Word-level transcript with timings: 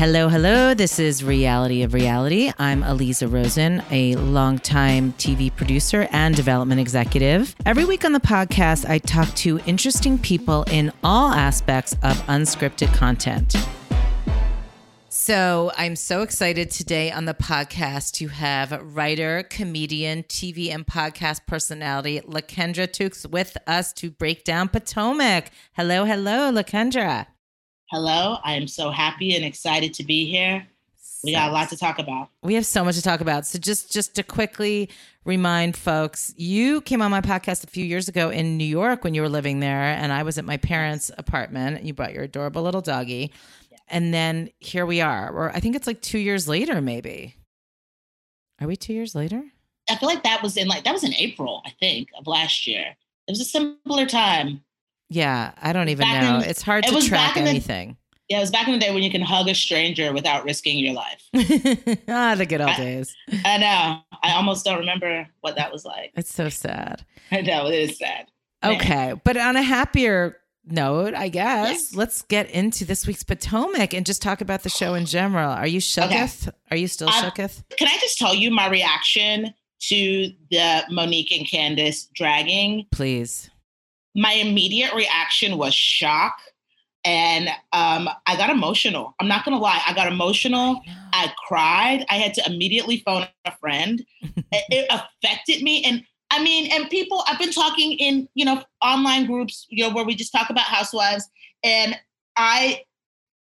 Hello, 0.00 0.30
hello. 0.30 0.72
This 0.72 0.98
is 0.98 1.22
Reality 1.22 1.82
of 1.82 1.92
Reality. 1.92 2.50
I'm 2.58 2.82
Aliza 2.82 3.30
Rosen, 3.30 3.82
a 3.90 4.14
longtime 4.14 5.12
TV 5.18 5.54
producer 5.54 6.08
and 6.10 6.34
development 6.34 6.80
executive. 6.80 7.54
Every 7.66 7.84
week 7.84 8.06
on 8.06 8.14
the 8.14 8.18
podcast, 8.18 8.88
I 8.88 8.96
talk 8.96 9.28
to 9.34 9.58
interesting 9.66 10.18
people 10.18 10.64
in 10.70 10.90
all 11.04 11.32
aspects 11.32 11.92
of 12.02 12.16
unscripted 12.28 12.94
content. 12.94 13.54
So 15.10 15.70
I'm 15.76 15.96
so 15.96 16.22
excited 16.22 16.70
today 16.70 17.12
on 17.12 17.26
the 17.26 17.34
podcast 17.34 18.12
to 18.12 18.28
have 18.28 18.72
writer, 18.82 19.42
comedian, 19.50 20.22
TV, 20.22 20.72
and 20.72 20.86
podcast 20.86 21.46
personality 21.46 22.22
Lakendra 22.22 22.88
Tookes 22.88 23.28
with 23.28 23.58
us 23.66 23.92
to 23.92 24.10
break 24.10 24.44
down 24.44 24.70
Potomac. 24.70 25.50
Hello, 25.74 26.06
hello, 26.06 26.50
Lakendra. 26.50 27.26
Hello, 27.90 28.38
I 28.44 28.54
am 28.54 28.68
so 28.68 28.92
happy 28.92 29.34
and 29.34 29.44
excited 29.44 29.92
to 29.94 30.04
be 30.04 30.24
here. 30.24 30.64
We 31.24 31.32
got 31.32 31.48
a 31.48 31.52
lot 31.52 31.70
to 31.70 31.76
talk 31.76 31.98
about. 31.98 32.28
We 32.40 32.54
have 32.54 32.64
so 32.64 32.84
much 32.84 32.94
to 32.94 33.02
talk 33.02 33.20
about. 33.20 33.46
So 33.46 33.58
just 33.58 33.90
just 33.90 34.14
to 34.14 34.22
quickly 34.22 34.88
remind 35.24 35.76
folks, 35.76 36.32
you 36.36 36.82
came 36.82 37.02
on 37.02 37.10
my 37.10 37.20
podcast 37.20 37.64
a 37.64 37.66
few 37.66 37.84
years 37.84 38.06
ago 38.06 38.30
in 38.30 38.56
New 38.56 38.64
York 38.64 39.02
when 39.02 39.12
you 39.12 39.22
were 39.22 39.28
living 39.28 39.58
there, 39.58 39.82
and 39.82 40.12
I 40.12 40.22
was 40.22 40.38
at 40.38 40.44
my 40.44 40.56
parents' 40.56 41.10
apartment. 41.18 41.82
You 41.82 41.92
brought 41.92 42.14
your 42.14 42.22
adorable 42.22 42.62
little 42.62 42.80
doggy, 42.80 43.32
and 43.88 44.14
then 44.14 44.50
here 44.60 44.86
we 44.86 45.00
are. 45.00 45.28
Or 45.28 45.50
I 45.50 45.58
think 45.58 45.74
it's 45.74 45.88
like 45.88 46.00
two 46.00 46.20
years 46.20 46.46
later, 46.46 46.80
maybe. 46.80 47.34
Are 48.60 48.68
we 48.68 48.76
two 48.76 48.92
years 48.92 49.16
later? 49.16 49.42
I 49.88 49.96
feel 49.96 50.08
like 50.08 50.22
that 50.22 50.44
was 50.44 50.56
in 50.56 50.68
like 50.68 50.84
that 50.84 50.92
was 50.92 51.02
in 51.02 51.14
April, 51.14 51.60
I 51.66 51.70
think, 51.80 52.10
of 52.16 52.28
last 52.28 52.68
year. 52.68 52.94
It 53.26 53.32
was 53.32 53.40
a 53.40 53.44
similar 53.44 54.06
time. 54.06 54.62
Yeah, 55.10 55.50
I 55.60 55.72
don't 55.72 55.88
even 55.88 56.08
know. 56.08 56.36
In, 56.36 56.42
it's 56.44 56.62
hard 56.62 56.86
it 56.86 56.92
to 56.92 57.06
track 57.06 57.36
anything. 57.36 57.96
Yeah, 58.28 58.38
it 58.38 58.42
was 58.42 58.52
back 58.52 58.68
in 58.68 58.74
the 58.74 58.78
day 58.78 58.94
when 58.94 59.02
you 59.02 59.10
can 59.10 59.22
hug 59.22 59.48
a 59.48 59.54
stranger 59.56 60.12
without 60.12 60.44
risking 60.44 60.78
your 60.78 60.94
life. 60.94 61.20
ah, 62.08 62.36
the 62.36 62.46
good 62.46 62.60
old 62.60 62.70
I, 62.70 62.76
days. 62.76 63.16
I 63.44 63.58
know. 63.58 64.00
I 64.22 64.34
almost 64.34 64.64
don't 64.64 64.78
remember 64.78 65.26
what 65.40 65.56
that 65.56 65.72
was 65.72 65.84
like. 65.84 66.12
It's 66.14 66.32
so 66.32 66.48
sad. 66.48 67.04
I 67.32 67.40
know 67.40 67.66
it 67.66 67.74
is 67.74 67.98
sad. 67.98 68.28
Okay, 68.62 69.14
but 69.24 69.36
on 69.36 69.56
a 69.56 69.62
happier 69.62 70.36
note, 70.64 71.14
I 71.14 71.28
guess 71.28 71.92
let's 71.92 72.22
get 72.22 72.48
into 72.50 72.84
this 72.84 73.04
week's 73.04 73.24
Potomac 73.24 73.94
and 73.94 74.06
just 74.06 74.22
talk 74.22 74.40
about 74.40 74.62
the 74.62 74.68
show 74.68 74.94
in 74.94 75.06
general. 75.06 75.50
Are 75.50 75.66
you 75.66 75.80
shooketh? 75.80 76.46
Okay. 76.46 76.56
Are 76.70 76.76
you 76.76 76.86
still 76.86 77.08
um, 77.08 77.14
shooketh? 77.14 77.64
Can 77.76 77.88
I 77.88 77.98
just 78.00 78.16
tell 78.16 78.34
you 78.34 78.52
my 78.52 78.68
reaction 78.68 79.54
to 79.88 80.32
the 80.52 80.84
Monique 80.88 81.32
and 81.32 81.48
Candace 81.48 82.08
dragging? 82.14 82.86
Please 82.92 83.50
my 84.14 84.32
immediate 84.32 84.92
reaction 84.94 85.56
was 85.56 85.74
shock 85.74 86.34
and 87.04 87.48
um, 87.72 88.08
I 88.26 88.36
got 88.36 88.50
emotional. 88.50 89.14
I'm 89.20 89.28
not 89.28 89.44
gonna 89.44 89.58
lie, 89.58 89.80
I 89.86 89.94
got 89.94 90.10
emotional. 90.10 90.82
I, 91.12 91.32
cried. 91.46 92.04
I 92.08 92.14
had 92.14 92.34
to 92.34 92.46
immediately 92.46 93.02
phone 93.04 93.26
a 93.44 93.52
friend. 93.56 94.04
it, 94.22 94.44
it, 94.52 94.86
affected 94.90 95.62
me, 95.62 95.84
and 95.84 96.04
I 96.30 96.42
mean, 96.42 96.70
and 96.72 96.88
people. 96.90 97.24
I've 97.26 97.38
been 97.38 97.52
talking 97.52 97.92
in 97.92 98.28
you 98.34 98.44
know 98.44 98.62
online 98.82 99.26
groups, 99.26 99.66
you 99.70 99.86
know, 99.86 99.94
where 99.94 100.04
we 100.04 100.14
just 100.14 100.32
talk 100.32 100.50
about 100.50 100.64
housewives, 100.64 101.28
and 101.64 101.98
I 102.36 102.82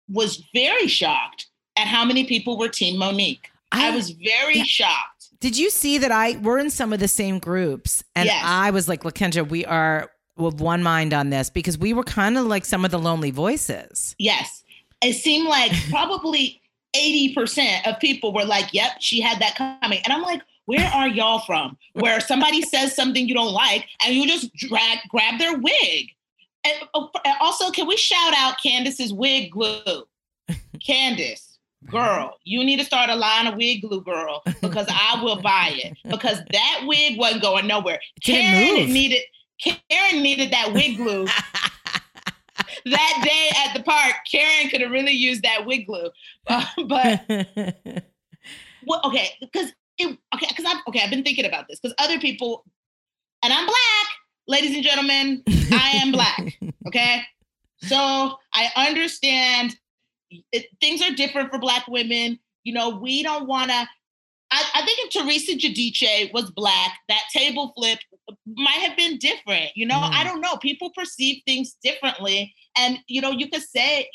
was 0.09 0.43
very 0.55 0.87
shocked 0.87 1.49
at 1.77 1.87
how 1.87 2.05
many 2.05 2.25
people 2.25 2.59
were 2.59 2.69
Team 2.69 2.99
Monique. 2.99 3.51
I, 3.73 3.89
I 3.89 3.95
was 3.95 4.11
very 4.11 4.59
yeah. 4.59 4.65
shocked. 4.65 5.29
Did 5.41 5.57
you 5.57 5.71
see 5.71 5.99
that 5.99 6.13
I 6.13 6.37
we're 6.39 6.59
in 6.59 6.71
some 6.71 6.93
of 6.93 7.01
the 7.01 7.09
same 7.09 7.39
groups, 7.39 8.05
and 8.15 8.27
yes. 8.27 8.43
I 8.45 8.71
was 8.71 8.89
like, 8.89 9.03
Lakendra, 9.03 9.49
we 9.49 9.65
are 9.65 10.11
with 10.39 10.61
one 10.61 10.83
mind 10.83 11.13
on 11.13 11.31
this 11.31 11.51
because 11.51 11.77
we 11.79 11.93
were 11.93 12.05
kind 12.05 12.39
of 12.39 12.47
like 12.47 12.65
some 12.65 12.85
of 12.85 12.91
the 12.91 12.99
lonely 12.99 13.31
voices. 13.31 14.15
Yes. 14.19 14.65
It 15.03 15.15
seemed 15.15 15.49
like 15.49 15.73
probably 15.91 16.61
80% 16.97 17.87
of 17.87 18.01
people 18.01 18.33
were 18.33 18.45
like, 18.45 18.73
yep, 18.73 18.93
she 19.01 19.21
had 19.21 19.41
that 19.41 19.57
coming. 19.57 20.01
And 20.05 20.13
I'm 20.13 20.23
like, 20.23 20.43
where 20.67 20.87
are 20.87 21.09
y'all 21.09 21.41
from? 21.41 21.77
Where 21.95 22.21
somebody 22.21 22.63
says 22.75 22.95
something 22.95 23.27
you 23.27 23.35
don't 23.35 23.53
like 23.53 23.87
and 24.05 24.15
you 24.15 24.27
just 24.27 24.53
drag, 24.55 24.99
grab 25.09 25.39
their 25.39 25.57
wig. 25.59 26.09
And 26.65 26.75
oh, 26.95 27.11
also, 27.41 27.71
can 27.71 27.87
we 27.87 27.97
shout 27.97 28.35
out 28.37 28.57
Candace's 28.63 29.13
wig 29.13 29.51
glue? 29.51 30.05
Candace, 30.81 31.59
girl, 31.87 32.37
you 32.45 32.65
need 32.65 32.79
to 32.79 32.85
start 32.85 33.11
a 33.11 33.15
line 33.15 33.47
of 33.47 33.57
wig 33.57 33.83
glue, 33.83 34.03
girl, 34.03 34.43
because 34.61 34.87
I 34.91 35.23
will 35.23 35.41
buy 35.41 35.73
it. 35.75 35.97
Because 36.05 36.39
that 36.53 36.83
wig 36.85 37.19
wasn't 37.19 37.43
going 37.43 37.67
nowhere. 37.67 38.01
Karen 38.23 38.93
needed 38.93 39.23
Karen 39.63 40.23
needed 40.23 40.51
that 40.53 40.73
wig 40.73 40.97
glue. 40.97 41.27
that 42.85 43.21
day 43.25 43.51
at 43.65 43.77
the 43.77 43.83
park, 43.83 44.15
Karen 44.31 44.69
could 44.69 44.81
have 44.81 44.91
really 44.91 45.13
used 45.13 45.43
that 45.43 45.67
wig 45.67 45.87
glue. 45.87 46.11
Uh, 46.47 46.65
but 46.87 47.25
well, 48.87 49.01
okay, 49.05 49.31
because 49.41 49.73
it 49.99 50.19
okay, 50.35 50.47
because 50.49 50.65
I've 50.65 50.83
okay, 50.89 51.01
I've 51.03 51.11
been 51.11 51.25
thinking 51.25 51.45
about 51.45 51.67
this 51.69 51.81
because 51.81 51.95
other 51.99 52.19
people, 52.19 52.65
and 53.43 53.53
I'm 53.53 53.67
black, 53.67 54.07
ladies 54.47 54.75
and 54.75 54.85
gentlemen, 54.85 55.43
I 55.73 56.01
am 56.03 56.13
black. 56.13 56.59
Okay, 56.87 57.21
so 57.83 58.39
I 58.55 58.71
understand 58.75 59.77
it, 60.53 60.69
things 60.81 61.03
are 61.03 61.15
different 61.15 61.51
for 61.51 61.59
black 61.59 61.87
women. 61.87 62.39
You 62.65 62.73
know, 62.73 62.89
we 62.89 63.23
don't 63.23 63.47
want 63.47 63.71
to 63.71 63.87
I, 64.51 64.65
I, 64.75 64.83
think 64.83 64.99
if 65.01 65.11
Teresa 65.11 65.53
Giudice 65.53 66.33
was 66.33 66.51
black, 66.51 66.93
that 67.09 67.21
table 67.33 67.73
flip 67.77 67.99
might 68.47 68.81
have 68.81 68.97
been 68.97 69.19
different. 69.19 69.71
You 69.75 69.87
know, 69.87 69.97
mm. 69.97 70.11
I 70.13 70.25
don't 70.25 70.41
know. 70.41 70.57
People 70.57 70.91
perceive 70.97 71.43
things 71.47 71.77
differently, 71.83 72.55
and 72.77 72.99
you 73.07 73.21
know, 73.21 73.31
you 73.31 73.49
could 73.49 73.63
say 73.63 74.09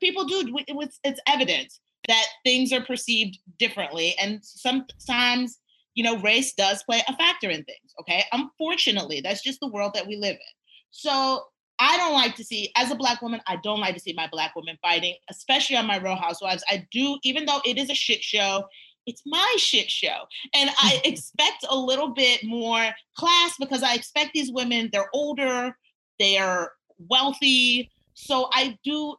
people 0.00 0.24
do. 0.24 0.58
It 0.66 0.74
was 0.74 0.98
it's 1.04 1.20
evidence 1.26 1.80
that 2.08 2.24
things 2.44 2.72
are 2.72 2.84
perceived 2.84 3.38
differently, 3.58 4.14
and 4.20 4.40
sometimes 4.42 5.58
you 5.94 6.04
know, 6.04 6.18
race 6.18 6.54
does 6.54 6.82
play 6.84 7.02
a 7.08 7.16
factor 7.16 7.50
in 7.50 7.64
things. 7.64 7.94
Okay, 8.00 8.24
unfortunately, 8.32 9.20
that's 9.20 9.42
just 9.42 9.60
the 9.60 9.68
world 9.68 9.92
that 9.94 10.06
we 10.06 10.16
live 10.16 10.36
in. 10.36 10.52
So 10.90 11.44
I 11.78 11.96
don't 11.96 12.12
like 12.12 12.36
to 12.36 12.44
see, 12.44 12.70
as 12.76 12.90
a 12.90 12.94
black 12.94 13.22
woman, 13.22 13.40
I 13.46 13.56
don't 13.56 13.80
like 13.80 13.94
to 13.94 14.00
see 14.00 14.12
my 14.12 14.28
black 14.30 14.54
women 14.54 14.78
fighting, 14.82 15.14
especially 15.30 15.76
on 15.76 15.86
my 15.86 15.96
Real 15.96 16.16
Housewives. 16.16 16.62
I 16.68 16.86
do, 16.90 17.18
even 17.22 17.46
though 17.46 17.60
it 17.64 17.78
is 17.78 17.90
a 17.90 17.94
shit 17.94 18.22
show, 18.22 18.64
it's 19.10 19.22
my 19.26 19.54
shit 19.58 19.90
show. 19.90 20.24
And 20.54 20.70
I 20.78 21.00
expect 21.04 21.66
a 21.68 21.76
little 21.76 22.08
bit 22.08 22.44
more 22.44 22.88
class 23.16 23.54
because 23.58 23.82
I 23.82 23.94
expect 23.94 24.30
these 24.32 24.50
women, 24.52 24.88
they're 24.92 25.10
older, 25.12 25.76
they're 26.18 26.72
wealthy. 27.08 27.90
So 28.14 28.48
I 28.52 28.78
do, 28.84 29.16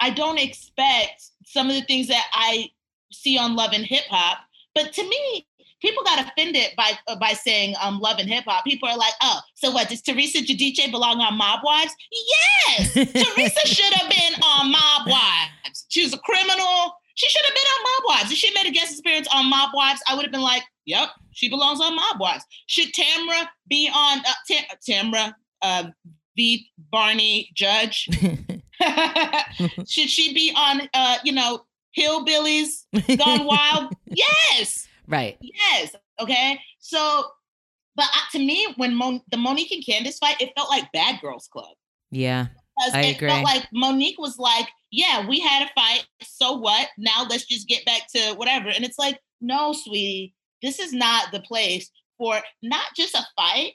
I 0.00 0.10
don't 0.10 0.38
expect 0.38 1.22
some 1.44 1.68
of 1.68 1.74
the 1.74 1.82
things 1.82 2.08
that 2.08 2.26
I 2.32 2.68
see 3.12 3.38
on 3.38 3.56
Love 3.56 3.72
and 3.72 3.84
Hip 3.84 4.04
Hop. 4.08 4.38
But 4.74 4.92
to 4.92 5.02
me, 5.02 5.46
people 5.80 6.02
got 6.04 6.26
offended 6.26 6.68
by 6.76 6.92
uh, 7.08 7.16
by 7.16 7.32
saying 7.32 7.74
um, 7.82 8.00
love 8.00 8.18
and 8.18 8.28
hip 8.28 8.44
hop. 8.46 8.64
People 8.64 8.88
are 8.88 8.96
like, 8.96 9.12
oh, 9.22 9.40
so 9.54 9.70
what? 9.70 9.88
Does 9.88 10.02
Teresa 10.02 10.38
Giudice 10.38 10.90
belong 10.90 11.20
on 11.20 11.36
Mob 11.36 11.60
Wives? 11.64 11.94
Yes, 12.12 12.92
Teresa 12.94 13.66
should 13.66 13.92
have 13.94 14.10
been 14.10 14.34
on 14.42 14.70
Mob 14.70 15.08
Wives. 15.08 15.86
She 15.88 16.04
was 16.04 16.14
a 16.14 16.18
criminal. 16.18 16.94
She 17.20 17.28
should 17.28 17.44
have 17.44 17.54
been 17.54 17.60
on 17.60 17.82
Mob 17.82 18.02
Wives. 18.08 18.32
If 18.32 18.38
she 18.38 18.50
made 18.54 18.66
a 18.66 18.70
guest 18.70 18.98
appearance 18.98 19.28
on 19.30 19.50
Mob 19.50 19.72
Wives, 19.74 20.00
I 20.08 20.14
would 20.14 20.22
have 20.22 20.32
been 20.32 20.40
like, 20.40 20.62
yep, 20.86 21.10
she 21.32 21.50
belongs 21.50 21.78
on 21.78 21.94
Mob 21.94 22.18
Wives. 22.18 22.46
Should 22.66 22.94
Tamra 22.94 23.46
be 23.68 23.90
on 23.94 24.20
uh, 24.20 24.32
Tam- 24.48 25.12
Tamra 25.12 25.34
uh, 25.60 25.90
v. 26.34 26.70
Barney 26.90 27.50
Judge? 27.54 28.08
should 29.86 30.08
she 30.08 30.32
be 30.32 30.54
on, 30.56 30.88
uh, 30.94 31.18
you 31.22 31.32
know, 31.32 31.66
Hillbillies 31.94 32.86
Gone 33.18 33.44
Wild? 33.44 33.92
yes. 34.06 34.88
Right. 35.06 35.36
Yes. 35.42 35.94
Okay. 36.20 36.58
So, 36.78 37.26
but 37.96 38.06
uh, 38.06 38.30
to 38.32 38.38
me, 38.38 38.66
when 38.78 38.94
Mon- 38.94 39.20
the 39.30 39.36
Monique 39.36 39.72
and 39.72 39.84
Candace 39.84 40.16
fight, 40.16 40.40
it 40.40 40.52
felt 40.56 40.70
like 40.70 40.90
Bad 40.94 41.20
Girls 41.20 41.50
Club. 41.52 41.76
Yeah. 42.10 42.46
I 42.94 43.02
it 43.02 43.16
agree. 43.16 43.28
felt 43.28 43.44
like 43.44 43.68
Monique 43.74 44.18
was 44.18 44.38
like, 44.38 44.68
yeah, 44.90 45.26
we 45.26 45.40
had 45.40 45.66
a 45.66 45.70
fight. 45.74 46.06
So 46.22 46.56
what? 46.56 46.88
Now 46.98 47.26
let's 47.28 47.46
just 47.46 47.68
get 47.68 47.84
back 47.84 48.02
to 48.14 48.34
whatever. 48.34 48.68
And 48.68 48.84
it's 48.84 48.98
like, 48.98 49.18
no, 49.40 49.72
sweetie, 49.72 50.34
this 50.62 50.78
is 50.78 50.92
not 50.92 51.32
the 51.32 51.40
place 51.40 51.90
for 52.18 52.40
not 52.62 52.86
just 52.96 53.14
a 53.14 53.24
fight. 53.36 53.74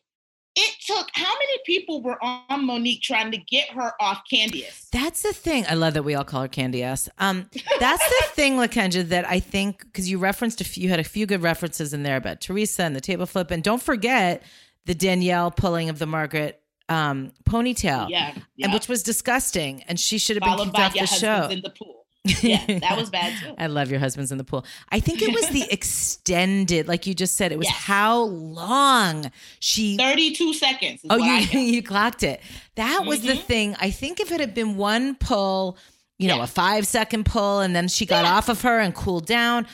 It 0.58 0.74
took 0.88 1.10
how 1.14 1.34
many 1.34 1.58
people 1.66 2.02
were 2.02 2.18
on 2.24 2.66
Monique 2.66 3.02
trying 3.02 3.30
to 3.32 3.38
get 3.38 3.70
her 3.72 3.92
off 4.00 4.22
Candiace? 4.32 4.88
That's 4.90 5.22
the 5.22 5.34
thing. 5.34 5.66
I 5.68 5.74
love 5.74 5.96
that 5.96 6.04
we 6.04 6.16
all 6.16 6.24
call 6.24 6.44
her 6.44 6.48
Candiace. 6.48 7.10
Um, 7.18 7.50
that's 7.80 8.08
the 8.08 8.28
thing, 8.30 8.56
Lakendra, 8.56 9.04
that 9.10 9.28
I 9.28 9.42
think 9.42 9.80
because 9.80 10.10
you 10.10 10.18
referenced 10.18 10.62
a 10.62 10.64
few, 10.64 10.84
you 10.84 10.90
had 10.90 11.02
a 11.02 11.04
few 11.04 11.26
good 11.26 11.42
references 11.42 11.94
in 11.94 12.04
there 12.04 12.16
about 12.16 12.40
Teresa 12.40 12.84
and 12.84 12.96
the 12.96 13.02
table 13.02 13.26
flip, 13.26 13.52
and 13.52 13.64
don't 13.64 13.82
forget 13.82 14.44
the 14.86 14.96
Danielle 14.96 15.52
pulling 15.52 15.90
of 15.90 16.00
the 16.00 16.06
Margaret 16.06 16.62
um, 16.90 17.32
ponytail. 17.48 18.10
Yeah, 18.10 18.34
yeah. 18.56 18.66
And 18.66 18.74
which 18.74 18.88
was 18.88 19.04
disgusting. 19.04 19.84
And 19.84 20.00
she 20.00 20.18
should 20.18 20.42
have 20.42 20.44
been 20.44 20.66
kicked 20.66 20.80
off 20.80 20.94
the 20.94 21.08
show. 21.08 21.48
In 21.50 21.62
the 21.62 21.70
pool. 21.70 22.06
Yeah, 22.42 22.80
that 22.80 22.98
was 22.98 23.12
bad 23.12 23.34
too. 23.40 23.54
I 23.60 23.68
love 23.68 23.92
your 23.92 24.00
husband's 24.00 24.32
in 24.32 24.40
the 24.40 24.44
pool. 24.44 24.66
I 24.90 25.00
think 25.00 25.22
it 25.22 25.32
was 25.32 25.48
the 25.50 25.68
extended, 25.72 26.88
like 26.88 27.06
you 27.06 27.14
just 27.14 27.36
said, 27.36 27.52
it 27.52 27.60
was 27.60 27.68
yes. 27.68 27.76
how 27.76 28.24
long 28.24 29.32
she 29.60 29.96
32 29.96 30.54
seconds. 30.56 31.02
oh, 31.08 31.18
you 31.18 31.60
you 31.60 31.84
clocked 31.84 32.24
it. 32.24 32.42
That 32.76 33.02
mm-hmm. 33.02 33.08
was 33.08 33.22
the 33.22 33.34
mm-hmm. 33.34 33.42
thing. 33.42 33.76
I 33.80 33.92
think 33.92 34.20
if 34.20 34.32
it 34.32 34.40
had 34.40 34.56
been 34.56 34.76
one 34.76 35.14
pull 35.16 35.78
you 36.18 36.28
know, 36.28 36.42
a 36.42 36.48
five 36.48 36.88
second 36.88 37.26
pull, 37.26 37.60
and 37.60 37.76
then 37.76 37.88
she 37.88 38.06
got 38.06 38.26
off 38.26 38.50
of 38.50 38.62
her 38.62 38.80
and 38.80 38.96
cooled 38.96 39.26
down. 39.26 39.68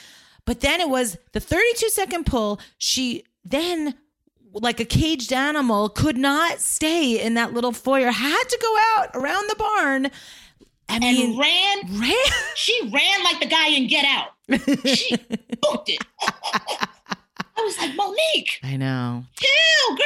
But 0.46 0.62
then 0.62 0.82
it 0.82 0.90
was 0.90 1.18
the 1.34 1.40
32 1.40 1.90
second 1.90 2.26
pull. 2.26 2.60
She 2.78 3.24
then, 3.46 3.96
like 4.54 4.80
a 4.80 4.86
caged 4.86 5.32
animal, 5.34 5.90
could 5.90 6.18
not 6.18 6.60
stay 6.60 7.22
in 7.22 7.34
that 7.36 7.54
little 7.54 7.72
foyer, 7.72 8.12
had 8.12 8.44
to 8.44 8.58
go 8.62 8.78
out 8.98 9.10
around 9.16 9.50
the 9.50 9.56
barn. 9.56 10.06
I 10.90 10.96
And 10.96 11.04
mean, 11.04 11.40
ran. 11.40 12.00
ran. 12.02 12.16
She 12.56 12.80
ran 12.94 13.24
like 13.24 13.40
the 13.40 13.46
guy 13.48 13.70
in 13.70 13.88
Get 13.88 14.06
Out. 14.06 14.30
She 14.86 15.16
booked 15.62 15.90
it. 15.90 16.04
I 16.22 17.64
was 17.64 17.78
like, 17.78 17.96
Monique, 17.96 18.60
I 18.64 18.76
know. 18.78 19.24
chill, 19.36 19.96
girl. 19.96 20.06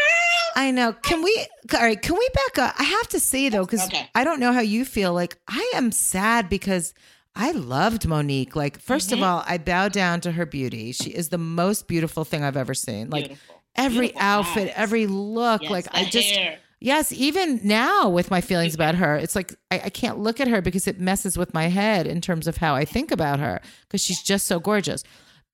I 0.58 0.72
know. 0.72 0.94
Can 0.94 1.22
we? 1.24 1.48
All 1.74 1.82
right. 1.82 2.02
Can 2.02 2.16
we 2.18 2.28
back 2.34 2.58
up? 2.70 2.76
I 2.80 2.84
have 2.84 3.08
to 3.10 3.20
say 3.20 3.50
though, 3.50 3.66
because 3.66 3.86
Okay. 3.88 4.10
I 4.14 4.24
don't 4.24 4.40
know 4.40 4.52
how 4.54 4.60
you 4.62 4.86
feel. 4.86 5.14
Like 5.14 5.38
I 5.48 5.72
am 5.76 5.92
sad 5.92 6.50
because 6.50 6.94
I 7.36 7.52
loved 7.52 8.08
Monique. 8.08 8.56
Like 8.56 8.80
1st 8.82 9.12
of 9.14 9.20
Mhm. 9.20 9.24
all, 9.26 9.44
I 9.48 9.58
bow 9.58 9.90
down 9.90 10.22
to 10.22 10.32
her 10.34 10.46
beauty. 10.46 10.92
She 10.92 11.10
is 11.12 11.30
the 11.30 11.38
most 11.38 11.88
beautiful 11.88 12.24
thing 12.26 12.44
I've 12.44 12.58
ever 12.58 12.74
seen. 12.74 13.10
Like 13.10 13.28
Beautiful. 13.28 13.55
Every 13.76 14.08
Beautiful 14.08 14.22
outfit, 14.22 14.68
eyes. 14.70 14.74
every 14.76 15.08
look. 15.08 15.62
Yes, 15.64 15.72
like 15.72 15.88
I 15.92 16.06
just. 16.06 16.30
hair. 16.32 16.60
Yes, 16.82 17.12
even 17.14 17.62
now 17.64 18.10
with 18.10 18.30
my 18.30 18.42
feelings 18.42 18.76
about 18.76 18.96
her, 18.96 19.16
it's 19.16 19.36
like 19.36 19.56
I, 19.72 19.82
I 19.86 19.90
can't 19.90 20.20
look 20.20 20.40
at 20.40 20.48
her 20.48 20.62
because 20.62 20.88
it 20.88 21.00
messes 21.00 21.38
with 21.38 21.54
my 21.54 21.68
head 21.68 22.06
in 22.06 22.22
terms 22.22 22.48
of 22.48 22.58
how 22.58 22.76
I 22.76 22.86
think 22.86 23.12
about 23.12 23.40
her 23.40 23.60
because 23.84 24.04
she's 24.04 24.22
just 24.22 24.46
so 24.46 24.60
gorgeous. 24.60 25.04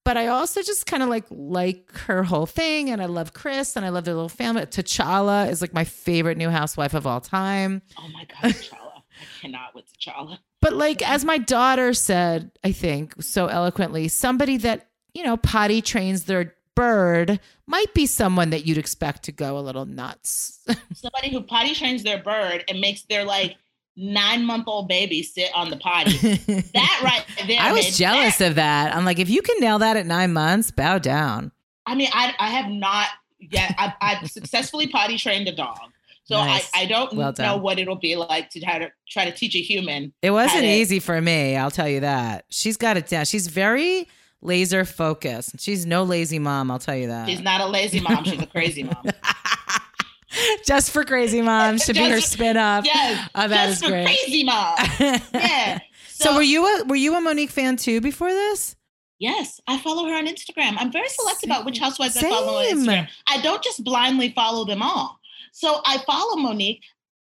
But 0.03 0.17
I 0.17 0.27
also 0.27 0.61
just 0.63 0.87
kind 0.87 1.03
of 1.03 1.09
like 1.09 1.25
like 1.29 1.89
her 1.99 2.23
whole 2.23 2.47
thing, 2.47 2.89
and 2.89 3.01
I 3.01 3.05
love 3.05 3.33
Chris, 3.33 3.75
and 3.77 3.85
I 3.85 3.89
love 3.89 4.03
their 4.03 4.15
little 4.15 4.29
family. 4.29 4.63
T'Challa 4.63 5.47
is 5.49 5.61
like 5.61 5.73
my 5.73 5.83
favorite 5.83 6.37
new 6.37 6.49
housewife 6.49 6.95
of 6.95 7.05
all 7.05 7.21
time. 7.21 7.81
Oh 7.99 8.07
my 8.11 8.25
God, 8.25 8.51
T'Challa. 8.51 8.77
I 8.97 9.41
cannot 9.41 9.75
with 9.75 9.85
T'Challa. 9.93 10.39
But 10.59 10.73
like 10.73 11.01
as 11.07 11.23
my 11.23 11.37
daughter 11.37 11.93
said, 11.93 12.51
I 12.63 12.71
think 12.71 13.21
so 13.21 13.45
eloquently, 13.45 14.07
somebody 14.07 14.57
that 14.57 14.89
you 15.13 15.23
know 15.23 15.37
potty 15.37 15.81
trains 15.83 16.23
their 16.23 16.55
bird 16.81 17.39
might 17.67 17.93
be 17.93 18.05
someone 18.07 18.49
that 18.49 18.65
you'd 18.65 18.77
expect 18.79 19.23
to 19.23 19.31
go 19.31 19.57
a 19.57 19.61
little 19.61 19.85
nuts. 19.85 20.59
Somebody 20.93 21.29
who 21.31 21.41
potty 21.41 21.75
trains 21.75 22.01
their 22.03 22.21
bird 22.21 22.63
and 22.67 22.79
makes 22.79 23.03
their 23.03 23.23
like 23.23 23.55
nine 23.95 24.43
month 24.45 24.63
old 24.67 24.87
baby 24.87 25.21
sit 25.21 25.51
on 25.53 25.69
the 25.69 25.77
potty. 25.77 26.17
That 26.73 27.01
right 27.03 27.47
there. 27.47 27.59
I 27.61 27.71
was 27.71 27.97
jealous 27.97 28.37
that- 28.39 28.49
of 28.49 28.55
that. 28.55 28.95
I'm 28.95 29.05
like, 29.05 29.19
if 29.19 29.29
you 29.29 29.41
can 29.43 29.59
nail 29.59 29.77
that 29.79 29.95
at 29.95 30.05
nine 30.07 30.33
months, 30.33 30.71
bow 30.71 30.97
down. 30.97 31.51
I 31.85 31.93
mean, 31.95 32.09
I, 32.13 32.33
I 32.39 32.49
have 32.49 32.69
not 32.71 33.07
yet. 33.39 33.75
I, 33.77 33.93
I've 34.01 34.31
successfully 34.39 34.87
potty 34.87 35.17
trained 35.17 35.47
a 35.47 35.55
dog. 35.55 35.77
So 36.23 36.35
Nice. 36.35 36.69
I, 36.73 36.81
I 36.81 36.85
don't 36.85 37.13
Well 37.13 37.33
know 37.37 37.57
what 37.57 37.77
it'll 37.77 37.95
be 37.95 38.15
like 38.15 38.49
to 38.51 38.59
try 38.61 38.79
to 38.79 38.91
try 39.09 39.25
to 39.25 39.31
teach 39.31 39.53
a 39.55 39.61
human. 39.61 40.13
It 40.21 40.31
wasn't 40.31 40.63
it. 40.63 40.79
easy 40.79 40.99
for 40.99 41.19
me. 41.21 41.57
I'll 41.57 41.71
tell 41.71 41.89
you 41.89 41.99
that. 41.99 42.45
She's 42.49 42.77
got 42.77 42.95
it 42.97 43.07
down. 43.07 43.25
She's 43.25 43.47
very 43.47 44.07
laser 44.41 44.85
focused. 44.85 45.59
She's 45.59 45.85
no 45.85 46.03
lazy 46.03 46.39
mom. 46.39 46.71
I'll 46.71 46.79
tell 46.79 46.95
you 46.95 47.07
that. 47.07 47.27
She's 47.27 47.41
not 47.41 47.61
a 47.61 47.65
lazy 47.67 47.99
mom. 47.99 48.23
She's 48.23 48.41
a 48.41 48.47
crazy 48.47 48.83
mom. 48.83 49.03
Just 50.65 50.91
for 50.91 51.03
crazy 51.03 51.41
mom 51.41 51.77
should 51.77 51.95
be 51.95 52.09
her 52.09 52.21
spin 52.21 52.55
off. 52.55 52.85
Yes. 52.85 53.29
Oh, 53.35 53.47
that 53.49 53.67
just 53.67 53.83
is 53.83 53.83
for 53.83 53.89
great. 53.89 54.05
crazy 54.05 54.43
mom. 54.43 54.75
Yeah. 55.33 55.79
So, 56.07 56.35
were 56.35 56.41
you 56.41 56.65
a 56.65 56.83
were 56.85 56.95
you 56.95 57.15
a 57.15 57.21
Monique 57.21 57.49
fan 57.49 57.75
too 57.75 57.99
before 57.99 58.29
this? 58.29 58.75
Yes, 59.19 59.59
I 59.67 59.77
follow 59.79 60.07
her 60.07 60.15
on 60.15 60.27
Instagram. 60.27 60.75
I'm 60.79 60.91
very 60.91 61.09
selective 61.09 61.49
about 61.49 61.65
which 61.65 61.75
Same. 61.75 61.83
housewives 61.83 62.17
I 62.17 62.21
follow 62.21 62.59
on 62.59 62.65
Instagram. 62.65 63.07
I 63.27 63.41
don't 63.41 63.61
just 63.63 63.83
blindly 63.83 64.31
follow 64.33 64.65
them 64.65 64.81
all. 64.81 65.19
So 65.51 65.81
I 65.85 65.97
follow 66.07 66.37
Monique. 66.37 66.83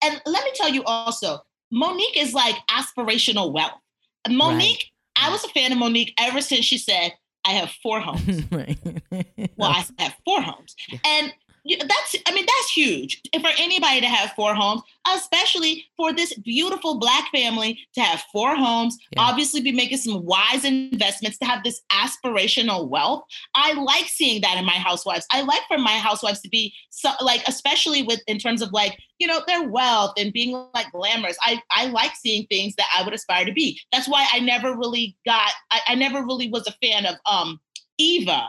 And 0.02 0.20
let 0.26 0.44
me 0.44 0.50
tell 0.54 0.68
you 0.68 0.82
also, 0.84 1.40
Monique 1.70 2.16
is 2.16 2.32
like 2.32 2.56
aspirational 2.70 3.52
wealth. 3.52 3.80
Monique, 4.28 4.90
I 5.20 5.30
was 5.30 5.44
a 5.44 5.48
fan 5.48 5.72
of 5.72 5.78
Monique 5.78 6.14
ever 6.18 6.40
since 6.40 6.64
she 6.64 6.78
said, 6.78 7.12
I 7.44 7.50
have 7.52 7.70
four 7.82 8.00
homes. 8.00 8.42
right. 8.50 8.78
Well, 9.56 9.70
I 9.70 9.84
have 9.98 10.14
four 10.24 10.42
homes. 10.42 10.74
Yeah. 10.88 10.98
And 11.04 11.32
that's, 11.68 12.16
I 12.26 12.32
mean, 12.32 12.46
that's 12.46 12.72
huge 12.72 13.20
for 13.40 13.50
anybody 13.58 14.00
to 14.00 14.06
have 14.06 14.32
four 14.32 14.54
homes, 14.54 14.82
especially 15.14 15.84
for 15.96 16.12
this 16.12 16.34
beautiful 16.34 16.98
Black 16.98 17.30
family 17.32 17.78
to 17.94 18.00
have 18.00 18.22
four 18.32 18.54
homes, 18.54 18.96
Yeah. 19.12 19.22
obviously 19.22 19.60
be 19.60 19.72
making 19.72 19.98
some 19.98 20.24
wise 20.24 20.64
investments 20.64 21.38
to 21.38 21.44
have 21.44 21.64
this 21.64 21.82
aspirational 21.90 22.88
wealth. 22.88 23.24
I 23.54 23.72
like 23.72 24.06
seeing 24.06 24.40
that 24.42 24.56
in 24.58 24.64
my 24.64 24.72
housewives. 24.72 25.26
I 25.30 25.42
like 25.42 25.62
for 25.68 25.78
my 25.78 25.92
housewives 25.98 26.40
to 26.42 26.48
be 26.48 26.72
so, 26.90 27.10
like, 27.20 27.42
especially 27.46 28.02
with 28.02 28.20
in 28.26 28.38
terms 28.38 28.62
of 28.62 28.72
like, 28.72 28.98
you 29.18 29.26
know, 29.26 29.40
their 29.46 29.68
wealth 29.68 30.12
and 30.16 30.32
being 30.32 30.52
like 30.74 30.90
glamorous. 30.92 31.36
I, 31.42 31.60
I 31.70 31.86
like 31.86 32.14
seeing 32.16 32.46
things 32.46 32.74
that 32.76 32.86
I 32.96 33.02
would 33.02 33.14
aspire 33.14 33.44
to 33.44 33.52
be. 33.52 33.80
That's 33.92 34.08
why 34.08 34.26
I 34.32 34.40
never 34.40 34.76
really 34.76 35.16
got, 35.26 35.50
I, 35.70 35.80
I 35.88 35.94
never 35.94 36.22
really 36.24 36.48
was 36.48 36.66
a 36.66 36.72
fan 36.86 37.06
of 37.06 37.16
um 37.30 37.60
Eva 37.98 38.48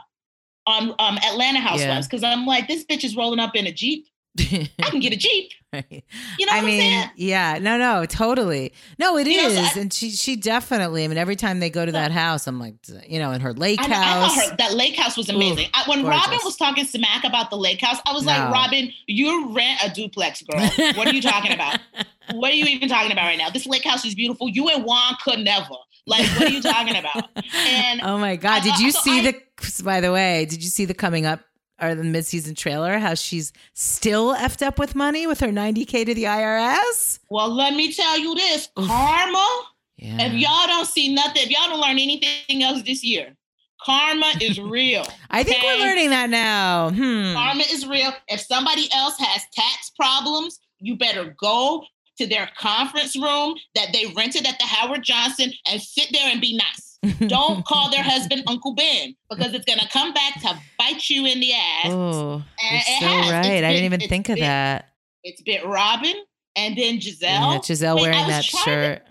on 0.68 0.94
um, 1.00 1.18
Atlanta 1.18 1.60
Housewives 1.60 2.08
because 2.08 2.24
I'm 2.24 2.46
like, 2.46 2.68
this 2.68 2.86
bitch 2.86 3.04
is 3.04 3.16
rolling 3.16 3.40
up 3.40 3.56
in 3.56 3.66
a 3.66 3.72
Jeep. 3.72 4.08
I 4.40 4.90
can 4.92 5.00
get 5.00 5.14
a 5.14 5.18
Jeep. 5.18 5.52
Right. 5.74 6.04
You 6.38 6.46
know 6.46 6.52
I 6.54 6.58
what 6.58 6.66
mean, 6.66 6.82
I'm 6.82 7.00
saying? 7.02 7.10
yeah, 7.16 7.58
no, 7.60 7.78
no, 7.78 8.06
totally. 8.06 8.72
No, 9.00 9.18
it 9.18 9.26
is, 9.28 9.36
You 9.36 9.42
know, 9.62 9.66
so 9.68 9.80
I- 9.80 9.82
and 9.82 9.92
she 9.92 10.12
she 10.12 10.36
definitely. 10.36 11.04
I 11.04 11.08
mean, 11.08 11.18
every 11.18 11.36
time 11.36 11.60
they 11.60 11.70
go 11.72 11.86
to 11.86 11.92
that 11.94 12.12
house, 12.12 12.46
I'm 12.46 12.60
like, 12.60 12.76
you 13.08 13.18
know, 13.18 13.32
in 13.32 13.42
her 13.42 13.54
lake 13.54 13.80
I, 13.82 13.86
I 13.86 13.88
house. 13.88 14.36
thought 14.36 14.52
her, 14.52 14.56
that 14.58 14.74
lake 14.76 14.96
house 14.96 15.18
was 15.18 15.28
amazing. 15.30 15.66
Ooh, 15.66 15.70
I, 15.74 15.84
when 15.90 16.04
gorgeous. 16.04 16.22
Robyn 16.28 16.40
was 16.44 16.56
talking 16.56 16.86
smack 16.86 17.24
about 17.24 17.50
the 17.50 17.58
lake 17.58 17.82
house, 17.82 17.98
I 18.06 18.14
was 18.14 18.26
No. 18.26 18.32
like, 18.32 18.54
Robyn, 18.54 18.94
you 19.08 19.54
rent 19.56 19.80
a 19.84 19.90
duplex, 19.90 20.44
girl. 20.44 20.62
What 20.94 21.08
are 21.08 21.14
you 21.14 21.22
talking 21.22 21.52
about? 21.54 21.80
what 22.34 22.52
are 22.52 22.56
you 22.56 22.66
even 22.66 22.88
talking 22.90 23.12
about 23.12 23.24
right 23.26 23.38
now? 23.40 23.50
This 23.50 23.66
lake 23.66 23.84
house 23.86 24.06
is 24.06 24.14
beautiful. 24.14 24.48
You 24.48 24.70
and 24.70 24.84
Juan 24.86 25.16
could 25.24 25.40
never. 25.40 25.76
Like, 26.08 26.26
what 26.40 26.44
are 26.44 26.50
you 26.50 26.62
talking 26.62 26.96
about? 26.96 27.30
And 27.54 28.02
oh 28.04 28.18
my 28.18 28.36
god! 28.38 28.62
I- 28.62 28.64
Did 28.64 28.80
you 28.80 28.92
so 28.92 29.00
see 29.02 29.20
I- 29.28 29.32
the? 29.32 29.84
By 29.84 30.00
the 30.02 30.12
way, 30.12 30.46
did 30.46 30.64
you 30.64 30.70
see 30.70 30.86
the 30.86 30.94
coming 30.94 31.26
up 31.26 31.42
or 31.82 31.94
the 31.96 32.04
mid-season 32.04 32.56
trailer? 32.56 32.98
How 32.98 33.14
she's 33.14 33.52
still 33.74 34.34
effed 34.36 34.66
up 34.66 34.80
with 34.80 34.96
money 34.96 35.28
with 35.28 35.40
her 35.42 35.50
90k 35.50 36.06
to 36.06 36.14
the 36.14 36.24
IRS. 36.24 37.20
well, 37.30 37.54
let 37.54 37.74
me 37.76 37.92
tell 37.94 38.18
you 38.18 38.34
this, 38.36 38.70
karma. 38.76 39.64
Yeah. 39.98 40.18
If 40.28 40.34
y'all 40.34 40.68
don't 40.68 40.88
see 40.88 41.14
nothing, 41.14 41.42
if 41.44 41.50
y'all 41.50 41.70
don't 41.70 41.80
learn 41.82 41.98
anything 42.00 42.62
else 42.64 42.84
this 42.84 43.04
year, 43.04 43.36
karma 43.84 44.32
is 44.40 44.60
real. 44.78 45.06
I 45.32 45.44
think 45.44 45.58
okay? 45.58 45.76
we're 45.80 45.86
learning 45.86 46.12
that 46.12 46.30
now. 46.30 46.92
Hmm. 46.92 47.34
Karma 47.34 47.64
is 47.72 47.86
real. 47.88 48.12
If 48.28 48.42
somebody 48.42 48.88
else 48.94 49.18
has 49.20 49.42
tax 49.54 49.92
problems, 50.00 50.60
you 50.80 50.96
better 50.98 51.36
go 51.42 51.84
to 52.18 52.28
their 52.28 52.50
conference 52.58 53.16
room 53.16 53.56
that 53.76 53.88
they 53.94 54.14
rented 54.16 54.46
at 54.48 54.58
the 54.60 54.66
Howard 54.66 55.04
Johnson 55.04 55.52
and 55.70 55.82
sit 55.82 56.08
there 56.12 56.30
and 56.32 56.42
be 56.42 56.58
nice. 56.58 57.18
Don't 57.28 57.64
call 57.66 57.92
their 57.92 58.04
husband 58.04 58.44
Uncle 58.48 58.74
Ben 58.74 59.16
because 59.30 59.54
it's 59.54 59.66
gonna 59.66 59.88
come 59.92 60.14
back 60.14 60.42
to 60.42 60.58
bite 60.80 61.10
you 61.10 61.26
in 61.26 61.40
the 61.40 61.54
ass. 61.54 61.86
Oh, 61.86 62.44
you're 62.72 62.82
so 63.00 63.06
right. 63.06 63.64
I 63.64 63.72
didn't 63.72 63.86
even 63.86 64.00
think 64.02 64.30
of 64.30 64.36
been- 64.36 64.44
that. 64.46 64.90
It's 65.24 65.42
bit 65.42 65.64
Robyn 65.66 66.16
and 66.56 66.78
then 66.78 66.98
Gizelle. 67.00 67.22
Yeah, 67.22 67.58
Gizelle 67.60 67.96
Wait, 67.98 68.02
wearing 68.04 68.28
that 68.28 68.44
trying 68.46 68.64
to- 68.66 68.70
shirt. 68.70 69.04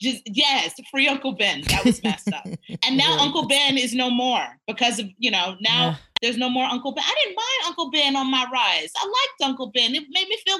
Gis- 0.00 0.22
yes, 0.26 0.74
free 0.90 1.08
Uncle 1.08 1.32
Ben. 1.32 1.60
That 1.68 1.84
was 1.84 2.02
messed 2.02 2.32
up. 2.32 2.46
And 2.86 2.96
now 2.96 3.18
Uncle 3.18 3.46
Ben 3.46 3.76
is 3.76 3.92
no 3.94 4.08
more 4.10 4.42
because 4.66 4.98
of 4.98 5.06
you 5.18 5.30
know 5.30 5.56
now 5.60 5.88
Yeah. 5.90 5.96
there's 6.22 6.38
no 6.38 6.48
more 6.48 6.64
Uncle 6.64 6.92
Ben. 6.92 7.04
I 7.06 7.14
didn't 7.22 7.36
mind 7.36 7.66
Uncle 7.66 7.90
Ben 7.90 8.16
on 8.16 8.30
my 8.30 8.46
rise. 8.50 8.90
I 8.96 9.04
liked 9.04 9.50
Uncle 9.50 9.70
Ben. 9.74 9.94
It 9.94 10.04
made 10.10 10.26
me 10.28 10.38
feel 10.46 10.58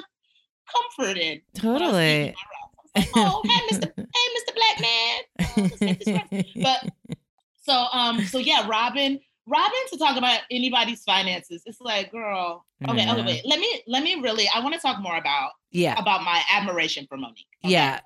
comforted. 0.73 1.41
when 1.61 1.75
I 1.75 1.79
was 1.79 1.81
Totally. 1.81 2.21
eating 2.21 2.33
my 2.35 2.43
rice. 2.51 2.95
I 2.95 2.99
was 2.99 3.07
like, 3.15 3.33
oh, 3.33 3.41
hey, 3.45 3.75
Mr. 3.75 3.91
Hey, 4.15 4.27
Mr. 4.37 4.55
Black 4.55 4.81
Man. 4.81 5.19
Oh, 5.39 5.61
let's 5.61 5.81
make 5.81 5.99
this 5.99 6.07
right. 6.31 6.45
But 6.63 7.17
so 7.63 7.73
um 7.93 8.23
so 8.25 8.37
yeah, 8.37 8.67
Robyn. 8.67 9.19
Robyn 9.47 9.79
to 9.91 9.97
talk 9.97 10.17
about 10.17 10.41
anybody's 10.51 11.03
finances. 11.03 11.63
It's 11.65 11.81
like, 11.81 12.11
girl. 12.11 12.63
Okay, 12.87 12.97
Yeah. 13.03 13.13
okay, 13.13 13.25
wait. 13.25 13.41
Let 13.45 13.59
me 13.59 13.81
let 13.87 14.03
me 14.03 14.15
really. 14.15 14.47
I 14.53 14.59
want 14.61 14.75
to 14.75 14.79
talk 14.79 15.01
more 15.01 15.17
about 15.17 15.51
yeah. 15.71 15.99
about 15.99 16.23
my 16.23 16.41
admiration 16.51 17.05
for 17.07 17.17
Monique. 17.17 17.47
okay? 17.65 17.73
Yeah. 17.73 17.99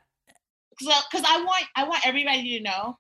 So, 0.80 0.92
because 1.12 1.26
I 1.28 1.44
want 1.44 1.66
I 1.76 1.84
want 1.88 2.06
everybody 2.08 2.58
to 2.58 2.64
know, 2.64 2.98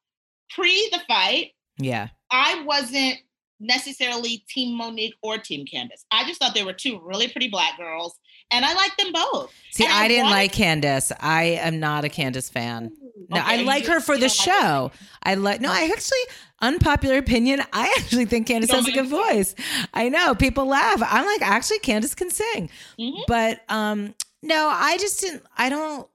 pre 0.50 0.89
the 0.91 1.00
fight, 1.07 1.51
Yeah. 1.77 2.10
I 2.31 2.63
wasn't 2.63 3.17
necessarily 3.60 4.43
Team 4.50 4.77
Monique 4.77 5.15
or 5.24 5.38
Team 5.38 5.65
Candace. 5.65 6.05
I 6.12 6.25
just 6.27 6.39
thought 6.39 6.53
they 6.53 6.63
were 6.63 6.74
two 6.74 7.00
really 7.03 7.27
pretty 7.29 7.48
black 7.50 7.77
girls, 7.77 8.17
and 8.51 8.63
I 8.65 8.73
like 8.73 8.95
them 8.97 9.11
both. 9.11 9.53
See, 9.71 9.85
I, 9.85 10.03
I 10.03 10.07
didn't 10.07 10.25
wanted- 10.25 10.35
like 10.35 10.51
Candace. 10.53 11.11
I 11.19 11.43
am 11.61 11.79
not 11.79 12.05
a 12.05 12.09
Candace 12.09 12.49
fan. 12.49 12.91
No, 13.29 13.41
I 13.43 13.63
like 13.63 13.85
her 13.87 13.99
for 13.99 14.15
the 14.15 14.27
don't 14.27 14.37
like 14.47 14.59
show. 14.61 14.91
I 15.23 15.33
like 15.35 15.59
no, 15.61 15.71
I 15.71 15.85
actually 15.91 16.19
unpopular 16.61 17.17
opinion. 17.17 17.61
I 17.73 17.93
actually 17.97 18.25
think 18.25 18.47
Candace 18.47 18.71
has 18.71 18.87
a 18.87 18.91
good 18.91 19.07
voice. 19.07 19.55
I 19.93 20.09
know 20.09 20.35
people 20.35 20.65
laugh. 20.67 21.01
I'm 21.05 21.25
like 21.25 21.41
actually 21.41 21.79
Candace 21.79 22.13
can 22.13 22.29
sing, 22.29 22.69
Mhm. 22.99 23.21
but 23.27 23.61
um, 23.69 24.13
no, 24.43 24.67
I 24.71 24.97
just 24.97 25.21
didn't. 25.21 25.43
I 25.57 25.69
don't. 25.69 26.07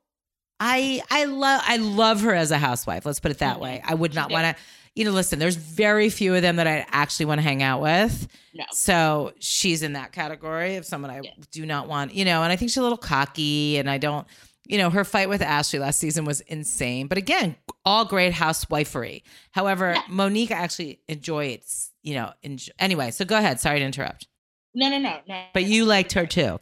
I 0.61 1.03
I 1.11 1.25
love 1.25 1.63
I 1.67 1.77
love 1.79 2.21
her 2.21 2.35
as 2.35 2.51
a 2.51 2.59
housewife. 2.59 3.05
Let's 3.07 3.19
put 3.19 3.31
it 3.31 3.39
that 3.39 3.57
Mhm. 3.57 3.61
way. 3.61 3.83
I 3.85 3.95
would 3.95 4.15
not 4.15 4.31
want 4.31 4.45
to. 4.57 4.63
You 5.01 5.07
know, 5.07 5.13
listen. 5.13 5.39
There's 5.39 5.57
very 5.57 6.11
few 6.11 6.35
of 6.35 6.43
them 6.43 6.57
that 6.57 6.67
I 6.67 6.85
actually 6.91 7.25
want 7.25 7.39
to 7.39 7.43
hang 7.43 7.63
out 7.63 7.81
with. 7.81 8.29
No. 8.53 8.65
So 8.71 9.33
she's 9.39 9.83
in 9.83 9.95
that 9.95 10.13
category 10.13 10.77
of 10.77 10.85
someone 10.85 11.11
I 11.11 11.23
Yeah. 11.25 11.31
do 11.51 11.65
not 11.65 11.89
want. 11.89 12.13
You 12.15 12.27
know, 12.27 12.43
and 12.43 12.53
I 12.53 12.57
think 12.57 12.71
she's 12.71 12.77
a 12.77 12.83
little 12.83 12.99
cocky, 12.99 13.79
and 13.79 13.89
I 13.89 13.97
don't. 13.97 14.27
you 14.67 14.77
know, 14.79 14.91
her 14.91 15.03
fight 15.03 15.29
with 15.31 15.41
Ashley 15.43 15.79
last 15.81 15.99
season 15.99 16.25
was 16.27 16.43
insane. 16.43 17.07
But 17.09 17.17
again, 17.19 17.57
all 17.85 18.05
great 18.05 18.33
housewifery. 18.35 19.23
However, 19.53 19.95
Yeah. 19.97 20.03
Monique 20.09 20.51
I 20.53 20.57
actually 20.57 21.01
enjoyed, 21.09 21.63
you 22.03 22.15
know, 22.15 22.33
enjoy. 22.43 22.71
anyway. 22.79 23.11
So 23.11 23.25
go 23.25 23.37
ahead. 23.39 23.59
Sorry 23.59 23.79
to 23.81 23.85
interrupt. 23.85 24.29
No, 24.75 24.89
no, 24.91 24.99
no, 24.99 25.19
no. 25.27 25.43
But 25.55 25.65
you 25.65 25.87
liked 25.87 26.13
her 26.13 26.27
too. 26.27 26.61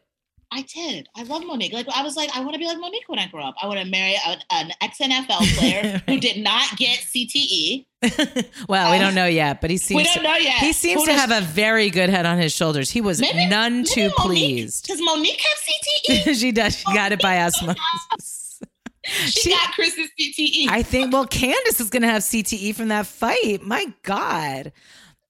I 0.50 0.62
did. 0.62 1.08
I 1.14 1.24
love 1.24 1.44
Monique. 1.44 1.72
Like 1.74 1.86
I 1.94 2.02
was 2.02 2.16
like, 2.16 2.30
I 2.34 2.40
want 2.40 2.54
to 2.54 2.58
be 2.58 2.66
like 2.66 2.78
Monique 2.78 3.04
when 3.08 3.18
I 3.18 3.26
grow 3.28 3.44
up. 3.44 3.54
I 3.62 3.66
want 3.66 3.80
to 3.80 3.86
marry 3.86 4.14
a, 4.26 4.36
an 4.50 4.70
ex 4.80 4.98
NFL 4.98 5.56
player 5.58 6.02
who 6.08 6.18
did 6.18 6.38
not 6.42 6.76
get 6.78 7.00
CTE. 7.00 7.84
well, 8.68 8.90
we 8.90 8.96
Um, 8.96 9.02
don't 9.02 9.14
know 9.14 9.26
yet, 9.26 9.60
but 9.60 9.70
he 9.70 9.76
seems 9.76 9.98
We 9.98 10.04
don't 10.04 10.14
to, 10.14 10.22
know 10.22 10.36
yet. 10.36 10.54
he 10.54 10.72
seems 10.72 11.00
Who 11.02 11.06
to 11.06 11.12
does- 11.12 11.20
have 11.20 11.42
a 11.42 11.44
very 11.46 11.90
good 11.90 12.08
head 12.08 12.24
on 12.26 12.38
his 12.38 12.54
shoulders. 12.54 12.88
He 12.90 13.00
was 13.02 13.20
Maybe- 13.20 13.46
none 13.46 13.78
maybe 13.78 13.88
too 13.88 14.00
Monique- 14.00 14.14
pleased. 14.16 14.86
Does 14.86 15.00
Monique 15.02 15.40
have 15.40 16.24
CTE? 16.26 16.34
she 16.40 16.52
does. 16.52 16.76
She 16.78 16.84
got 16.94 17.12
it 17.12 17.20
by 17.20 17.42
osmosis. 17.42 18.60
She, 19.04 19.40
She- 19.40 19.50
got 19.50 19.72
Chris's. 19.74 20.08
CTE. 20.20 20.68
I 20.70 20.82
think 20.82 21.12
well, 21.12 21.26
Candace 21.26 21.80
is 21.80 21.90
going 21.90 22.02
to 22.02 22.08
have 22.08 22.22
CTE 22.22 22.74
from 22.74 22.88
that 22.88 23.06
fight. 23.06 23.62
My 23.62 23.86
God. 24.02 24.72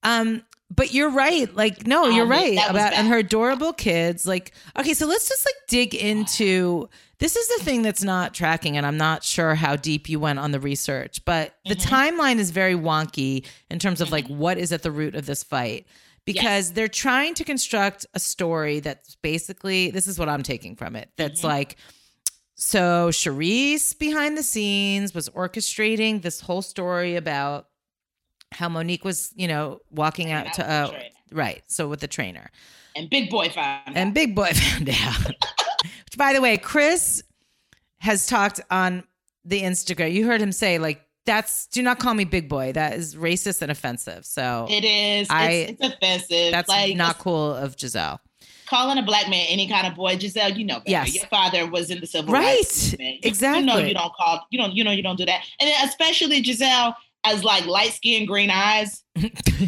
Um, 0.03 0.43
but 0.71 0.93
you're 0.93 1.11
right. 1.11 1.55
Like, 1.55 1.87
no, 1.87 2.07
you're 2.09 2.27
man, 2.27 2.57
right 2.57 2.71
about 2.71 2.93
and 2.93 3.09
her 3.09 3.19
adorable 3.19 3.73
kids. 3.73 4.27
Like, 4.27 4.53
okay, 4.79 4.95
so 4.95 5.07
let's 5.07 5.29
just 5.29 5.47
like 5.47 5.55
dig 5.69 5.95
into 5.95 6.89
this 7.19 7.35
is 7.37 7.49
the 7.59 7.65
thing 7.65 7.83
that's 7.83 8.03
not 8.05 8.33
tracking, 8.35 8.77
and 8.77 8.87
I'm 8.87 8.97
not 8.97 9.25
sure 9.25 9.55
how 9.57 9.75
deep 9.77 10.09
you 10.09 10.21
went 10.21 10.39
on 10.39 10.53
the 10.53 10.61
research, 10.61 11.25
but 11.25 11.57
the 11.67 11.75
Mhm. 11.75 11.87
timeline 11.87 12.39
is 12.39 12.51
very 12.53 12.75
wonky 12.75 13.45
in 13.71 13.79
terms 13.79 14.01
of 14.01 14.13
like 14.13 14.27
what 14.29 14.57
is 14.59 14.71
at 14.73 14.83
the 14.83 14.91
root 14.93 15.15
of 15.17 15.27
this 15.27 15.43
fight. 15.43 15.87
Because 16.25 16.73
they're 16.75 16.89
trying 16.89 17.33
to 17.37 17.45
construct 17.45 18.05
a 18.13 18.21
story 18.21 18.81
that's 18.81 19.15
basically 19.17 19.91
this 19.91 20.07
is 20.07 20.19
what 20.19 20.29
I'm 20.29 20.43
taking 20.43 20.77
from 20.77 20.95
it. 20.95 21.09
That's 21.17 21.41
Mhm. 21.41 21.45
like 21.45 21.77
so 22.55 23.09
Charrisse 23.11 23.99
behind 23.99 24.37
the 24.37 24.43
scenes 24.43 25.15
was 25.15 25.29
orchestrating 25.31 26.21
this 26.23 26.41
whole 26.41 26.61
story 26.61 27.17
about 27.17 27.69
how 28.53 28.69
Monique 28.69 29.05
was, 29.05 29.33
you 29.37 29.49
know, 29.49 29.81
walking 29.91 30.31
out 30.33 30.47
Out 30.49 30.55
to 30.55 30.71
uh, 30.71 30.99
right, 31.33 31.63
so 31.67 31.89
with 31.89 32.01
the 32.01 32.09
trainer. 32.09 32.51
and 32.97 33.09
Big 33.11 33.31
Boy 33.31 33.49
found 33.51 33.97
And 33.97 34.15
Big 34.15 34.35
Boy 34.35 34.51
found 34.55 34.89
out. 34.91 35.27
Which 35.27 36.17
by 36.17 36.33
the 36.33 36.41
way, 36.41 36.57
Chris 36.57 37.23
has 37.99 38.27
talked 38.27 38.61
on 38.71 39.05
the 39.45 39.63
Instagram. 39.63 40.13
You 40.13 40.27
heard 40.27 40.41
him 40.41 40.53
say 40.53 40.79
like 40.79 41.05
that's 41.27 41.67
do 41.67 41.83
not 41.83 41.99
call 41.99 42.15
me 42.15 42.25
Big 42.25 42.49
Boy. 42.49 42.73
That 42.73 42.95
is 42.95 43.15
racist 43.15 43.61
and 43.63 43.71
offensive. 43.71 44.25
So 44.25 44.67
It 44.71 44.85
is. 44.85 45.29
I- 45.31 45.51
it's, 45.51 45.81
it's 45.81 45.95
offensive. 45.95 46.53
that's 46.53 46.69
like 46.69 46.97
not 46.97 47.19
cool 47.19 47.53
of 47.53 47.77
Gizelle. 47.77 48.19
calling 48.67 48.97
a 48.99 49.03
black 49.03 49.29
man 49.29 49.45
any 49.51 49.69
kind 49.69 49.87
of 49.87 49.95
boy. 49.95 50.17
Gizelle, 50.17 50.57
you 50.57 50.65
know 50.65 50.77
better. 50.79 50.91
Yes. 50.91 51.15
Your 51.15 51.27
father 51.27 51.67
was 51.71 51.91
in 51.91 52.01
the 52.01 52.07
civil 52.07 52.33
Right. 52.33 52.57
rights 52.57 52.93
movement. 52.93 53.25
You- 53.25 53.31
You 53.57 53.63
know 53.67 53.77
you 53.79 53.95
don't 53.95 54.15
call. 54.15 54.47
You 54.51 54.59
don't. 54.59 54.75
You 54.75 54.85
know 54.85 54.91
you 54.91 55.03
don't 55.03 55.17
do 55.19 55.27
that. 55.27 55.45
And 55.61 55.69
then 55.69 55.87
especially 55.89 56.43
Gizelle 56.43 56.95
as 57.25 57.45
like 57.45 57.67
light 57.67 57.93
skin, 57.93 58.27
green 58.27 58.51
eyes. 58.51 59.05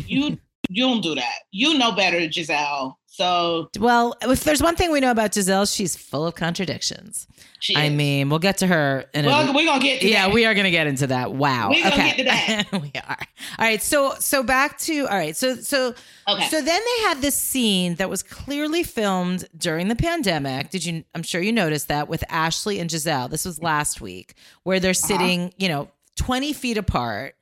You 0.06 0.38
you 0.68 0.84
don't 0.84 1.00
do 1.00 1.16
that. 1.16 1.34
You 1.50 1.76
know 1.76 1.90
better, 1.90 2.20
Gizelle. 2.20 2.94
So 3.06 3.68
Well, 3.78 4.14
if 4.22 4.44
there's 4.44 4.62
one 4.62 4.76
thing 4.76 4.92
we 4.92 5.00
know 5.00 5.10
about 5.10 5.32
Gizelle, 5.32 5.70
she's 5.70 5.96
full 5.96 6.26
of 6.26 6.36
contradictions. 6.36 7.26
I 7.74 7.86
is. 7.86 7.92
mean, 7.92 8.30
we'll 8.30 8.38
get 8.38 8.58
to 8.58 8.68
her 8.68 9.04
in 9.12 9.24
a 9.24 9.28
well, 9.28 9.52
we're 9.52 9.66
gonna 9.66 9.82
get 9.82 10.02
yeah, 10.02 10.26
that. 10.26 10.34
we 10.34 10.46
are 10.46 10.54
going 10.54 10.64
to 10.64 10.70
get 10.70 10.86
into 10.86 11.08
that. 11.08 11.32
Wow. 11.32 11.70
We 11.70 11.82
gonna 11.82 11.94
okay. 11.94 12.22
that. 12.22 12.72
we 12.72 12.92
are. 13.06 13.18
All 13.58 13.66
right. 13.66 13.82
So 13.82 14.14
so 14.20 14.44
back 14.44 14.78
to 14.78 15.06
all 15.08 15.18
right. 15.18 15.36
So 15.36 15.56
so 15.56 15.92
okay. 16.28 16.46
so 16.46 16.62
then 16.62 16.80
they 16.80 17.02
had 17.02 17.20
this 17.20 17.34
scene 17.34 17.96
that 17.96 18.08
was 18.08 18.22
clearly 18.22 18.84
filmed 18.84 19.46
during 19.58 19.88
the 19.88 19.96
pandemic. 19.96 20.70
Did 20.70 20.84
you? 20.84 21.04
I'm 21.14 21.24
sure 21.24 21.42
you 21.42 21.52
noticed 21.52 21.88
that 21.88 22.08
with 22.08 22.22
Ashley 22.28 22.78
and 22.78 22.88
Gizelle. 22.88 23.28
This 23.28 23.44
was 23.44 23.60
last 23.60 24.00
week, 24.00 24.34
where 24.62 24.78
they're 24.78 24.92
uh-huh. 24.92 25.06
sitting, 25.06 25.52
you 25.58 25.68
know, 25.68 25.90
20 26.16 26.52
feet 26.52 26.78
apart. 26.78 27.34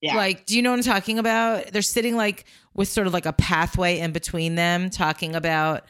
Yeah. 0.00 0.16
Like, 0.16 0.46
do 0.46 0.56
you 0.56 0.62
know 0.62 0.70
what 0.70 0.78
I'm 0.78 0.82
talking 0.84 1.18
about? 1.18 1.66
They're 1.72 1.82
sitting 1.82 2.16
like 2.16 2.44
with 2.74 2.88
sort 2.88 3.06
of 3.06 3.12
like 3.12 3.26
a 3.26 3.32
pathway 3.32 3.98
in 3.98 4.12
between 4.12 4.54
them, 4.54 4.88
talking 4.90 5.34
about 5.34 5.84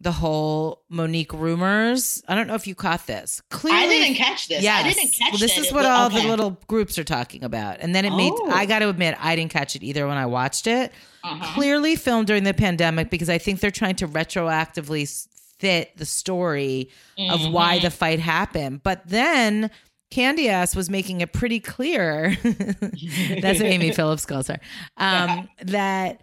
the 0.00 0.10
whole 0.12 0.82
Monique 0.90 1.32
rumors. 1.32 2.22
I 2.28 2.34
don't 2.34 2.46
know 2.48 2.56
if 2.56 2.66
you 2.66 2.74
caught 2.74 3.06
this. 3.06 3.40
Clearly, 3.50 3.78
I 3.78 3.86
didn't 3.88 4.16
catch 4.16 4.48
this. 4.48 4.62
Yes. 4.62 4.84
I 4.84 4.88
didn't 4.88 5.12
catch 5.12 5.32
well, 5.32 5.38
this 5.38 5.54
that 5.54 5.64
is 5.66 5.72
what 5.72 5.84
was- 5.84 5.86
all 5.86 6.06
okay. 6.08 6.22
the 6.22 6.28
little 6.28 6.60
groups 6.66 6.98
are 6.98 7.04
talking 7.04 7.44
about. 7.44 7.78
And 7.80 7.94
then 7.94 8.04
it 8.04 8.10
made, 8.10 8.32
Oh. 8.34 8.50
I 8.50 8.66
got 8.66 8.80
to 8.80 8.88
admit, 8.88 9.16
I 9.20 9.36
didn't 9.36 9.52
catch 9.52 9.76
it 9.76 9.82
either 9.84 10.06
when 10.08 10.16
I 10.16 10.26
watched 10.26 10.66
it. 10.66 10.92
Uh-huh. 11.22 11.54
Clearly 11.54 11.94
filmed 11.96 12.26
during 12.26 12.42
the 12.42 12.52
pandemic 12.52 13.08
because 13.08 13.30
I 13.30 13.38
think 13.38 13.60
they're 13.60 13.70
trying 13.70 13.94
to 13.96 14.08
retroactively 14.08 15.26
fit 15.58 15.96
the 15.96 16.04
story 16.04 16.90
of 17.30 17.50
why 17.52 17.78
the 17.78 17.90
fight 17.90 18.18
happened. 18.18 18.82
But 18.82 19.02
then 19.06 19.70
Candy 20.10 20.48
Ass 20.48 20.76
was 20.76 20.88
making 20.88 21.20
it 21.20 21.32
pretty 21.32 21.60
clear. 21.60 22.36
That's 22.42 23.58
what 23.58 23.62
Amy 23.62 23.90
Phillips 23.92 24.26
calls 24.26 24.46
her. 24.48 24.58
Um, 24.96 25.48
that 25.62 26.20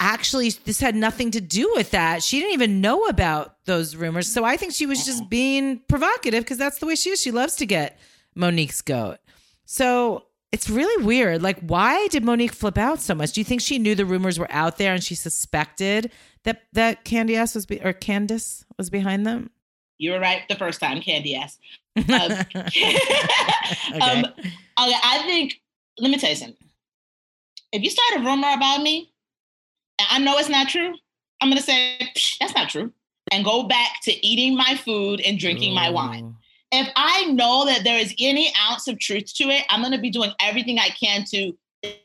actually 0.00 0.50
this 0.64 0.80
had 0.80 0.96
nothing 0.96 1.30
to 1.32 1.40
do 1.40 1.70
with 1.74 1.92
that. 1.92 2.22
She 2.22 2.40
didn't 2.40 2.54
even 2.54 2.80
know 2.80 3.04
about 3.04 3.64
those 3.66 3.94
rumors. 3.94 4.32
So 4.32 4.44
I 4.44 4.56
think 4.56 4.72
she 4.72 4.86
was 4.86 5.04
just 5.04 5.28
being 5.28 5.80
provocative 5.88 6.44
because 6.44 6.58
that's 6.58 6.78
the 6.78 6.86
way 6.86 6.96
she 6.96 7.10
is. 7.10 7.20
She 7.20 7.30
loves 7.30 7.56
to 7.56 7.66
get 7.66 7.98
Monique's 8.34 8.82
goat. 8.82 9.18
So 9.64 10.24
it's 10.50 10.68
really 10.68 11.04
weird. 11.04 11.40
Like, 11.40 11.60
why 11.60 12.08
did 12.08 12.24
Monique 12.24 12.52
flip 12.52 12.76
out 12.76 13.00
so 13.00 13.14
much? 13.14 13.32
Do 13.32 13.40
you 13.40 13.44
think 13.44 13.60
she 13.60 13.78
knew 13.78 13.94
the 13.94 14.04
rumors 14.04 14.38
were 14.38 14.50
out 14.50 14.76
there 14.76 14.92
and 14.92 15.02
she 15.02 15.14
suspected 15.14 16.10
that 16.44 16.62
that 16.72 17.04
Candy 17.04 17.36
Ass 17.36 17.54
was 17.54 17.66
be- 17.66 17.80
or 17.82 17.92
Candace 17.92 18.64
was 18.76 18.90
behind 18.90 19.24
them? 19.26 19.50
You 19.98 20.12
were 20.12 20.20
right 20.20 20.42
the 20.48 20.56
first 20.56 20.80
time, 20.80 21.00
Candy 21.00 21.36
ass. 21.96 22.46
okay. 22.54 24.00
um, 24.00 24.24
I 24.76 25.22
think. 25.26 25.60
Let 25.98 26.10
me 26.10 26.18
tell 26.18 26.30
you 26.30 26.36
something. 26.36 26.56
If 27.72 27.82
you 27.82 27.90
start 27.90 28.20
a 28.20 28.24
rumor 28.24 28.52
about 28.52 28.82
me, 28.82 29.12
and 29.98 30.08
I 30.10 30.18
know 30.18 30.38
it's 30.38 30.48
not 30.48 30.68
true, 30.68 30.94
I'm 31.40 31.48
gonna 31.50 31.60
say 31.60 31.98
that's 32.40 32.54
not 32.54 32.68
true, 32.70 32.92
and 33.30 33.44
go 33.44 33.64
back 33.64 34.00
to 34.04 34.26
eating 34.26 34.56
my 34.56 34.74
food 34.84 35.20
and 35.20 35.38
drinking 35.38 35.74
my 35.74 35.90
wine. 35.90 36.34
If 36.70 36.88
I 36.96 37.26
know 37.26 37.66
that 37.66 37.84
there 37.84 37.98
is 37.98 38.14
any 38.18 38.52
ounce 38.70 38.88
of 38.88 38.98
truth 38.98 39.32
to 39.34 39.44
it, 39.50 39.64
I'm 39.68 39.82
gonna 39.82 40.00
be 40.00 40.10
doing 40.10 40.32
everything 40.40 40.78
I 40.78 40.88
can 40.88 41.24
to 41.26 41.52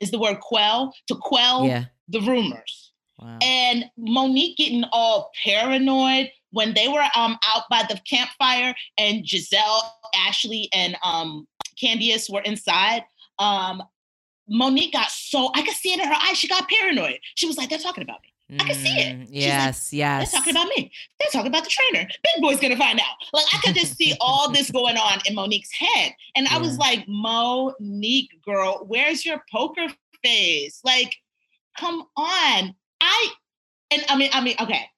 is 0.01 0.12
the 0.12 0.20
word 0.20 0.39
quell 0.41 0.94
to 1.08 1.15
quell 1.15 1.65
Yeah. 1.65 1.86
the 2.08 2.22
rumors. 2.22 2.91
Wow. 3.20 3.38
And 3.41 3.86
Monique 3.98 4.58
getting 4.58 4.84
all 4.91 5.32
paranoid 5.44 6.29
when 6.51 6.74
they 6.74 6.88
were 6.88 7.06
um 7.16 7.38
out 7.46 7.63
by 7.70 7.84
the 7.89 8.00
campfire 8.10 8.74
and 8.98 9.24
Gizelle, 9.24 9.82
Ashley, 10.16 10.70
and 10.74 10.98
um 11.04 11.48
Candice 11.82 12.32
were 12.32 12.42
inside. 12.42 13.04
Um 13.39 13.84
Monique 14.50 14.94
got 14.94 15.10
so 15.12 15.51
I 15.56 15.62
could 15.62 15.75
see 15.75 15.92
it 15.94 16.00
in 16.00 16.08
her 16.08 16.16
eyes. 16.16 16.38
She 16.38 16.48
got 16.48 16.68
paranoid. 16.70 17.20
She 17.36 17.46
was 17.48 17.58
like, 17.58 17.70
"They're 17.70 17.80
talking 17.80 18.04
about 18.04 18.22
me. 18.22 18.58
I 18.60 18.63
can 18.63 18.75
see 18.75 18.88
it. 18.98 19.16
Mm, 19.18 19.20
like, 19.20 19.27
Yes, 19.30 19.92
yes. 19.92 20.32
They're 20.32 20.39
talking 20.39 20.56
about 20.56 20.70
me. 20.70 20.89
They're 21.20 21.30
talking 21.34 21.48
about 21.48 21.66
the 21.66 21.70
trainer. 21.70 22.08
Big 22.24 22.42
boy's 22.42 22.60
gonna 22.62 22.77
find 22.77 22.98
out." 23.00 23.16
Like 23.34 23.46
I 23.54 23.58
could 23.58 23.75
just 23.75 23.98
see 23.98 24.16
all 24.22 24.50
this 24.51 24.72
going 24.72 24.96
on 24.98 25.20
in 25.25 25.36
Monique's 25.36 25.72
head, 25.74 26.13
and 26.38 26.48
I 26.48 26.58
was 26.60 26.72
Yeah. 26.77 26.77
like, 26.86 27.06
"Monique, 27.10 28.42
girl, 28.42 28.86
where's 28.88 29.25
your 29.25 29.44
poker 29.51 29.88
face? 30.24 30.80
Like, 30.86 31.13
come 31.77 32.08
on." 32.16 32.74
I 33.01 33.27
and 33.92 34.06
I 34.08 34.16
mean, 34.18 34.30
I 34.32 34.39
mean, 34.42 34.56
okay. 34.62 34.89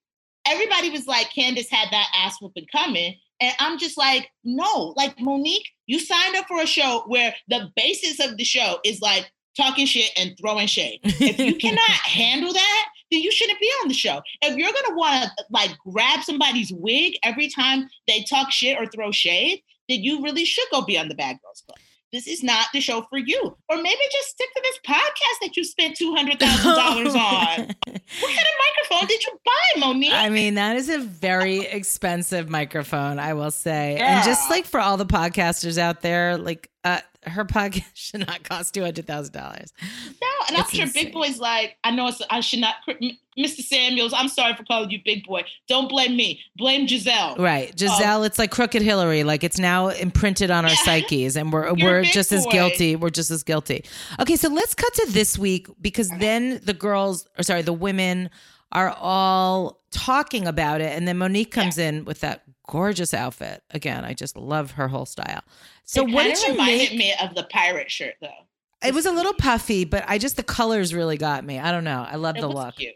Everybody 0.46 0.90
was 0.90 1.08
like, 1.08 1.32
Candace 1.34 1.70
had 1.70 1.90
that 1.92 2.08
ass 2.16 2.38
whooping 2.42 2.68
coming. 2.72 3.16
And 3.42 3.54
I'm 3.60 3.78
just 3.78 3.98
like, 3.98 4.30
no, 4.44 4.94
like 4.98 5.20
Monique, 5.20 5.68
you 5.88 6.00
signed 6.00 6.36
up 6.36 6.46
for 6.48 6.62
a 6.62 6.68
show 6.68 7.04
where 7.08 7.34
the 7.48 7.70
basis 7.76 8.20
of 8.20 8.38
the 8.38 8.44
show 8.44 8.80
is 8.84 9.00
like 9.02 9.32
talking 9.56 9.86
shit 9.86 10.12
and 10.18 10.36
throwing 10.40 10.68
shade. 10.68 11.00
If 11.04 11.40
you 11.40 11.56
cannot 11.60 11.90
handle 11.90 12.52
that, 12.54 12.86
then 13.12 13.22
you 13.22 13.32
shouldn't 13.32 13.60
be 13.60 13.72
on 13.82 13.88
the 13.88 13.94
show. 13.94 14.22
If 14.42 14.58
you're 14.58 14.72
gonna 14.72 14.96
want 14.98 15.24
to 15.24 15.46
like 15.52 15.72
grab 15.90 16.24
somebody's 16.24 16.72
wig 16.72 17.14
every 17.24 17.48
time 17.50 17.90
they 18.08 18.24
talk 18.24 18.52
shit 18.52 18.78
or 18.78 18.86
throw 18.88 19.12
shade, 19.12 19.62
then 19.88 20.04
you 20.04 20.22
really 20.22 20.46
should 20.46 20.68
go 20.72 20.82
be 20.84 20.98
on 20.98 21.08
the 21.08 21.16
Bad 21.16 21.38
Girls 21.44 21.64
Club. 21.66 21.80
This 22.12 22.28
is 22.28 22.44
not 22.44 22.68
the 22.74 22.82
show 22.82 23.04
for 23.10 23.20
you. 23.20 23.56
Or 23.70 23.78
maybe 23.78 24.02
just 24.12 24.30
stick 24.30 24.50
to 24.56 24.62
this 24.64 24.80
podcast 24.86 25.40
that 25.42 25.56
you 25.56 25.64
spent 25.64 25.96
two 25.96 26.16
hundred 26.16 26.40
thousand 26.40 26.74
dollars 26.76 27.16
on. 27.16 27.20
What 27.58 27.66
kind 27.66 27.76
of 27.96 28.90
microphone 28.90 29.08
did 29.08 29.24
you 29.24 29.40
buy, 29.46 29.80
Monique? 29.80 30.09
I 30.20 30.30
mean, 30.30 30.56
that 30.56 30.76
is 30.76 30.90
a 30.90 31.00
very 31.00 31.60
expensive 31.62 32.50
microphone, 32.50 33.20
I 33.20 33.34
will 33.34 33.52
say. 33.52 33.98
And 33.98 34.24
just 34.26 34.50
like 34.50 34.66
for 34.66 34.80
all 34.80 34.98
the 34.98 35.06
podcasters 35.06 35.78
out 35.78 36.02
there, 36.02 36.38
like 36.38 36.70
uh 36.84 37.00
her 37.24 37.44
podcast 37.46 37.84
should 37.96 38.26
not 38.28 38.44
cost 38.44 38.74
two 38.74 38.82
hundred 38.82 39.06
thousand 39.08 39.34
dollars. 39.34 39.74
No, 40.22 40.28
and 40.48 40.58
I'm 40.58 40.70
sure 40.70 40.84
insane. 40.84 41.06
Big 41.06 41.14
Boy's 41.14 41.38
like, 41.40 41.76
I 41.84 41.92
know 41.92 42.08
it's, 42.08 42.22
I 42.30 42.40
should 42.40 42.60
not, 42.60 42.76
Mr. 43.38 43.62
Samuels, 43.62 44.14
I'm 44.14 44.30
sorry 44.30 44.56
for 44.56 44.64
calling 44.64 44.90
you 44.90 45.00
Big 45.04 45.26
Boy. 45.26 45.44
Don't 45.68 45.90
blame 45.90 46.16
me. 46.16 46.40
Blame 46.58 46.88
Gizelle. 46.88 47.38
Right. 47.38 47.76
Gizelle, 47.76 48.26
it's 48.26 48.40
like 48.40 48.52
crooked 48.52 48.82
Hillary. 48.82 49.24
Like 49.24 49.44
it's 49.44 49.60
now 49.60 49.90
imprinted 49.90 50.50
on 50.52 50.64
our 50.66 50.72
Yeah. 50.72 50.78
psyches 50.84 51.36
and 51.36 51.52
we're 51.52 51.74
You're 51.78 51.92
we're 51.92 52.04
just 52.04 52.32
as 52.32 52.46
guilty. 52.48 52.96
We're 52.96 53.10
just 53.10 53.32
as 53.32 53.44
guilty. 53.44 53.84
Okay, 54.20 54.36
so 54.38 54.48
let's 54.50 54.74
cut 54.74 54.94
to 54.96 55.08
this 55.10 55.38
week 55.38 55.68
because 55.82 56.10
then 56.20 56.62
the 56.64 56.74
girls 56.74 57.28
or 57.38 57.44
sorry, 57.44 57.62
the 57.64 57.74
women 57.74 58.30
are 58.72 58.90
all 58.92 59.79
talking 59.92 60.48
about 60.48 60.82
it 60.82 60.96
and 60.96 61.08
then 61.08 61.18
Monique 61.18 61.52
comes 61.52 61.78
in 61.78 62.06
with 62.06 62.20
that 62.22 62.44
gorgeous 62.68 63.14
outfit. 63.14 63.64
Again, 63.72 64.06
I 64.06 64.14
just 64.14 64.38
love 64.38 64.72
her 64.72 64.88
whole 64.88 65.06
style. 65.06 65.42
So 65.86 66.04
it 66.08 66.12
what 66.14 66.24
did 66.24 66.40
you 66.42 66.52
reminded 66.52 66.90
make? 66.92 66.98
me 67.00 67.14
of 67.22 67.36
the 67.36 67.44
pirate 67.52 67.90
shirt 67.92 68.16
though. 68.22 68.30
It 68.82 68.94
was 68.94 69.06
a 69.06 69.12
little 69.12 69.34
puffy, 69.34 69.84
but 69.84 70.06
I 70.08 70.18
just 70.18 70.38
the 70.38 70.44
colors 70.44 70.94
really 70.94 71.18
got 71.18 71.44
me. 71.44 71.60
I 71.60 71.70
don't 71.72 71.84
know. 71.84 72.06
I 72.10 72.16
love 72.16 72.36
the 72.36 72.48
look. 72.48 72.78
cute. 72.78 72.94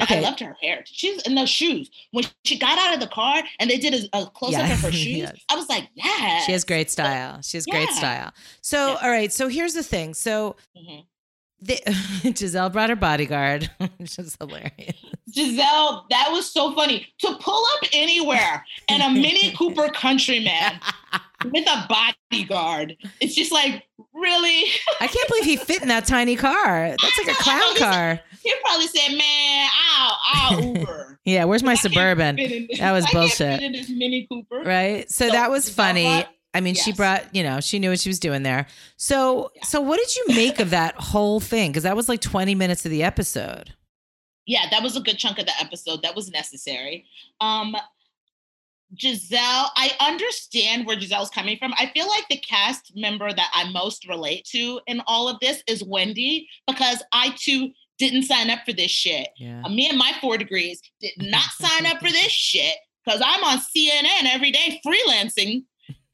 Okay. 0.00 0.18
I 0.18 0.20
loved 0.20 0.38
her 0.38 0.56
hair. 0.62 0.82
She's 0.86 1.22
in 1.22 1.34
those 1.34 1.48
shoes. 1.50 1.90
When 2.12 2.24
she 2.44 2.56
got 2.56 2.78
out 2.78 2.94
of 2.94 3.00
the 3.00 3.08
car 3.08 3.42
and 3.58 3.68
they 3.68 3.78
did 3.78 3.94
a, 4.12 4.18
a 4.20 4.26
close 4.30 4.54
up 4.54 4.70
of 4.70 4.80
her 4.80 4.92
shoes, 4.92 5.16
Yes. 5.16 5.40
I 5.48 5.56
was 5.56 5.68
like, 5.68 5.88
yeah. 5.94 6.38
She 6.40 6.52
has 6.52 6.62
great 6.62 6.88
style. 6.88 7.40
She 7.42 7.56
has 7.56 7.66
great 7.66 7.88
style. 7.90 8.32
So, 8.60 8.90
Yeah. 8.92 8.98
all 9.02 9.10
right. 9.10 9.32
So 9.32 9.48
here's 9.48 9.72
the 9.74 9.82
thing. 9.82 10.14
So 10.14 10.54
Mhm. 10.76 11.04
The, 11.60 11.74
Gizelle 12.34 12.72
brought 12.72 12.90
her 12.90 12.96
bodyguard, 12.96 13.70
which 13.96 14.18
is 14.18 14.36
hilarious. 14.38 14.96
Gizelle, 15.34 16.04
that 16.10 16.28
was 16.30 16.50
so 16.50 16.74
funny. 16.74 17.06
To 17.20 17.36
pull 17.40 17.64
up 17.76 17.88
anywhere 17.92 18.64
in 18.88 19.00
a 19.00 19.10
Mini 19.10 19.52
Cooper 19.56 19.88
Countryman 19.88 20.78
with 21.52 21.66
a 21.66 21.86
bodyguard. 22.30 22.96
It's 23.20 23.34
just 23.34 23.50
like, 23.50 23.82
really? 24.12 24.64
I 25.00 25.06
can't 25.06 25.28
believe 25.28 25.44
he 25.44 25.56
fit 25.56 25.80
in 25.82 25.88
that 25.88 26.06
tiny 26.06 26.36
car. 26.36 26.88
That's 27.00 27.18
like 27.26 27.36
a 27.36 27.42
clown 27.42 27.76
car. 27.76 28.20
He 28.42 28.52
probably 28.62 28.86
said, 28.88 29.16
man, 29.16 29.68
I'll, 29.96 30.18
I'll 30.34 30.62
Uber. 30.76 31.18
Yeah, 31.24 31.44
where's 31.44 31.62
my 31.62 31.72
I 31.72 31.76
suburban? 31.76 32.36
That 32.78 32.92
was 32.92 33.06
I 33.06 33.12
bullshit. 33.12 33.38
fit 33.38 33.62
in 33.62 33.72
this 33.72 33.88
Mini 33.88 34.26
Cooper. 34.30 34.60
Right. 34.60 35.10
So 35.10 35.26
So 35.28 35.32
that 35.32 35.50
was 35.50 35.70
funny. 35.70 36.24
I 36.54 36.60
mean, 36.60 36.74
she 36.74 36.92
brought, 36.92 37.34
you 37.34 37.42
know, 37.42 37.60
she 37.60 37.78
knew 37.78 37.90
what 37.90 37.98
she 38.00 38.08
was 38.08 38.20
doing 38.20 38.42
there. 38.44 38.66
So, 38.96 39.50
Yeah. 39.56 39.64
so 39.64 39.80
what 39.80 39.98
did 39.98 40.14
you 40.14 40.24
make 40.36 40.60
of 40.60 40.70
that 40.70 40.94
whole 40.94 41.40
thing? 41.40 41.70
Because 41.72 41.82
that 41.82 41.96
was 41.96 42.08
like 42.08 42.20
20 42.20 42.54
minutes 42.54 42.84
of 42.84 42.90
the 42.90 43.02
episode. 43.02 43.74
yeah, 44.46 44.66
that 44.70 44.82
was 44.82 44.94
a 44.96 45.00
good 45.00 45.16
chunk 45.18 45.38
of 45.38 45.46
the 45.46 45.58
episode. 45.58 46.02
That 46.02 46.14
was 46.14 46.30
necessary. 46.30 47.06
Um, 47.40 47.74
Gizelle, 48.94 49.68
I 49.76 49.90
understand 50.00 50.86
where 50.86 50.96
Gizelle's 50.96 51.30
coming 51.30 51.56
from. 51.58 51.72
I 51.78 51.90
feel 51.94 52.06
like 52.06 52.24
the 52.28 52.36
cast 52.36 52.92
member 52.94 53.32
that 53.32 53.50
I 53.54 53.70
most 53.70 54.06
relate 54.06 54.44
to 54.52 54.80
in 54.86 55.02
all 55.06 55.28
of 55.28 55.40
this 55.40 55.62
is 55.66 55.82
Wendy 55.82 56.46
because 56.66 57.02
I 57.12 57.34
too 57.36 57.70
didn't 57.98 58.24
sign 58.24 58.50
up 58.50 58.60
for 58.66 58.72
this 58.72 58.90
shit. 58.90 59.28
Yeah. 59.38 59.62
Uh, 59.64 59.68
me 59.70 59.88
and 59.88 59.98
my 59.98 60.12
four 60.20 60.36
degrees 60.36 60.80
did 61.00 61.12
not 61.18 61.50
sign 61.58 61.86
up 61.86 61.98
for 61.98 62.10
this 62.10 62.30
shit 62.30 62.74
because 63.04 63.20
I'm 63.24 63.42
on 63.44 63.58
CNN 63.58 64.26
every 64.26 64.52
day 64.52 64.80
freelancing 64.86 65.64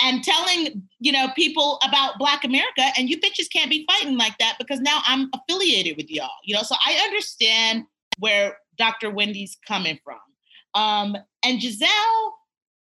and 0.02 0.22
telling 0.24 0.82
you 0.98 1.12
know 1.12 1.28
people 1.34 1.78
about 1.86 2.18
Black 2.18 2.44
America, 2.44 2.84
and 2.96 3.08
you 3.08 3.18
bitches 3.20 3.50
can't 3.52 3.70
be 3.70 3.86
fighting 3.90 4.16
like 4.16 4.36
that 4.38 4.56
because 4.58 4.80
now 4.80 5.00
I'm 5.06 5.30
affiliated 5.34 5.96
with 5.96 6.10
y'all. 6.10 6.30
You 6.44 6.54
know, 6.54 6.62
so 6.62 6.74
I 6.84 6.94
understand 7.04 7.84
where 8.18 8.58
Dr. 8.78 9.10
Wendy's 9.10 9.56
coming 9.66 9.98
from. 10.04 10.18
Um, 10.74 11.16
and 11.44 11.58
Gizelle, 11.60 12.30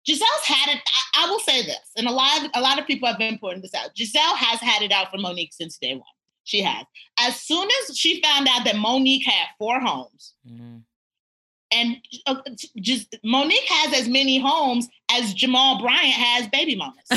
Gizelle's 0.07 0.45
had 0.45 0.75
it. 0.75 0.81
I, 1.15 1.25
I 1.25 1.29
will 1.29 1.39
say 1.39 1.61
this, 1.63 1.91
and 1.97 2.07
a 2.07 2.11
lot 2.11 2.43
of 2.45 2.51
a 2.55 2.61
lot 2.61 2.79
of 2.79 2.87
people 2.87 3.07
have 3.07 3.17
been 3.17 3.37
pointing 3.37 3.61
this 3.61 3.73
out. 3.75 3.95
Gizelle 3.95 4.35
has 4.35 4.59
had 4.59 4.81
it 4.81 4.91
out 4.91 5.11
for 5.11 5.17
Monique 5.17 5.53
since 5.53 5.77
day 5.77 5.93
one. 5.93 6.03
She 6.45 6.61
has. 6.63 6.85
As 7.19 7.39
soon 7.41 7.67
as 7.87 7.95
she 7.97 8.21
found 8.21 8.47
out 8.49 8.65
that 8.65 8.75
Monique 8.75 9.25
had 9.25 9.47
four 9.59 9.79
homes, 9.79 10.33
Mhm. 10.49 10.83
And 11.71 11.97
uh, 12.25 12.35
just 12.77 13.15
Monique 13.23 13.67
has 13.69 13.93
as 14.01 14.07
many 14.09 14.39
homes 14.39 14.87
as 15.11 15.33
Jamal 15.33 15.79
Bryant 15.81 16.13
has 16.13 16.47
baby 16.47 16.75
mamas. 16.75 16.95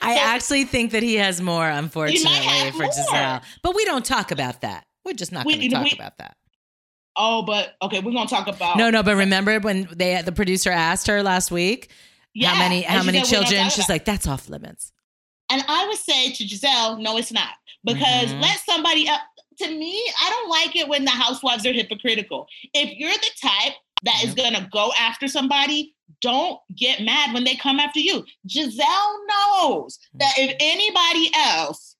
I 0.00 0.14
So- 0.16 0.22
actually 0.22 0.64
think 0.64 0.92
that 0.92 1.02
he 1.02 1.14
has 1.16 1.40
more, 1.40 1.68
unfortunately, 1.68 2.70
for 2.72 2.78
more. 2.84 2.90
Gizelle. 2.90 3.42
But 3.62 3.74
we 3.74 3.84
don't 3.84 4.04
talk 4.04 4.30
about 4.30 4.62
that. 4.62 4.86
We're 5.04 5.12
just 5.12 5.32
not 5.32 5.44
going 5.44 5.60
to 5.60 5.68
talk 5.68 5.84
we- 5.84 5.92
about 5.92 6.18
that. 6.18 6.36
oh, 7.16 7.42
but 7.42 7.74
okay, 7.82 8.00
we're 8.00 8.12
gonna 8.12 8.28
talk 8.28 8.46
about 8.48 8.76
No, 8.76 8.90
no, 8.90 9.02
but 9.02 9.16
remember 9.16 9.58
when 9.60 9.88
they 9.94 10.20
the 10.22 10.32
producer 10.32 10.70
asked 10.70 11.06
her 11.08 11.22
last 11.22 11.50
week 11.50 11.90
Yeah, 12.34 12.48
how 12.50 12.58
many 12.58 12.82
how 12.82 13.02
many 13.02 13.24
said, 13.24 13.42
children? 13.46 13.70
She's 13.70 13.88
like, 13.88 14.04
that's 14.04 14.26
off 14.26 14.48
limits. 14.48 14.92
And 15.50 15.62
I 15.66 15.86
would 15.86 15.96
say 15.98 16.32
to 16.32 16.44
Gizelle, 16.44 17.00
no, 17.00 17.16
it's 17.16 17.32
not. 17.32 17.54
Because 17.84 18.26
Mhm. 18.32 18.42
let 18.42 18.58
somebody 18.60 19.08
up. 19.08 19.20
To 19.60 19.68
me, 19.68 20.12
I 20.20 20.30
don't 20.30 20.50
like 20.50 20.76
it 20.76 20.88
when 20.88 21.04
the 21.04 21.10
housewives 21.10 21.66
are 21.66 21.72
hypocritical. 21.72 22.46
If 22.74 22.96
you're 22.98 23.10
the 23.10 23.30
type 23.40 23.74
that 24.04 24.22
is 24.24 24.34
going 24.34 24.54
to 24.54 24.68
go 24.72 24.92
after 24.98 25.26
somebody, 25.26 25.94
don't 26.20 26.60
get 26.76 27.02
mad 27.02 27.34
when 27.34 27.44
they 27.44 27.54
come 27.54 27.80
after 27.80 28.00
you. 28.00 28.24
Gizelle 28.46 29.18
knows 29.28 29.98
hmm. 30.12 30.18
that 30.18 30.34
if 30.36 30.56
anybody 30.60 31.30
else 31.34 31.96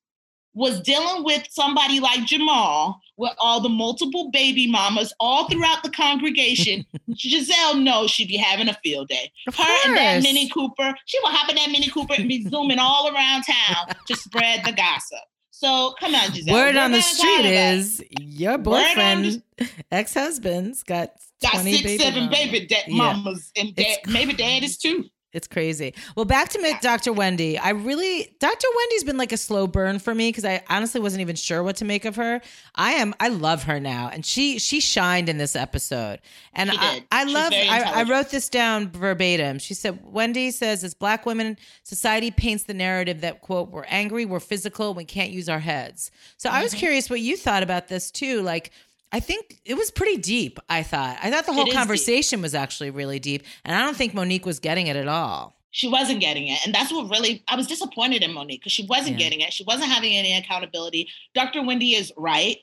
was 0.54 0.80
dealing 0.80 1.22
with 1.22 1.46
somebody 1.50 2.00
like 2.00 2.24
Jamal 2.24 3.00
with 3.16 3.32
all 3.38 3.60
the 3.60 3.68
multiple 3.68 4.30
baby 4.32 4.66
mamas 4.66 5.12
all 5.20 5.48
throughout 5.48 5.82
the 5.82 5.90
congregation, 5.90 6.84
Gizelle 7.10 7.80
knows 7.80 8.10
she'd 8.10 8.28
be 8.28 8.36
having 8.36 8.68
a 8.68 8.74
field 8.82 9.08
day. 9.08 9.30
Of 9.46 9.54
Her 9.54 9.64
and 9.86 9.96
that 9.96 10.14
course. 10.14 10.24
Mini 10.24 10.48
Cooper, 10.48 10.94
she 11.06 11.18
will 11.20 11.30
hop 11.30 11.48
in 11.48 11.56
that 11.56 11.70
Mini 11.70 11.88
Cooper 11.88 12.14
and 12.18 12.28
be 12.28 12.42
zooming 12.48 12.78
all 12.78 13.08
around 13.14 13.44
town 13.44 13.94
to 14.06 14.16
spread 14.16 14.64
the 14.64 14.72
gossip. 14.72 15.18
So 15.60 15.92
come 15.98 16.14
on, 16.14 16.28
Gizelle. 16.30 16.52
Word 16.52 16.76
We're 16.76 16.80
on 16.82 16.92
the 16.92 17.00
street 17.02 17.46
is 17.46 18.00
your 18.20 18.58
boyfriend, 18.58 19.42
ex 19.90 20.14
husband's 20.14 20.84
got 20.84 21.10
got 21.42 21.52
20 21.54 21.72
six, 21.72 21.82
baby 21.82 21.98
seven 22.04 22.20
mamas. 22.26 22.38
baby 22.38 22.66
da- 22.66 22.76
Yeah. 22.86 22.94
mamas 22.96 23.50
and 23.56 23.74
dad, 23.74 23.84
It's 24.04 24.12
maybe 24.12 24.34
daddies 24.34 24.76
too. 24.78 25.06
It's 25.34 25.46
crazy. 25.46 25.92
Well, 26.16 26.24
back 26.24 26.48
to 26.50 26.60
Yeah. 26.60 26.78
Dr. 26.80 27.12
Wendy. 27.12 27.58
I 27.58 27.70
really, 27.70 28.34
Dr. 28.40 28.66
Wendy's 28.74 29.04
been 29.04 29.18
like 29.18 29.30
a 29.32 29.36
slow 29.36 29.66
burn 29.66 29.98
for 29.98 30.14
me 30.14 30.30
because 30.30 30.44
I 30.46 30.62
honestly 30.70 31.00
wasn't 31.02 31.20
even 31.20 31.36
sure 31.36 31.62
what 31.62 31.76
to 31.76 31.84
make 31.84 32.06
of 32.06 32.16
her. 32.16 32.40
I 32.74 32.92
am, 32.92 33.14
I 33.20 33.28
love 33.28 33.64
her 33.64 33.78
now, 33.78 34.08
and 34.10 34.24
she 34.24 34.58
she 34.58 34.80
shined 34.80 35.28
in 35.28 35.36
this 35.36 35.54
episode. 35.54 36.20
And 36.54 36.70
I. 36.72 37.04
I 37.12 37.24
She's 37.24 37.34
love. 37.34 37.52
I, 37.52 37.92
I 37.96 38.02
wrote 38.04 38.30
this 38.30 38.48
down 38.48 38.88
verbatim. 38.90 39.58
She 39.58 39.74
said, 39.74 39.98
"Wendy 40.02 40.50
says 40.50 40.82
as 40.82 40.94
Black 40.94 41.26
women, 41.26 41.58
society 41.82 42.30
paints 42.30 42.64
the 42.64 42.74
narrative 42.74 43.20
that 43.20 43.42
quote 43.42 43.70
we're 43.70 43.84
angry, 43.84 44.24
we're 44.24 44.40
physical, 44.40 44.94
we 44.94 45.04
can't 45.04 45.30
use 45.30 45.48
our 45.50 45.60
heads." 45.60 46.10
So 46.38 46.48
I 46.48 46.62
was 46.62 46.72
Mhm. 46.74 46.78
curious 46.78 47.10
what 47.10 47.20
you 47.20 47.36
thought 47.36 47.62
about 47.62 47.88
this 47.88 48.10
too. 48.10 48.40
Like. 48.42 48.70
I 49.12 49.20
think 49.20 49.58
it 49.64 49.74
was 49.74 49.90
pretty 49.90 50.16
deep. 50.18 50.58
I 50.68 50.82
thought. 50.82 51.18
I 51.22 51.30
thought 51.30 51.46
the 51.46 51.52
whole 51.52 51.62
is 51.62 51.70
deep. 51.70 51.74
conversation 51.78 52.42
was 52.42 52.54
actually 52.54 52.90
really 52.90 53.18
deep, 53.18 53.42
and 53.64 53.74
I 53.74 53.80
don't 53.84 53.96
think 53.96 54.14
Monique 54.14 54.44
was 54.46 54.58
getting 54.58 54.86
it 54.86 54.96
at 54.96 55.08
all. 55.08 55.56
She 55.70 55.88
wasn't 55.88 56.20
getting 56.20 56.48
it. 56.48 56.58
And 56.64 56.74
that's 56.74 56.90
what 56.90 57.10
really, 57.10 57.44
I 57.46 57.54
was 57.54 57.66
disappointed 57.66 58.22
in 58.22 58.32
Monique 58.32 58.60
because 58.60 58.72
she 58.72 58.86
wasn't 58.86 59.18
Yeah. 59.18 59.24
getting 59.26 59.40
it. 59.42 59.52
She 59.52 59.64
wasn't 59.64 59.90
having 59.90 60.14
any 60.14 60.34
accountability. 60.36 61.08
Dr. 61.34 61.62
Wendy 61.62 61.94
is 61.94 62.10
right. 62.16 62.56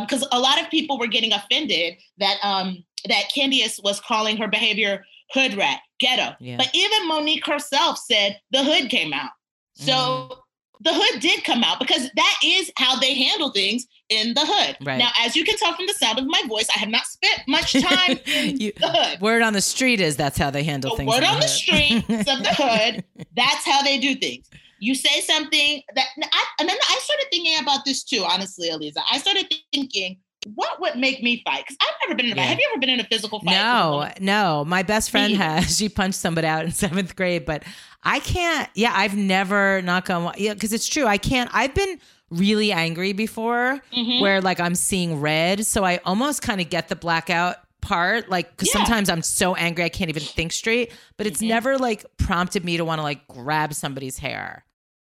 Because 0.00 0.26
a 0.32 0.38
lot 0.40 0.60
of 0.60 0.68
people 0.70 0.98
were 0.98 1.06
getting 1.06 1.32
offended 1.32 1.94
that 2.18 2.38
um, 2.42 2.82
that 3.06 3.30
Candiace 3.34 3.78
was 3.84 4.00
calling 4.00 4.36
her 4.38 4.48
behavior 4.48 5.04
hood 5.32 5.54
rat, 5.54 5.80
ghetto. 6.00 6.34
Yeah. 6.40 6.56
But 6.56 6.70
even 6.74 7.06
Monique 7.06 7.46
herself 7.46 7.98
said 7.98 8.40
the 8.50 8.64
hood 8.64 8.88
came 8.90 9.12
out. 9.12 9.30
So 9.74 9.92
Mm. 9.92 10.36
The 10.80 10.92
hood 10.92 11.20
did 11.20 11.44
come 11.44 11.62
out 11.64 11.78
because 11.78 12.08
that 12.16 12.36
is 12.44 12.70
how 12.76 12.98
they 12.98 13.14
handle 13.14 13.50
things 13.50 13.86
in 14.10 14.34
the 14.34 14.42
hood. 14.44 14.76
Right. 14.84 14.98
Now, 14.98 15.10
as 15.20 15.34
you 15.36 15.44
can 15.44 15.56
tell 15.56 15.74
from 15.74 15.86
the 15.86 15.94
sound 15.94 16.18
of 16.18 16.26
my 16.26 16.42
voice, 16.48 16.66
I 16.74 16.78
have 16.78 16.88
not 16.90 17.06
spent 17.06 17.40
much 17.48 17.72
time 17.80 18.18
in 18.26 18.58
You- 18.60 18.72
the 18.78 18.88
hood. 18.88 19.20
Word 19.20 19.42
on 19.42 19.52
the 19.52 19.60
street 19.62 20.00
is 20.00 20.16
that's 20.16 20.36
how 20.38 20.50
they 20.50 20.62
handle 20.64 20.90
The 20.90 20.96
things. 20.98 21.08
word 21.08 21.24
on 21.24 21.40
the 21.40 21.46
hood. 21.46 21.48
streets 21.48 22.08
of 22.30 22.38
the 22.42 22.54
hood, 22.58 23.04
that's 23.36 23.64
how 23.64 23.82
they 23.82 23.98
do 23.98 24.14
things. 24.14 24.48
You 24.80 24.94
say 24.94 25.20
something 25.22 25.80
that, 25.94 26.06
I, 26.22 26.44
and 26.60 26.68
then 26.68 26.76
I 26.90 26.98
started 27.02 27.26
thinking 27.30 27.58
about 27.62 27.84
this 27.86 28.04
too, 28.04 28.22
honestly, 28.28 28.68
Eliza. 28.68 29.00
I 29.10 29.16
started 29.18 29.50
thinking, 29.72 30.18
what 30.54 30.78
would 30.82 30.96
make 30.96 31.22
me 31.22 31.40
fight? 31.46 31.64
Because 31.64 31.78
I've 31.80 31.94
never 32.06 32.14
been 32.16 32.26
in 32.26 32.32
a 32.32 32.36
Yeah. 32.36 32.42
fight. 32.42 32.48
Have 32.50 32.58
you 32.58 32.68
ever 32.72 32.80
been 32.80 32.90
in 32.90 33.00
a 33.00 33.04
physical 33.04 33.40
fight? 33.40 33.52
No, 33.54 34.10
no. 34.20 34.64
My 34.66 34.82
best 34.82 35.10
friend 35.10 35.34
has. 35.36 35.78
She 35.78 35.88
punched 35.88 36.18
somebody 36.18 36.46
out 36.46 36.66
in 36.66 36.70
seventh 36.72 37.16
grade, 37.16 37.46
but 37.46 37.62
I 38.04 38.20
can't. 38.20 38.68
Yeah, 38.74 38.92
I've 38.94 39.16
never 39.16 39.80
knock 39.82 40.10
on. 40.10 40.34
Yeah, 40.36 40.54
because 40.54 40.72
it's 40.72 40.86
true. 40.86 41.06
I 41.06 41.16
can't. 41.18 41.50
I've 41.52 41.74
been 41.74 41.98
really 42.30 42.72
angry 42.72 43.12
before, 43.12 43.80
Mhm. 43.96 44.20
where 44.20 44.40
like 44.40 44.60
I'm 44.60 44.74
seeing 44.74 45.20
red, 45.20 45.64
so 45.66 45.84
I 45.84 45.98
almost 46.04 46.42
kind 46.42 46.60
of 46.60 46.68
get 46.70 46.88
the 46.88 46.96
blackout 46.96 47.56
part 47.80 48.30
like 48.30 48.50
because 48.56 48.68
Yeah. 48.68 48.80
sometimes 48.82 49.10
i'm 49.10 49.20
so 49.20 49.54
angry 49.56 49.84
i 49.84 49.90
can't 49.90 50.08
even 50.08 50.22
think 50.22 50.52
straight 50.52 50.90
but 51.18 51.26
it's 51.26 51.42
Mhm. 51.42 51.48
never 51.48 51.76
like 51.76 52.02
prompted 52.16 52.64
me 52.64 52.78
to 52.78 52.84
want 52.86 52.98
to 52.98 53.02
like 53.02 53.28
grab 53.28 53.74
somebody's 53.74 54.16
hair 54.16 54.64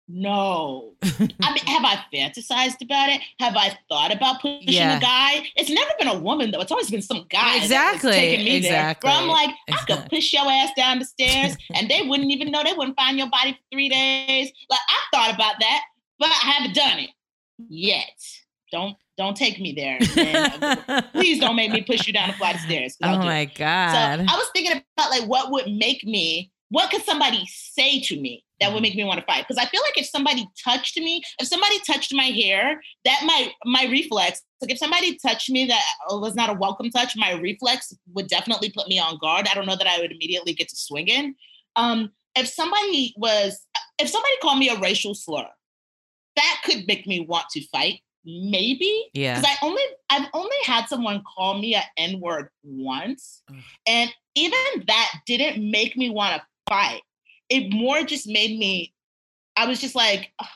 No. 0.09 0.93
I 1.03 1.19
mean, 1.53 1.65
have 1.65 1.83
I 1.83 1.99
fantasized 2.13 2.81
about 2.81 3.09
it? 3.09 3.19
Have 3.39 3.55
I 3.57 3.77
thought 3.89 4.13
about 4.13 4.41
pushing 4.41 4.61
Yeah. 4.67 4.97
a 4.97 5.01
guy? 5.01 5.45
It's 5.55 5.69
never 5.69 5.91
been 5.99 6.07
a 6.07 6.17
woman 6.17 6.51
though. 6.51 6.61
It's 6.61 6.71
always 6.71 6.89
been 6.89 7.01
some 7.01 7.25
guy. 7.29 7.57
Exactly, 7.57 8.11
taking 8.11 8.45
me 8.45 8.55
exactly, 8.55 9.09
There, 9.09 9.13
where 9.19 9.23
I'm 9.23 9.27
like, 9.29 9.53
I 9.69 9.77
could 9.85 10.09
push 10.09 10.31
your 10.33 10.49
ass 10.49 10.69
down 10.77 10.99
the 10.99 11.05
stairs, 11.05 11.57
and 11.75 11.89
they 11.89 12.03
wouldn't 12.03 12.31
even 12.31 12.51
know. 12.51 12.63
They 12.63 12.73
wouldn't 12.73 12.95
find 12.95 13.17
your 13.17 13.29
body 13.29 13.51
for 13.53 13.59
three 13.71 13.89
days. 13.89 14.51
Like 14.69 14.79
I 14.87 14.99
thought 15.17 15.35
about 15.35 15.55
that, 15.59 15.81
but 16.19 16.29
I 16.29 16.51
haven't 16.51 16.75
done 16.75 16.99
it 16.99 17.09
yet. 17.67 18.17
Don't 18.71 18.95
don't 19.17 19.35
take 19.35 19.59
me 19.59 19.73
there. 19.73 19.97
Please 21.13 21.39
don't 21.39 21.55
make 21.55 21.71
me 21.71 21.81
push 21.81 22.05
you 22.07 22.13
down 22.13 22.29
a 22.29 22.33
flight 22.33 22.55
of 22.55 22.61
stairs. 22.61 22.95
oh 23.03 23.17
my 23.17 23.45
So 23.47 23.51
god 23.57 24.19
I 24.19 24.35
was 24.37 24.49
thinking 24.53 24.81
about 24.97 25.09
like 25.09 25.23
what 25.27 25.51
would 25.51 25.71
make 25.71 26.03
me 26.03 26.51
what 26.69 26.91
could 26.91 27.03
somebody 27.03 27.45
say 27.47 27.99
to 28.01 28.19
me 28.19 28.43
that 28.59 28.73
would 28.73 28.81
make 28.81 28.95
me 28.95 29.03
want 29.03 29.19
to 29.19 29.25
fight? 29.25 29.45
Because 29.47 29.63
I 29.63 29.67
feel 29.69 29.81
like 29.81 29.97
if 29.97 30.07
somebody 30.07 30.47
touched 30.63 30.97
me, 30.97 31.21
if 31.39 31.47
somebody 31.47 31.79
touched 31.85 32.13
my 32.13 32.25
hair, 32.25 32.81
that 33.05 33.21
my 33.25 33.51
my 33.65 33.85
reflex, 33.85 34.41
like 34.61 34.71
if 34.71 34.77
somebody 34.77 35.17
touched 35.17 35.49
me 35.49 35.65
that 35.67 35.81
was 36.09 36.35
not 36.35 36.49
a 36.49 36.53
welcome 36.53 36.89
touch, 36.89 37.15
my 37.15 37.31
reflex 37.33 37.93
would 38.13 38.27
definitely 38.27 38.71
put 38.71 38.87
me 38.87 38.99
on 38.99 39.17
guard. 39.19 39.47
I 39.49 39.53
don't 39.53 39.65
know 39.67 39.75
that 39.75 39.87
I 39.87 39.99
would 39.99 40.11
immediately 40.11 40.53
get 40.53 40.69
to 40.69 40.75
swinging. 40.75 41.35
Um, 41.75 42.11
if 42.35 42.47
somebody 42.47 43.13
was, 43.17 43.65
if 43.99 44.09
somebody 44.09 44.33
called 44.41 44.59
me 44.59 44.69
a 44.69 44.79
racial 44.79 45.15
slur, 45.15 45.47
that 46.35 46.61
could 46.65 46.85
make 46.87 47.07
me 47.07 47.21
want 47.21 47.45
to 47.51 47.61
fight. 47.67 47.99
Maybe, 48.29 49.09
Yeah. 49.13 49.39
because 49.39 49.55
I 49.61 49.65
only 49.65 49.81
I've 50.09 50.27
only 50.33 50.57
had 50.65 50.85
someone 50.87 51.23
call 51.35 51.57
me 51.59 51.75
an 51.75 51.83
N 51.95 52.19
word 52.19 52.49
once, 52.63 53.41
and 53.87 54.13
even 54.35 54.59
that 54.87 55.11
didn't 55.25 55.71
make 55.71 55.95
me 55.95 56.09
want 56.09 56.35
to 56.35 56.47
fight. 56.69 57.01
It 57.49 57.73
more 57.73 58.03
just 58.03 58.27
made 58.27 58.57
me. 58.59 58.93
I 59.55 59.65
was 59.65 59.79
just 59.79 59.95
like, 59.95 60.31
"Ugh, 60.39 60.47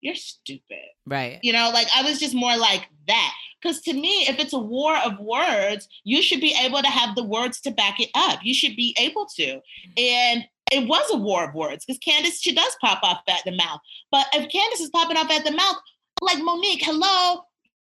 "You're 0.00 0.14
stupid," 0.14 0.88
Right. 1.06 1.38
you 1.42 1.52
know. 1.52 1.70
Like 1.72 1.88
I 1.94 2.02
was 2.02 2.18
just 2.18 2.34
more 2.34 2.56
like 2.56 2.88
that. 3.08 3.34
Because 3.60 3.80
to 3.82 3.92
me, 3.92 4.26
if 4.28 4.38
it's 4.40 4.52
a 4.52 4.58
war 4.58 4.96
of 4.98 5.20
words, 5.20 5.88
you 6.02 6.20
should 6.20 6.40
be 6.40 6.56
able 6.60 6.82
to 6.82 6.88
have 6.88 7.14
the 7.14 7.22
words 7.22 7.60
to 7.60 7.70
back 7.70 8.00
it 8.00 8.10
up. 8.14 8.40
You 8.42 8.54
should 8.54 8.74
be 8.74 8.94
able 8.98 9.26
to. 9.36 9.60
And 9.96 10.44
it 10.72 10.88
was 10.88 11.08
a 11.12 11.16
war 11.16 11.44
of 11.48 11.54
words 11.54 11.84
because 11.84 11.98
Candace, 11.98 12.40
she 12.40 12.54
does 12.54 12.76
pop 12.80 13.00
off 13.04 13.20
at 13.28 13.42
the 13.44 13.52
mouth. 13.52 13.78
But 14.10 14.26
if 14.32 14.50
Candace 14.50 14.80
is 14.80 14.90
popping 14.90 15.16
off 15.16 15.30
at 15.30 15.44
the 15.44 15.52
mouth, 15.52 15.76
like 16.20 16.38
Monique, 16.38 16.82
hello, 16.82 17.42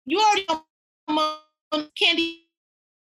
you 0.06 0.20
already 0.20 0.46
know 1.08 1.38
Candy 1.98 2.48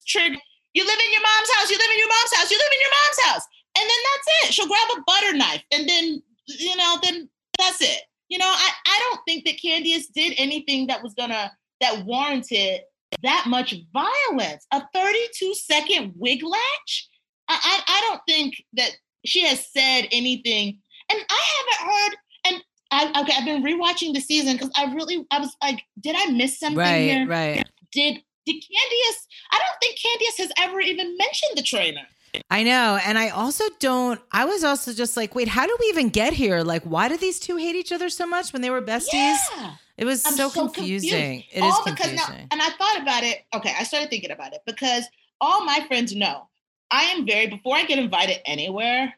trigger. 0.06 0.38
You 0.74 0.86
live 0.86 1.00
in 1.00 1.12
your 1.12 1.22
mom's 1.22 1.50
house. 1.56 1.70
You 1.70 1.78
live 1.78 1.92
in 1.92 1.98
your 2.00 2.08
mom's 2.10 2.34
house. 2.36 2.52
You 2.52 2.58
live 2.58 2.72
in 2.72 2.80
your 2.82 2.92
mom's 2.92 3.32
house. 3.32 3.48
And 3.80 3.90
then 3.90 3.98
that's 4.12 4.50
it. 4.50 4.54
She'll 4.54 4.68
grab 4.68 4.90
a 4.98 5.02
butter 5.08 5.34
knife 5.38 5.64
and 5.72 5.88
then, 5.88 6.22
you 6.48 6.76
know, 6.76 6.98
then 7.02 7.30
that's 7.58 7.82
it. 7.82 8.02
You 8.30 8.38
know, 8.38 8.48
I, 8.48 8.70
I 8.86 9.00
don't 9.10 9.22
think 9.28 9.46
that 9.46 9.58
Candice 9.64 10.06
did 10.14 10.34
anything 10.38 10.88
that 10.88 11.02
was 11.02 11.14
gonna 11.14 11.52
that 11.82 12.06
warranted 12.06 12.82
that 13.24 13.46
much 13.48 13.74
violence. 13.94 14.66
A 14.72 14.84
32 14.94 15.54
second 15.56 16.14
wig 16.16 16.44
latch? 16.44 17.10
I, 17.48 17.58
I, 17.64 17.82
I 17.88 18.02
don't 18.08 18.22
think 18.28 18.56
that 18.74 18.92
she 19.26 19.42
has 19.46 19.66
said 19.72 20.08
anything. 20.12 20.78
And 21.12 21.20
I 21.30 21.44
haven't 21.58 21.92
heard, 21.92 22.16
and 22.46 22.64
I, 22.92 23.22
okay, 23.22 23.34
I've 23.38 23.46
been 23.46 23.64
rewatching 23.64 24.14
the 24.14 24.20
season 24.20 24.54
because 24.54 24.70
I 24.76 24.94
really, 24.94 25.26
I 25.32 25.40
was 25.40 25.56
like, 25.64 25.82
did 26.00 26.16
I 26.18 26.32
miss 26.32 26.60
something 26.60 26.78
Right. 26.78 27.00
here? 27.10 27.28
Right. 27.28 27.64
Did 27.92 28.20
did 28.46 28.56
Candice? 28.56 29.26
I 29.52 29.58
don't 29.60 29.80
think 29.82 29.98
Candice 30.00 30.38
has 30.44 30.52
ever 30.60 30.80
even 30.80 31.16
mentioned 31.18 31.52
the 31.56 31.62
trainer. 31.64 32.02
I 32.50 32.64
know. 32.64 33.00
And 33.06 33.18
I 33.18 33.30
also 33.30 33.64
don't, 33.80 34.20
I 34.32 34.46
was 34.46 34.64
also 34.64 34.94
just 34.94 35.16
like, 35.18 35.36
wait, 35.36 35.48
how 35.48 35.66
do 35.66 35.76
we 35.80 35.86
even 35.88 36.10
get 36.10 36.34
here? 36.34 36.62
Like, 36.64 36.84
why 36.84 37.08
do 37.10 37.18
these 37.18 37.40
two 37.40 37.58
hate 37.58 37.76
each 37.76 37.92
other 37.92 38.10
so 38.10 38.26
much 38.28 38.54
when 38.54 38.62
they 38.62 38.70
were 38.70 38.82
besties? 38.82 39.12
Yeah. 39.14 39.76
It 39.98 40.06
was 40.06 40.26
I'm 40.26 40.34
so, 40.34 40.50
so 40.50 40.62
confusing. 40.68 41.10
confused. 41.10 41.46
It 41.52 41.58
is 41.58 41.64
all 41.64 41.84
because 41.84 42.08
confusing. 42.08 42.36
now, 42.36 42.48
and 42.52 42.62
I 42.62 42.70
thought 42.70 43.02
about 43.02 43.24
it. 43.24 43.40
Okay, 43.54 43.74
I 43.78 43.84
started 43.84 44.10
thinking 44.10 44.32
about 44.32 44.54
it 44.54 44.62
because 44.66 45.04
all 45.42 45.66
my 45.66 45.84
friends 45.88 46.16
know 46.16 46.48
I 46.90 47.04
am 47.04 47.26
very 47.26 47.48
before 47.48 47.76
I 47.76 47.84
get 47.84 48.00
invited 48.00 48.38
anywhere. 48.46 49.14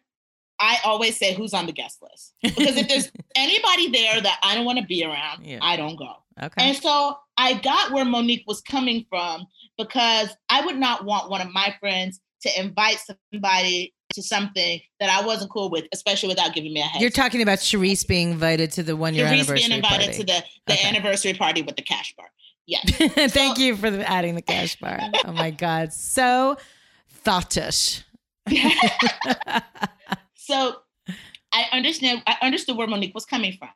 I 0.60 0.78
always 0.84 1.17
say 1.17 1.34
who's 1.34 1.54
on 1.56 1.65
the 1.65 1.71
guest 1.71 2.02
list 2.04 2.34
because 2.41 2.78
if 2.78 2.88
there's 2.88 3.12
anybody 3.36 3.89
there 3.89 4.21
that 4.21 4.39
I 4.43 4.54
don't 4.56 4.65
want 4.65 4.78
to 4.80 4.86
be 4.86 5.04
around, 5.04 5.43
Yeah. 5.45 5.58
I 5.62 5.76
don't 5.76 5.95
go. 5.97 6.13
okay. 6.41 6.69
And 6.69 6.78
so 6.78 7.17
I 7.38 7.56
got 7.56 7.91
where 7.91 8.06
Monique 8.06 8.43
was 8.47 8.62
coming 8.62 9.06
from 9.10 9.47
because 9.78 10.30
I 10.50 10.63
would 10.65 10.78
not 10.78 11.04
want 11.06 11.30
one 11.32 11.41
of 11.41 11.52
my 11.52 11.76
friends 11.80 12.19
to 12.41 12.60
invite 12.60 12.97
somebody 13.32 13.93
to 14.13 14.21
something 14.21 14.82
that 14.99 15.10
I 15.10 15.25
wasn't 15.25 15.51
cool 15.51 15.69
with, 15.69 15.86
especially 15.93 16.30
without 16.30 16.54
giving 16.54 16.73
me 16.73 16.82
a 16.82 16.84
heads. 16.84 17.01
You're 17.01 17.10
talking 17.12 17.41
about 17.41 17.60
Charisse 17.60 18.06
being 18.06 18.32
invited 18.32 18.71
to 18.73 18.84
the 18.84 18.95
one 18.95 19.13
year 19.13 19.25
Charrisse 19.25 19.32
anniversary 19.34 19.56
being 19.58 19.71
invited 19.71 20.06
party. 20.08 20.17
to 20.19 20.23
the, 20.25 20.43
the 20.67 20.73
Okay. 20.73 20.88
anniversary 20.88 21.34
party 21.34 21.62
with 21.62 21.75
the 21.77 21.82
cash 21.82 22.13
bar. 22.17 22.27
Yes. 22.67 22.91
Thank 23.34 23.58
you 23.58 23.75
for 23.75 23.88
adding 23.88 24.36
the 24.36 24.41
cash 24.41 24.75
bar. 24.80 24.99
Oh 25.25 25.32
my 25.32 25.51
God. 25.51 25.93
So 25.93 26.58
thoughtish. 27.10 28.04
So 30.36 30.75
I 31.54 31.65
understand. 31.71 32.23
I 32.27 32.36
understood 32.41 32.75
where 32.75 32.88
Monique 32.88 33.13
was 33.13 33.25
coming 33.25 33.54
from, 33.58 33.69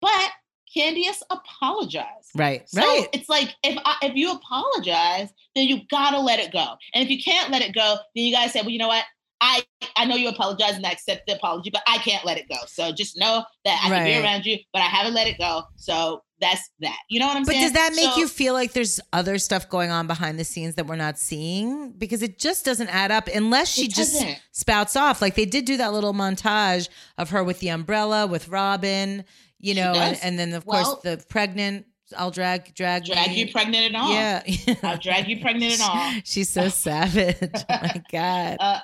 but 0.00 0.30
Candice 0.76 1.22
apologized. 1.30 2.30
Right. 2.34 2.68
So 2.68 2.80
right. 2.80 3.06
it's 3.12 3.28
like 3.28 3.54
if 3.62 3.78
I, 3.84 3.96
if 4.02 4.14
you 4.14 4.32
apologize, 4.32 5.30
then 5.54 5.66
you 5.66 5.80
gotta 5.90 6.18
let 6.18 6.38
it 6.38 6.52
go. 6.52 6.74
And 6.94 7.04
if 7.04 7.10
you 7.10 7.22
can't 7.22 7.50
let 7.50 7.62
it 7.62 7.74
go, 7.74 7.96
then 8.14 8.24
you 8.24 8.32
gotta 8.32 8.50
say, 8.50 8.60
well, 8.60 8.70
you 8.70 8.78
know 8.78 8.88
what? 8.88 9.04
I 9.40 9.62
I 9.96 10.04
know 10.04 10.16
you 10.16 10.28
apologize 10.28 10.76
and 10.76 10.86
I 10.86 10.90
accept 10.90 11.26
the 11.26 11.34
apology, 11.36 11.70
but 11.70 11.82
I 11.86 11.98
can't 11.98 12.24
let 12.24 12.36
it 12.38 12.48
go. 12.48 12.56
So 12.66 12.92
just 12.92 13.18
know 13.18 13.44
that 13.64 13.80
I 13.84 13.88
can 13.88 14.04
be 14.04 14.22
around 14.22 14.46
you, 14.46 14.58
but 14.72 14.80
I 14.80 14.86
haven't 14.86 15.14
let 15.14 15.26
it 15.26 15.38
go. 15.38 15.62
So 15.76 16.22
that's 16.40 16.70
that. 16.80 16.96
You 17.08 17.20
know 17.20 17.26
what 17.26 17.36
I'm 17.36 17.44
But 17.44 17.52
saying? 17.52 17.72
But 17.72 17.74
does 17.74 17.90
that 17.90 17.92
make 17.94 18.12
So- 18.12 18.18
you 18.18 18.28
feel 18.28 18.54
like 18.54 18.72
there's 18.72 19.00
other 19.12 19.38
stuff 19.38 19.68
going 19.68 19.90
on 19.90 20.06
behind 20.06 20.38
the 20.38 20.44
scenes 20.44 20.74
that 20.74 20.86
we're 20.86 20.96
not 20.96 21.18
seeing? 21.18 21.92
Because 21.92 22.22
it 22.22 22.38
just 22.38 22.64
doesn't 22.64 22.88
add 22.88 23.10
up 23.10 23.28
unless 23.28 23.68
she 23.68 23.88
just 23.88 24.22
spouts 24.52 24.96
off. 24.96 25.22
Like 25.22 25.34
they 25.34 25.46
did 25.46 25.64
do 25.64 25.76
that 25.78 25.92
little 25.92 26.12
montage 26.14 26.88
of 27.18 27.30
her 27.30 27.42
with 27.42 27.60
the 27.60 27.68
umbrella 27.68 28.26
with 28.26 28.48
Robyn, 28.48 29.24
you 29.60 29.74
know, 29.74 29.92
and, 29.94 30.18
and 30.22 30.38
then 30.38 30.52
of 30.54 30.66
Well- 30.66 30.84
course 30.96 31.02
the 31.02 31.24
pregnant. 31.28 31.86
I'll 32.18 32.32
drag 32.32 32.74
drag 32.74 33.04
drag 33.04 33.30
me. 33.30 33.36
you 33.44 33.52
pregnant 33.52 33.86
and 33.86 33.96
all? 33.96 34.12
Yeah, 34.12 34.42
I'll 34.82 34.98
drag 34.98 35.28
you 35.28 35.40
pregnant 35.40 35.74
and 35.74 35.82
all. 35.82 36.12
She's 36.24 36.48
so 36.48 36.68
savage. 36.68 37.36
Oh 37.70 37.78
my 37.82 38.02
god. 38.10 38.56
Uh, 38.58 38.80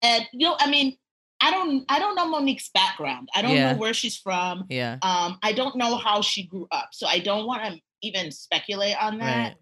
and 0.00 0.24
you 0.32 0.46
know, 0.48 0.56
I 0.58 0.70
mean, 0.70 0.96
I 1.42 1.50
don't 1.50 1.84
I 1.90 1.98
don't 1.98 2.14
know 2.14 2.26
Monique's 2.26 2.70
background. 2.72 3.28
I 3.34 3.42
don't 3.42 3.50
Yeah. 3.54 3.72
know 3.72 3.78
where 3.78 3.92
she's 3.92 4.16
from. 4.16 4.64
Yeah. 4.70 4.96
Um, 5.02 5.38
I 5.42 5.52
don't 5.52 5.76
know 5.76 5.96
how 5.96 6.22
she 6.22 6.46
grew 6.46 6.66
up, 6.72 6.88
so 6.92 7.06
I 7.06 7.18
don't 7.18 7.46
want 7.46 7.64
to 7.66 7.78
even 8.00 8.30
speculate 8.32 8.96
on 8.98 9.18
that. 9.18 9.56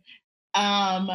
Right. 0.56 0.94
Um, 0.94 1.10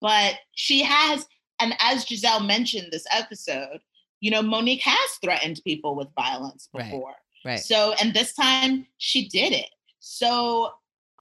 but 0.00 0.36
she 0.54 0.82
has, 0.84 1.26
and 1.60 1.74
as 1.80 2.06
Gizelle 2.06 2.46
mentioned 2.46 2.88
this 2.92 3.04
episode, 3.12 3.80
you 4.20 4.30
know, 4.30 4.40
Monique 4.40 4.82
has 4.84 5.10
threatened 5.22 5.60
people 5.64 5.94
with 5.96 6.08
violence 6.16 6.70
before. 6.74 7.08
Right. 7.08 7.16
So, 7.58 7.94
and 8.00 8.12
this 8.12 8.34
time 8.34 8.86
she 8.98 9.28
did 9.28 9.52
it. 9.52 9.66
So, 10.00 10.70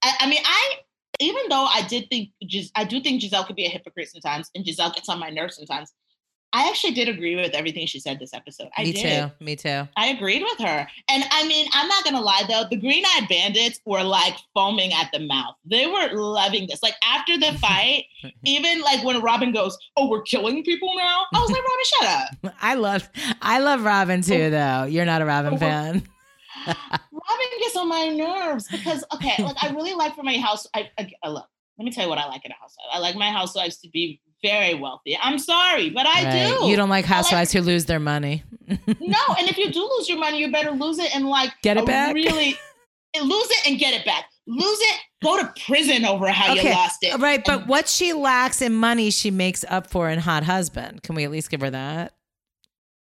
I, 0.03 0.13
I 0.21 0.29
mean, 0.29 0.41
I 0.45 0.75
even 1.19 1.43
though 1.49 1.65
I 1.65 1.81
did 1.87 2.09
think, 2.09 2.29
Gis- 2.49 2.71
I 2.75 2.83
do 2.83 2.99
think 3.01 3.21
Gizelle 3.21 3.45
could 3.47 3.55
be 3.55 3.65
a 3.65 3.69
hypocrite 3.69 4.09
sometimes, 4.09 4.49
and 4.55 4.65
Gizelle 4.65 4.93
gets 4.93 5.07
on 5.09 5.19
my 5.19 5.29
nerves 5.29 5.55
sometimes. 5.55 5.93
I 6.53 6.69
actually 6.69 6.93
did 6.93 7.09
agree 7.09 7.35
with 7.35 7.53
everything 7.53 7.85
she 7.85 7.99
said 7.99 8.17
this 8.17 8.33
episode. 8.33 8.69
I 8.77 8.83
Me 8.83 8.93
did. 8.93 9.29
too. 9.39 9.43
Me 9.43 9.55
too. 9.57 9.89
I 9.97 10.07
agreed 10.07 10.41
with 10.41 10.57
her. 10.65 10.87
And 11.09 11.23
I 11.29 11.45
mean, 11.47 11.67
I'm 11.73 11.89
not 11.89 12.05
gonna 12.05 12.21
lie 12.21 12.43
though, 12.47 12.63
the 12.69 12.77
green 12.77 13.03
eyed 13.05 13.27
bandits 13.27 13.81
were 13.85 14.03
like 14.03 14.37
foaming 14.53 14.93
at 14.93 15.09
the 15.11 15.19
mouth. 15.19 15.55
They 15.69 15.85
were 15.85 16.13
loving 16.13 16.65
this. 16.69 16.81
Like 16.81 16.93
after 17.03 17.37
the 17.37 17.57
fight, 17.59 18.05
even 18.45 18.79
like 18.81 19.03
when 19.03 19.21
Robyn 19.21 19.51
goes, 19.53 19.77
Oh, 19.97 20.07
we're 20.09 20.21
killing 20.21 20.63
people 20.63 20.93
now. 20.95 21.25
I 21.33 21.39
was 21.41 21.51
like, 21.51 21.61
Robyn, 22.03 22.29
shut 22.39 22.53
up. 22.53 22.55
I 22.61 22.75
love 22.75 23.09
I 23.41 23.59
love 23.59 23.83
Robyn 23.83 24.21
too 24.21 24.43
oh. 24.43 24.49
though. 24.49 24.83
You're 24.85 25.05
not 25.05 25.21
a 25.21 25.25
Robyn 25.25 25.55
Oh, 25.55 25.57
fan. 25.57 26.03
Robyn 26.67 27.59
gets 27.59 27.75
on 27.75 27.87
my 27.89 28.07
nerves 28.09 28.67
because 28.69 29.03
okay, 29.13 29.41
like 29.43 29.55
I 29.63 29.69
really 29.71 29.93
like 29.93 30.15
for 30.15 30.23
my 30.23 30.37
house. 30.37 30.67
I, 30.73 30.89
I 30.97 31.11
I- 31.23 31.29
look, 31.29 31.47
let 31.77 31.85
me 31.85 31.91
tell 31.91 32.03
you 32.03 32.09
what 32.09 32.17
I 32.19 32.25
like 32.27 32.45
in 32.45 32.51
a 32.51 32.55
housewife. 32.55 32.85
I 32.93 32.99
like 32.99 33.15
my 33.15 33.29
housewives 33.31 33.77
to 33.79 33.89
be 33.89 34.21
very 34.43 34.73
wealthy. 34.75 35.17
I'm 35.21 35.39
sorry, 35.39 35.89
but 35.89 36.05
I 36.05 36.23
Right. 36.25 36.59
do. 36.59 36.67
You 36.67 36.75
don't 36.75 36.89
like 36.89 37.05
I 37.05 37.07
like- 37.07 37.15
housewives 37.15 37.51
who 37.51 37.61
lose 37.61 37.85
their 37.85 37.99
money. 37.99 38.43
no, 38.67 38.77
and 39.39 39.49
if 39.49 39.57
you 39.57 39.71
do 39.71 39.89
lose 39.97 40.07
your 40.09 40.17
money, 40.19 40.39
you 40.39 40.51
better 40.51 40.71
lose 40.71 40.99
it 40.99 41.15
and 41.15 41.27
like 41.27 41.51
Get 41.63 41.77
it 41.77 41.85
back? 41.85 42.13
Really, 42.13 42.57
lose 43.21 43.49
it 43.51 43.67
and 43.69 43.79
get 43.79 43.93
it 43.93 44.05
back. 44.05 44.25
Lose 44.47 44.77
it, 44.79 44.99
go 45.23 45.41
to 45.41 45.51
prison 45.65 46.05
over 46.05 46.27
how 46.29 46.53
you 46.53 46.69
lost 46.69 46.99
it. 47.01 47.19
Right, 47.19 47.43
but 47.43 47.61
And 47.61 47.67
what 47.69 47.87
she 47.89 48.13
lacks 48.13 48.61
in 48.61 48.73
money, 48.73 49.09
she 49.09 49.31
makes 49.31 49.65
up 49.67 49.87
for 49.87 50.07
in 50.09 50.19
hot 50.19 50.43
husband. 50.43 51.01
Can 51.01 51.15
we 51.15 51.23
at 51.23 51.31
least 51.31 51.49
give 51.49 51.61
her 51.61 51.71
that? 51.71 52.13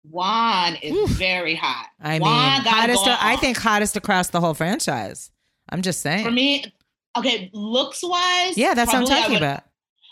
Juan 0.09 0.75
is 0.75 0.93
Oof. 0.93 1.09
very 1.11 1.55
hot. 1.55 1.87
I 2.01 2.13
mean, 2.13 2.21
Juan 2.21 2.61
it 2.61 2.67
hottest. 2.67 3.07
I 3.07 3.35
think 3.37 3.57
hottest 3.57 3.97
across 3.97 4.29
the 4.29 4.39
whole 4.39 4.53
franchise. 4.53 5.31
I'm 5.69 5.81
just 5.81 6.01
saying. 6.01 6.23
for 6.23 6.31
me, 6.31 6.73
okay, 7.17 7.49
looks 7.53 8.01
wise. 8.03 8.57
yeah, 8.57 8.73
that's 8.73 8.93
what 8.93 9.01
I'm 9.01 9.07
talking 9.07 9.33
would- 9.33 9.41
about. 9.41 9.63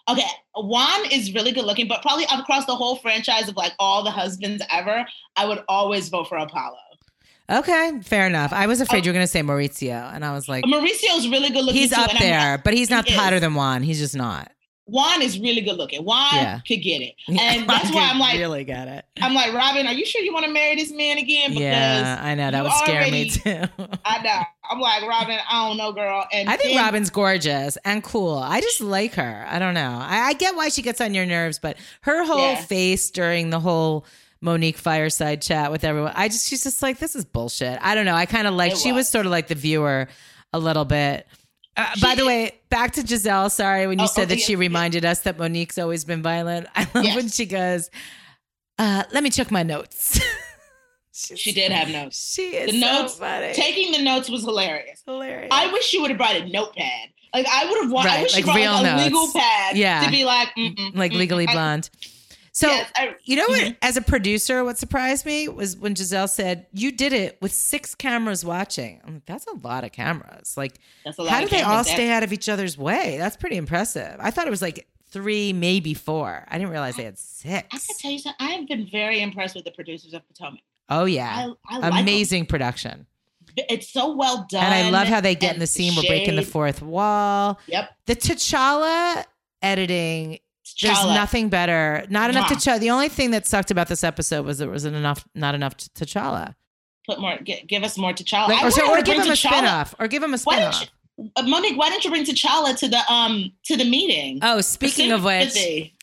Okay, 0.09 0.27
Juan 0.57 1.11
is 1.11 1.33
really 1.33 1.53
good 1.53 1.63
looking, 1.63 1.87
but 1.87 2.01
probably 2.01 2.25
across 2.25 2.65
the 2.65 2.75
whole 2.75 2.97
franchise 2.97 3.47
of 3.47 3.55
like 3.55 3.71
all 3.79 4.03
the 4.03 4.11
husbands 4.11 4.61
ever, 4.69 5.05
I 5.37 5.45
would 5.45 5.63
always 5.69 6.09
vote 6.09 6.27
for 6.27 6.37
Apollo. 6.37 6.75
Okay, 7.49 7.99
fair 8.03 8.27
enough. 8.27 8.51
I 8.51 8.67
was 8.67 8.81
afraid 8.81 9.03
oh. 9.03 9.05
you 9.05 9.09
were 9.11 9.13
going 9.13 9.23
to 9.25 9.31
say 9.31 9.41
Mauricio, 9.41 10.13
and 10.13 10.25
I 10.25 10.33
was 10.33 10.49
like, 10.49 10.63
Mauricio's 10.65 11.27
really 11.29 11.49
good 11.49 11.63
looking. 11.65 11.81
he's 11.81 11.93
too, 11.93 12.01
up 12.01 12.09
I'm- 12.09 12.17
there, 12.19 12.57
but 12.57 12.73
he's 12.73 12.89
not 12.89 13.07
he 13.07 13.13
hotter 13.13 13.35
is. 13.37 13.41
than 13.41 13.53
Juan. 13.53 13.83
He's 13.83 13.99
just 13.99 14.15
not. 14.15 14.51
Juan 14.85 15.21
is 15.21 15.39
really 15.39 15.61
good 15.61 15.77
looking. 15.77 16.03
Juan 16.03 16.27
Yeah. 16.33 16.59
could 16.67 16.81
get 16.81 17.01
it, 17.01 17.15
and 17.29 17.67
that's 17.69 17.89
why 17.93 18.09
I'm 18.11 18.19
like, 18.19 18.37
really 18.37 18.63
got 18.65 18.87
it. 18.89 19.05
I'm 19.21 19.33
like, 19.33 19.53
Robyn, 19.53 19.87
are 19.87 19.93
you 19.93 20.05
sure 20.05 20.21
you 20.21 20.33
want 20.33 20.45
to 20.45 20.51
marry 20.51 20.75
this 20.75 20.91
man 20.91 21.17
again? 21.17 21.51
Because 21.51 21.61
Yeah, 21.61 22.19
I 22.21 22.35
know 22.35 22.51
that 22.51 22.63
would 22.63 22.73
scare 22.73 23.09
me 23.09 23.29
already- 23.29 23.29
too. 23.29 23.85
I 24.05 24.21
know. 24.21 24.41
I'm 24.69 24.79
like, 24.79 25.03
Robyn, 25.03 25.39
I 25.49 25.67
don't 25.69 25.77
know, 25.77 25.91
girl. 25.93 26.25
And 26.33 26.49
I 26.49 26.57
think 26.57 26.75
then- 26.75 26.85
Robyn's 26.85 27.09
gorgeous 27.09 27.77
and 27.85 28.03
cool. 28.03 28.35
I 28.37 28.59
just 28.59 28.81
like 28.81 29.13
her. 29.15 29.45
I 29.49 29.57
don't 29.59 29.73
know. 29.73 29.97
I, 30.01 30.27
I 30.27 30.33
get 30.33 30.55
why 30.55 30.69
she 30.69 30.81
gets 30.81 30.99
on 30.99 31.13
your 31.13 31.25
nerves, 31.25 31.59
but 31.59 31.77
her 32.01 32.25
whole 32.25 32.37
Yeah. 32.51 32.55
face 32.61 33.09
during 33.09 33.49
the 33.51 33.59
whole 33.61 34.05
Monique 34.41 34.77
fireside 34.77 35.41
chat 35.41 35.71
with 35.71 35.85
everyone. 35.85 36.11
I 36.15 36.27
just 36.27 36.49
she's 36.49 36.63
just 36.63 36.81
like 36.81 36.99
this 36.99 37.15
is 37.15 37.23
bullshit. 37.23 37.79
I 37.81 37.95
don't 37.95 38.03
know. 38.05 38.15
I 38.15 38.25
kind 38.25 38.45
of 38.47 38.53
like 38.53 38.75
she 38.75 38.91
was 38.91 39.01
was. 39.03 39.09
sort 39.09 39.25
of 39.25 39.31
like 39.31 39.47
the 39.47 39.55
viewer 39.55 40.09
a 40.51 40.59
little 40.59 40.83
bit. 40.83 41.25
Uh, 41.75 41.91
She 41.95 42.01
by 42.01 42.15
the 42.15 42.25
way, 42.25 42.51
back 42.69 42.93
to 42.93 43.01
Gizelle. 43.01 43.49
Sorry 43.49 43.87
when 43.87 43.97
you 43.99 44.05
Oh, 44.05 44.07
said 44.07 44.23
okay, 44.25 44.35
that 44.35 44.41
she 44.41 44.41
yes, 44.41 44.49
yes. 44.51 44.59
reminded 44.59 45.05
us 45.05 45.21
that 45.21 45.37
Monique's 45.37 45.77
always 45.79 46.05
been 46.05 46.21
violent. 46.21 46.67
I 46.75 46.87
love 46.93 47.15
when 47.15 47.29
she 47.29 47.45
goes, 47.45 47.89
uh, 48.77 49.03
"Let 49.11 49.23
me 49.23 49.29
check 49.29 49.49
my 49.51 49.63
notes." 49.63 50.19
She 51.15 51.51
did 51.51 51.71
have 51.71 51.89
notes. 51.89 52.33
She 52.33 52.55
is 52.55 52.71
The 52.71 52.79
so 52.81 52.91
notes- 53.01 53.15
funny. 53.19 53.53
Taking 53.53 53.91
the 53.91 54.01
notes 54.01 54.29
was 54.31 54.41
hilarious. 54.41 55.03
hilarious. 55.05 55.49
I 55.51 55.71
wish 55.71 55.85
she 55.85 55.99
would 55.99 56.09
have 56.09 56.17
brought 56.17 56.35
a 56.35 56.47
notepad. 56.49 57.09
Like 57.35 57.45
I 57.47 57.65
would 57.69 57.83
have 57.83 57.91
wanted. 57.91 58.07
Right, 58.07 58.19
I 58.19 58.23
wish 58.23 58.33
like 58.33 58.39
she 58.41 58.45
brought 58.45 58.55
real 58.55 58.71
like, 58.71 58.81
a 58.81 58.85
notes. 58.95 59.03
legal 59.03 59.31
pad. 59.31 59.77
Yeah. 59.77 60.03
To 60.05 60.09
be 60.11 60.25
like, 60.25 60.47
mm-mm, 60.57 60.95
like 60.95 61.11
mm-mm. 61.11 61.17
legally 61.19 61.47
I- 61.47 61.53
blonde. 61.53 61.89
So 62.55 62.67
yes, 62.67 62.91
I- 62.95 63.15
you 63.23 63.35
know 63.35 63.45
what? 63.47 63.61
Mhm. 63.63 63.77
As 63.81 63.97
a 63.97 64.01
producer, 64.01 64.63
what 64.63 64.77
surprised 64.77 65.25
me 65.25 65.47
was 65.47 65.75
when 65.75 65.95
Gizelle 65.95 66.29
said, 66.29 66.67
"You 66.71 66.91
did 66.91 67.11
it 67.11 67.37
with 67.41 67.51
six 67.51 67.95
cameras 67.95 68.45
watching." 68.45 69.01
I'm 69.03 69.15
like, 69.15 69.25
"That's 69.25 69.47
a 69.47 69.55
lot 69.55 69.83
of 69.83 69.91
cameras." 69.91 70.55
Like, 70.55 70.73
that's 71.03 71.17
a 71.17 71.23
lot 71.23 71.31
how 71.31 71.41
do 71.41 71.47
they 71.47 71.61
all 71.63 71.83
stay 71.83 72.11
out 72.11 72.21
of 72.21 72.31
each 72.31 72.47
other's 72.47 72.77
way? 72.77 73.17
That's 73.17 73.35
pretty 73.37 73.57
impressive. 73.57 74.17
I 74.19 74.29
thought 74.29 74.45
it 74.45 74.51
was 74.51 74.61
like 74.61 74.87
three, 75.09 75.51
maybe 75.51 75.95
four. 75.95 76.45
I 76.47 76.57
didn't 76.59 76.69
realize 76.71 76.95
they 76.95 77.03
had 77.05 77.17
six. 77.17 77.67
I 77.71 77.77
can 77.79 77.97
tell 77.99 78.11
you 78.11 78.19
something. 78.19 78.47
I 78.47 78.51
have 78.51 78.67
been 78.67 78.87
very 78.91 79.21
impressed 79.21 79.55
with 79.55 79.65
the 79.65 79.71
producers 79.71 80.13
of 80.13 80.21
Potomac. 80.27 80.61
Oh 80.89 81.05
yeah, 81.05 81.51
I, 81.69 81.75
I 81.75 81.79
like 81.79 82.01
amazing 82.01 82.45
production. 82.45 83.07
It's 83.57 83.89
so 83.91 84.15
well 84.15 84.45
done. 84.49 84.63
And 84.63 84.73
I 84.73 84.89
love 84.91 85.07
how 85.07 85.21
they 85.21 85.33
get 85.35 85.53
in 85.55 85.59
the 85.59 85.67
scene. 85.67 85.95
We're 85.95 86.03
breaking 86.07 86.35
the 86.35 86.43
fourth 86.43 86.81
wall. 86.83 87.59
Yep. 87.67 87.89
The 88.05 88.15
T'Challa 88.15 89.25
editing 89.61 90.39
There's 90.81 90.97
T'Challa. 90.97 91.13
nothing 91.15 91.49
better. 91.49 92.05
Not 92.09 92.29
enough 92.29 92.49
Mwah. 92.49 92.55
T'Challa. 92.55 92.79
The 92.79 92.89
only 92.89 93.09
thing 93.09 93.31
that 93.31 93.45
sucked 93.45 93.71
about 93.71 93.87
this 93.87 94.03
episode 94.03 94.45
was 94.45 94.57
there 94.57 94.69
wasn't 94.69 94.95
enough, 94.95 95.25
not 95.35 95.55
enough 95.55 95.75
to 95.77 95.89
T'Challa. 95.91 96.55
Put 97.07 97.19
more. 97.19 97.37
Give, 97.43 97.65
give 97.67 97.83
us 97.83 97.97
more 97.97 98.11
T'Challa. 98.13 98.49
Like, 98.49 98.63
I 98.63 98.67
or, 98.67 98.71
so, 98.71 98.89
or 98.89 99.01
give 99.01 99.17
him 99.17 99.27
a 99.29 99.33
T'Challa- 99.33 99.51
spinoff. 99.51 99.93
Or 99.99 100.07
give 100.07 100.23
him 100.23 100.33
a 100.33 100.37
spinoff. 100.37 100.89
Uh, 101.35 101.43
Monique, 101.43 101.77
why 101.77 101.89
don't 101.89 102.03
you 102.03 102.09
bring 102.09 102.25
T'Challa 102.25 102.75
to 102.79 102.87
the 102.87 102.99
um 103.13 103.51
to 103.65 103.77
the 103.77 103.85
meeting? 103.85 104.39
Oh, 104.41 104.61
speaking 104.61 105.11
of 105.11 105.23
which, 105.23 105.55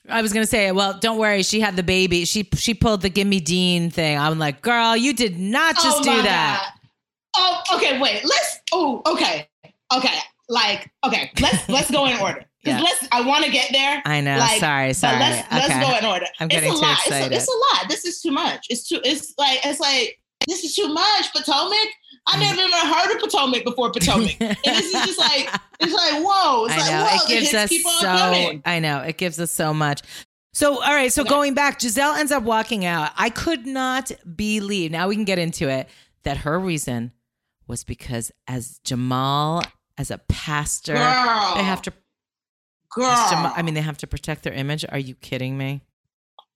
I 0.08 0.22
was 0.22 0.32
gonna 0.32 0.46
say, 0.46 0.70
well, 0.70 0.98
don't 1.00 1.18
worry. 1.18 1.42
She 1.42 1.60
had 1.60 1.74
the 1.74 1.82
baby. 1.82 2.24
She 2.24 2.48
she 2.54 2.74
pulled 2.74 3.00
the 3.02 3.08
Gimme 3.10 3.40
Dean 3.40 3.90
thing. 3.90 4.16
I'm 4.18 4.38
like, 4.38 4.62
girl, 4.62 4.96
you 4.96 5.12
did 5.12 5.36
not 5.38 5.74
just 5.76 6.00
Oh 6.00 6.04
do 6.04 6.22
that. 6.22 6.74
God. 7.36 7.62
Oh, 7.72 7.76
okay. 7.76 7.98
Wait. 8.00 8.22
Let's. 8.24 8.60
Oh, 8.72 9.02
okay. 9.06 9.48
Okay. 9.96 10.18
Like, 10.48 10.90
okay. 11.04 11.30
Let's 11.40 11.68
let's 11.68 11.90
go 11.90 12.06
in 12.06 12.16
order. 12.20 12.44
Because 12.62 12.78
Yeah. 12.78 12.84
let's. 12.84 13.08
I 13.12 13.20
want 13.22 13.44
to 13.44 13.50
get 13.50 13.68
there. 13.72 14.02
I 14.04 14.20
know. 14.20 14.36
Like, 14.38 14.60
sorry, 14.60 14.92
sorry. 14.92 15.18
let's 15.18 15.46
okay. 15.46 15.56
let's 15.56 15.86
go 15.90 15.96
in 15.98 16.04
order. 16.04 16.26
I'm 16.40 16.46
it's 16.46 16.54
getting 16.56 16.70
a 16.70 16.74
too 16.74 16.80
lot. 16.80 16.98
excited. 16.98 17.32
It's 17.32 17.34
a, 17.34 17.36
it's 17.36 17.48
a 17.48 17.76
lot. 17.76 17.88
This 17.88 18.04
is 18.04 18.20
too 18.22 18.30
much. 18.30 18.66
It's 18.70 18.86
too. 18.88 19.00
It's 19.04 19.34
like 19.38 19.60
it's 19.64 19.80
like 19.80 20.18
this 20.48 20.62
is 20.64 20.74
too 20.74 20.88
much. 20.88 21.32
Potomac. 21.32 21.76
I 22.28 22.36
Mm. 22.36 22.40
never 22.40 22.60
even 22.60 22.70
heard 22.94 23.14
of 23.16 23.20
Potomac 23.22 23.64
before 23.64 23.90
Potomac. 23.92 24.36
and 24.40 24.56
this 24.62 24.86
is 24.94 25.06
just 25.06 25.18
like 25.18 25.48
it's 25.80 25.92
like 25.92 26.22
whoa. 26.22 26.66
It's 26.66 26.74
I 26.74 26.78
like 26.78 26.90
know. 26.90 27.04
whoa. 27.06 27.24
it 27.24 27.28
gives 27.28 27.54
us 27.54 28.00
so. 28.00 28.60
I 28.66 28.78
know 28.78 28.98
it 29.00 29.16
gives 29.16 29.40
us 29.40 29.50
so 29.50 29.72
much. 29.72 30.02
So 30.52 30.74
all 30.82 30.94
right. 30.94 31.10
So 31.12 31.22
Okay. 31.22 31.30
going 31.30 31.54
back, 31.54 31.78
Gizelle 31.78 32.18
ends 32.18 32.30
up 32.32 32.42
walking 32.42 32.84
out. 32.84 33.10
I 33.16 33.30
could 33.30 33.66
not 33.66 34.12
believe. 34.36 34.90
Now 34.90 35.08
we 35.08 35.14
can 35.14 35.24
get 35.24 35.38
into 35.38 35.68
it. 35.70 35.88
That 36.24 36.38
her 36.38 36.60
reason 36.60 37.12
was 37.66 37.84
because 37.84 38.30
as 38.46 38.78
Jamal, 38.84 39.62
as 39.96 40.10
a 40.10 40.18
pastor, 40.28 40.92
Girl, 40.94 41.52
they 41.54 41.62
have 41.62 41.80
to. 41.82 41.92
Girl. 42.92 43.06
I 43.06 43.62
mean, 43.62 43.74
they 43.74 43.80
have 43.80 43.98
to 43.98 44.06
protect 44.06 44.42
their 44.42 44.52
image. 44.52 44.84
Are 44.88 44.98
you 44.98 45.14
kidding 45.14 45.56
me? 45.56 45.82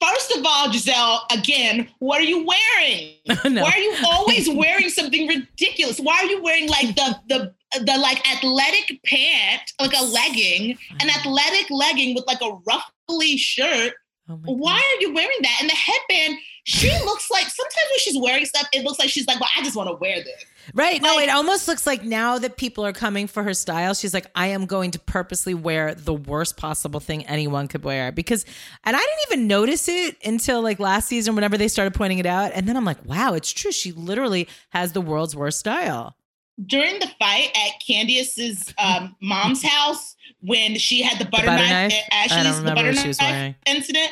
First 0.01 0.37
of 0.37 0.45
all, 0.45 0.69
Gizelle, 0.69 1.21
again, 1.31 1.89
what 1.99 2.21
are 2.21 2.25
you 2.25 2.47
wearing? 2.47 3.15
no. 3.55 3.63
Why 3.63 3.71
are 3.71 3.79
you 3.79 3.97
always 4.05 4.49
wearing 4.55 4.89
something 4.91 5.29
ridiculous? 5.29 5.99
Why 5.99 6.19
are 6.19 6.27
you 6.27 6.43
wearing 6.43 6.69
like 6.69 6.95
the 6.95 7.17
the 7.29 7.55
the 7.81 7.99
like 7.99 8.27
athletic 8.29 9.01
pant, 9.05 9.63
like 9.81 9.95
a 9.97 10.05
legging, 10.05 10.77
an 11.01 11.09
athletic 11.09 11.71
legging 11.71 12.15
with 12.15 12.27
like 12.27 12.41
a 12.43 12.59
ruffly 12.67 13.37
shirt? 13.37 13.95
Oh 14.29 14.41
Why 14.45 14.77
are 14.77 15.01
you 15.01 15.15
wearing 15.15 15.39
that? 15.43 15.59
And 15.61 15.71
the 15.71 15.75
headband, 15.75 16.39
she 16.65 16.91
looks 17.05 17.31
like 17.31 17.45
sometimes 17.45 17.89
when 17.91 17.99
she's 17.99 18.19
wearing 18.19 18.45
stuff, 18.47 18.67
it 18.73 18.85
looks 18.85 18.99
like 18.99 19.11
she's 19.11 19.27
like, 19.27 19.39
well, 19.39 19.51
I 19.55 19.63
just 19.63 19.77
want 19.77 19.91
to 19.91 19.95
wear 19.97 20.17
this. 20.17 20.45
Right. 20.73 21.03
No, 21.03 21.19
it 21.19 21.29
almost 21.29 21.69
looks 21.69 21.87
like 21.87 22.03
now 22.03 22.39
that 22.39 22.57
people 22.57 22.87
are 22.87 22.93
coming 22.95 23.27
for 23.27 23.43
her 23.43 23.53
style, 23.53 23.93
she's 23.93 24.15
like, 24.15 24.27
I 24.35 24.47
am 24.47 24.65
going 24.65 24.91
to 24.93 24.99
purposely 24.99 25.53
wear 25.53 25.95
the 25.95 26.15
worst 26.15 26.57
possible 26.57 27.01
thing 27.01 27.27
anyone 27.27 27.69
could 27.69 27.85
wear. 27.85 28.13
Because, 28.13 28.47
and 28.85 28.97
I 28.97 28.99
didn't 28.99 29.21
even 29.33 29.47
notice 29.47 29.89
it 29.89 30.17
until 30.25 30.63
like 30.63 30.81
last 30.81 31.07
season, 31.09 31.35
whenever 31.35 31.59
they 31.59 31.69
started 31.69 31.93
pointing 31.93 32.19
it 32.19 32.27
out. 32.27 32.53
And 32.55 32.67
then 32.67 32.79
I'm 32.79 32.87
like, 32.87 33.05
wow, 33.05 33.35
it's 33.35 33.53
true. 33.53 33.71
She 33.73 33.93
literally 33.93 34.49
has 34.71 34.93
the 34.93 35.03
world's 35.03 35.37
worst 35.37 35.59
style. 35.59 36.17
During 36.65 36.99
the 36.99 37.11
fight 37.19 37.51
at 37.55 37.73
Candiace's 37.87 38.73
um, 38.79 39.17
mom's 39.21 39.63
house, 39.67 40.17
when 40.41 40.77
she 40.77 41.03
had 41.03 41.19
the 41.19 41.25
butter, 41.25 41.47
butter 41.47 41.63
knife, 41.63 41.93
knife? 41.93 41.93
at 41.93 42.13
I 42.13 42.27
don't 42.29 42.47
Ashley's 42.47 42.63
the 42.63 42.75
butter 42.75 42.89
what 42.89 42.99
she 42.99 43.09
was 43.09 43.21
knife 43.21 43.55
incident, 43.67 44.11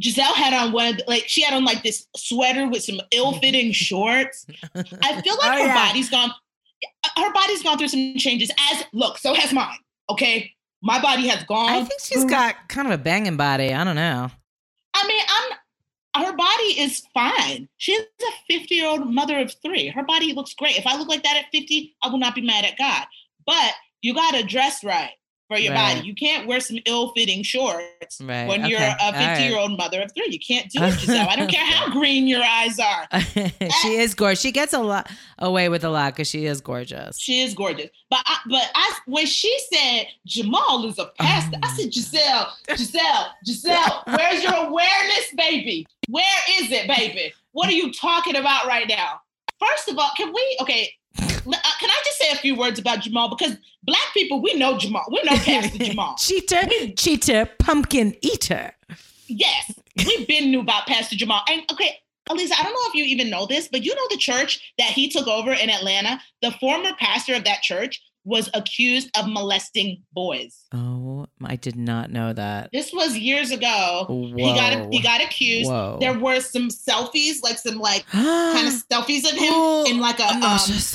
Gizelle 0.00 0.34
had 0.34 0.52
on 0.52 0.72
one 0.72 0.88
of 0.88 0.96
the, 0.98 1.04
like 1.08 1.24
she 1.26 1.42
had 1.42 1.54
on 1.54 1.64
like 1.64 1.82
this 1.82 2.06
sweater 2.16 2.68
with 2.68 2.82
some 2.82 3.00
ill-fitting 3.12 3.72
shorts. 3.72 4.46
I 4.74 4.82
feel 5.22 5.36
like 5.38 5.52
Oh, 5.52 5.62
her 5.62 5.66
yeah. 5.66 5.74
body's 5.88 6.10
gone. 6.10 6.30
Her 7.16 7.32
body's 7.32 7.62
gone 7.62 7.78
through 7.78 7.88
some 7.88 8.14
changes. 8.18 8.50
As 8.72 8.84
look, 8.92 9.18
so 9.18 9.32
has 9.34 9.52
mine. 9.52 9.78
Okay, 10.10 10.52
my 10.82 11.00
body 11.00 11.26
has 11.28 11.42
gone. 11.44 11.70
I 11.70 11.82
think 11.84 12.00
she's 12.00 12.20
through- 12.20 12.30
got 12.30 12.68
kind 12.68 12.86
of 12.86 12.92
a 12.92 13.02
banging 13.02 13.36
body. 13.36 13.72
I 13.72 13.84
don't 13.84 13.96
know. 13.96 14.30
I 14.94 15.06
mean, 15.08 15.22
I'm. 15.28 15.52
Her 16.24 16.32
body 16.34 16.80
is 16.80 17.02
fine. 17.12 17.68
She's 17.76 18.00
a 18.00 18.32
50 18.54 18.74
year 18.74 18.86
old 18.88 19.12
mother 19.12 19.38
of 19.38 19.52
three. 19.62 19.88
Her 19.88 20.02
body 20.02 20.32
looks 20.32 20.54
great. 20.54 20.78
If 20.78 20.86
I 20.86 20.96
look 20.96 21.08
like 21.08 21.22
that 21.24 21.36
at 21.36 21.44
50, 21.52 21.94
I 22.02 22.08
will 22.08 22.16
not 22.18 22.34
be 22.34 22.40
mad 22.40 22.64
at 22.64 22.78
God. 22.78 23.04
But 23.44 23.74
you 24.00 24.14
got 24.14 24.32
to 24.34 24.42
dress 24.42 24.82
right 24.82 25.10
for 25.48 25.58
your 25.58 25.72
Right. 25.72 25.94
body. 25.96 26.06
You 26.06 26.14
can't 26.14 26.46
wear 26.46 26.60
some 26.60 26.78
ill 26.86 27.12
fitting 27.16 27.42
shorts 27.42 28.20
Right, 28.20 28.46
when 28.48 28.64
you're 28.66 28.80
a 28.80 29.12
50 29.12 29.44
year 29.44 29.56
old 29.58 29.76
mother 29.76 30.02
of 30.02 30.10
three. 30.12 30.28
You 30.30 30.38
can't 30.38 30.70
do 30.70 30.82
it, 30.82 30.94
Gizelle. 30.94 31.28
I 31.28 31.36
don't 31.36 31.50
care 31.50 31.64
how 31.64 31.90
green 31.98 32.26
your 32.26 32.42
eyes 32.42 32.78
are. 32.78 33.08
she 33.82 33.96
is 33.96 34.14
gorgeous. 34.14 34.40
She 34.40 34.52
gets 34.52 34.72
a 34.72 34.80
lot 34.80 35.10
away 35.38 35.68
with 35.68 35.84
a 35.84 35.90
lot 35.90 36.12
because 36.14 36.28
she 36.28 36.46
is 36.46 36.60
gorgeous. 36.60 37.18
She 37.18 37.40
is 37.42 37.54
gorgeous. 37.54 37.90
But 38.10 38.20
I, 38.26 38.38
but 38.48 38.70
I, 38.74 38.92
when 39.06 39.26
she 39.26 39.56
said 39.72 40.06
Jamal 40.26 40.84
is 40.86 40.98
a 40.98 41.06
pastor, 41.18 41.58
I 41.62 41.68
said 41.76 41.90
Gizelle, 41.92 42.48
Gizelle, 42.68 43.26
Gizelle, 43.46 44.02
where's 44.18 44.42
your 44.42 44.54
awareness, 44.54 45.32
baby? 45.36 45.86
Where 46.08 46.24
is 46.60 46.70
it, 46.72 46.86
baby? 46.88 47.32
What 47.52 47.68
are 47.68 47.72
you 47.72 47.92
talking 47.92 48.36
about 48.36 48.66
right 48.66 48.88
now? 48.88 49.20
First 49.58 49.88
of 49.88 49.98
all, 49.98 50.10
can 50.16 50.32
we? 50.34 50.58
Okay, 50.60 50.92
Uh, 51.46 51.56
can 51.80 51.90
I 51.90 52.02
just 52.04 52.18
say 52.18 52.30
a 52.32 52.36
few 52.36 52.56
words 52.56 52.78
about 52.78 53.00
Jamal? 53.00 53.28
Because 53.36 53.56
black 53.84 54.02
people, 54.14 54.40
we 54.42 54.54
know 54.54 54.76
Jamal. 54.78 55.04
We 55.10 55.20
know 55.24 55.36
Pastor 55.36 55.78
Jamal. 55.84 56.16
cheater, 56.16 56.62
cheater, 56.96 57.48
pumpkin 57.58 58.14
eater. 58.22 58.72
Yes, 59.28 59.72
we've 60.06 60.26
been 60.26 60.50
knew 60.50 60.60
about 60.60 60.86
Pastor 60.86 61.16
Jamal. 61.16 61.42
And 61.48 61.62
okay, 61.72 61.96
Elisa, 62.28 62.54
I 62.58 62.62
don't 62.62 62.72
know 62.72 62.88
if 62.88 62.94
you 62.94 63.04
even 63.04 63.30
know 63.30 63.46
this, 63.46 63.68
but 63.68 63.84
you 63.84 63.94
know 63.94 64.06
the 64.10 64.16
church 64.16 64.72
that 64.78 64.88
he 64.90 65.08
took 65.08 65.26
over 65.28 65.52
in 65.52 65.70
Atlanta. 65.70 66.20
The 66.42 66.50
former 66.52 66.90
pastor 66.98 67.34
of 67.34 67.44
that 67.44 67.62
church 67.62 68.02
was 68.26 68.50
accused 68.54 69.08
of 69.16 69.26
molesting 69.28 70.02
boys. 70.12 70.64
Oh, 70.74 71.26
I 71.44 71.54
did 71.56 71.76
not 71.76 72.10
know 72.10 72.32
that. 72.32 72.70
This 72.72 72.92
was 72.92 73.16
years 73.16 73.52
ago. 73.52 74.04
Whoa. 74.08 74.34
He 74.36 74.52
got 74.52 74.92
he 74.92 75.00
got 75.00 75.22
accused. 75.22 75.70
Whoa. 75.70 75.96
There 76.00 76.18
were 76.18 76.40
some 76.40 76.68
selfies, 76.68 77.36
like 77.42 77.56
some 77.58 77.76
like 77.78 78.04
kind 78.10 78.66
of 78.66 78.74
selfies 78.90 79.24
of 79.24 79.38
him 79.38 79.94
in 79.94 80.00
like 80.00 80.18
a 80.18 80.26
um, 80.26 80.40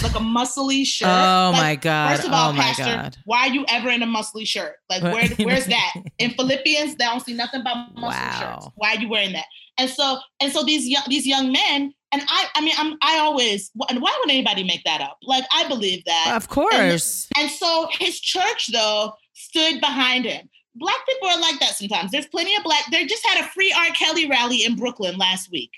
like 0.03 0.15
a 0.15 0.19
muscly 0.23 0.85
shirt. 0.85 1.07
Oh 1.07 1.51
Like, 1.53 1.61
my 1.61 1.75
god. 1.77 2.15
First 2.17 2.27
of 2.27 2.33
all, 2.33 2.49
oh 2.49 2.53
my 2.53 2.63
Pastor, 2.63 2.83
god. 2.83 3.17
why 3.25 3.47
are 3.47 3.53
you 3.53 3.65
ever 3.69 3.89
in 3.89 4.03
a 4.03 4.07
muscly 4.07 4.45
shirt? 4.45 4.75
Like, 4.89 5.01
where, 5.01 5.27
where's 5.47 5.67
that? 5.67 5.93
In 6.19 6.31
Philippians, 6.31 6.95
they 6.97 7.05
don't 7.05 7.21
see 7.21 7.33
nothing 7.33 7.61
about 7.61 7.95
muscle 7.95 8.09
Wow. 8.09 8.39
shirts. 8.59 8.67
Why 8.75 8.95
are 8.95 8.99
you 8.99 9.07
wearing 9.07 9.31
that? 9.33 9.45
And 9.77 9.89
so, 9.89 10.19
and 10.41 10.51
so 10.51 10.63
these 10.63 10.85
young, 10.87 11.03
these 11.07 11.25
young 11.25 11.51
men, 11.51 11.93
and 12.11 12.21
I, 12.27 12.47
I 12.55 12.61
mean, 12.61 12.73
I'm, 12.77 12.97
I 13.01 13.19
always, 13.19 13.71
and 13.89 14.01
why 14.01 14.15
would 14.19 14.29
anybody 14.29 14.63
make 14.63 14.83
that 14.83 15.01
up? 15.01 15.17
Like, 15.23 15.45
I 15.51 15.67
believe 15.67 16.03
that. 16.05 16.33
Of 16.35 16.49
course. 16.49 17.29
And 17.37 17.49
so 17.49 17.87
his 17.99 18.19
church, 18.19 18.69
though, 18.71 19.13
stood 19.33 19.79
behind 19.79 20.25
him. 20.25 20.49
Black 20.75 21.05
people 21.07 21.29
are 21.29 21.39
like 21.39 21.59
that 21.59 21.75
sometimes. 21.75 22.11
There's 22.11 22.27
plenty 22.27 22.55
of 22.55 22.63
black. 22.63 22.83
They 22.91 23.05
just 23.05 23.25
had 23.25 23.43
a 23.43 23.47
free 23.49 23.73
R. 23.77 23.87
Kelly 23.93 24.29
rally 24.29 24.63
in 24.65 24.75
Brooklyn 24.75 25.17
last 25.17 25.51
week. 25.51 25.71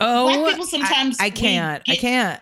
oh, 0.00 0.24
black 0.24 0.52
people 0.52 0.66
sometimes 0.66 1.18
I, 1.20 1.26
I 1.26 1.30
can't. 1.30 1.82
I 1.88 1.96
can't. 1.96 2.40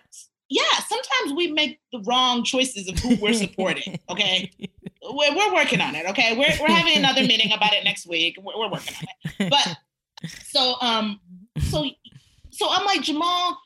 Yeah, 0.48 0.62
sometimes 0.88 1.36
we 1.36 1.52
make 1.52 1.80
the 1.92 2.00
wrong 2.00 2.42
choices 2.42 2.88
of 2.88 2.98
who 2.98 3.16
we're 3.16 3.32
supporting. 3.32 3.98
Okay, 4.08 4.50
we're, 5.02 5.36
we're 5.36 5.54
working 5.54 5.80
on 5.80 5.94
it. 5.94 6.06
Okay, 6.10 6.36
we're 6.36 6.52
we're 6.60 6.74
having 6.74 6.96
another 6.96 7.22
meeting 7.22 7.52
about 7.52 7.72
it 7.72 7.84
next 7.84 8.06
week. 8.06 8.36
We're, 8.40 8.58
we're 8.58 8.70
working 8.70 8.94
on 8.96 9.06
it. 9.38 9.50
But 9.50 9.76
so 10.44 10.74
um, 10.80 11.20
so 11.60 11.84
so 12.60 12.68
I'm 12.70 12.84
like 12.84 13.02
Jamal. 13.02 13.58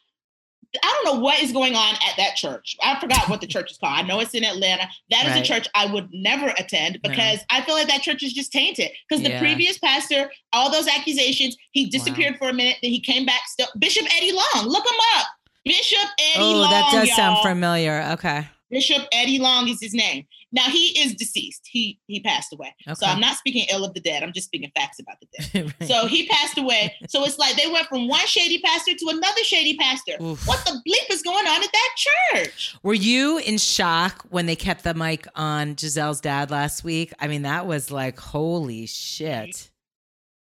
I 0.82 1.00
don't 1.04 1.14
know 1.14 1.20
what 1.22 1.40
is 1.40 1.52
going 1.52 1.76
on 1.76 1.94
at 1.94 2.16
that 2.16 2.34
church. 2.34 2.74
I 2.82 2.98
forgot 2.98 3.28
what 3.28 3.40
the 3.40 3.46
church 3.46 3.70
is 3.70 3.78
called. 3.78 3.92
I 3.96 4.02
know 4.02 4.18
it's 4.18 4.34
in 4.34 4.42
Atlanta. 4.44 4.88
That 5.10 5.24
is 5.26 5.30
Right. 5.32 5.44
a 5.44 5.46
church 5.46 5.68
I 5.72 5.86
would 5.86 6.08
never 6.12 6.48
attend 6.58 6.98
No. 7.04 7.10
because 7.10 7.38
I 7.48 7.60
feel 7.60 7.76
like 7.76 7.86
that 7.86 8.02
church 8.02 8.24
is 8.24 8.32
just 8.32 8.50
tainted. 8.50 8.90
Because 9.08 9.22
the 9.22 9.38
previous 9.38 9.78
pastor, 9.78 10.32
all 10.52 10.70
those 10.72 10.88
accusations, 10.88 11.56
he 11.70 11.86
disappeared 11.86 12.38
for 12.38 12.48
a 12.48 12.52
minute, 12.52 12.78
then 12.82 12.90
he 12.90 12.98
came 12.98 13.24
back. 13.24 13.42
Still, 13.46 13.68
Bishop 13.78 14.04
Eddie 14.16 14.32
Long, 14.32 14.66
look 14.66 14.84
him 14.84 14.98
up. 15.16 15.26
Bishop 15.64 16.08
Eddie 16.18 16.42
Oh, 16.42 16.52
Long. 16.52 16.66
Oh, 16.66 16.70
that 16.70 16.90
does 16.92 17.14
sound 17.14 17.36
y'all. 17.36 17.44
familiar. 17.44 18.02
Okay. 18.14 18.48
Bishop 18.74 19.06
Eddie 19.12 19.38
Long 19.38 19.68
is 19.68 19.78
his 19.80 19.94
name. 19.94 20.26
Now 20.50 20.64
he 20.64 20.98
is 21.00 21.14
deceased. 21.14 21.62
He 21.70 22.00
he 22.08 22.18
passed 22.18 22.52
away. 22.52 22.74
So 22.94 23.06
I'm 23.06 23.20
not 23.20 23.36
speaking 23.36 23.66
ill 23.70 23.84
of 23.84 23.94
the 23.94 24.00
dead. 24.00 24.24
I'm 24.24 24.32
just 24.32 24.48
speaking 24.48 24.70
facts 24.76 24.98
about 24.98 25.16
the 25.20 25.26
dead. 25.38 25.72
Right. 25.80 25.88
So 25.88 26.06
he 26.06 26.26
passed 26.26 26.58
away. 26.58 26.92
So 27.08 27.24
it's 27.24 27.38
like 27.38 27.56
they 27.56 27.70
went 27.70 27.86
from 27.86 28.08
one 28.08 28.26
shady 28.26 28.60
pastor 28.60 28.92
to 28.94 29.06
another 29.08 29.44
shady 29.44 29.76
pastor. 29.76 30.12
Oof. 30.20 30.46
What 30.46 30.64
the 30.64 30.72
bleep 30.86 31.12
is 31.12 31.22
going 31.22 31.46
on 31.46 31.62
at 31.62 31.70
that 31.72 31.94
church? 31.96 32.76
Were 32.82 32.94
you 32.94 33.38
in 33.38 33.58
shock 33.58 34.26
when 34.30 34.46
they 34.46 34.56
kept 34.56 34.82
the 34.82 34.94
mic 34.94 35.26
on 35.36 35.76
Gizelle's 35.76 36.20
dad 36.20 36.50
last 36.50 36.82
week? 36.82 37.12
I 37.20 37.28
mean, 37.28 37.42
that 37.42 37.66
was 37.66 37.92
like, 37.92 38.18
holy 38.18 38.86
shit. 38.86 39.70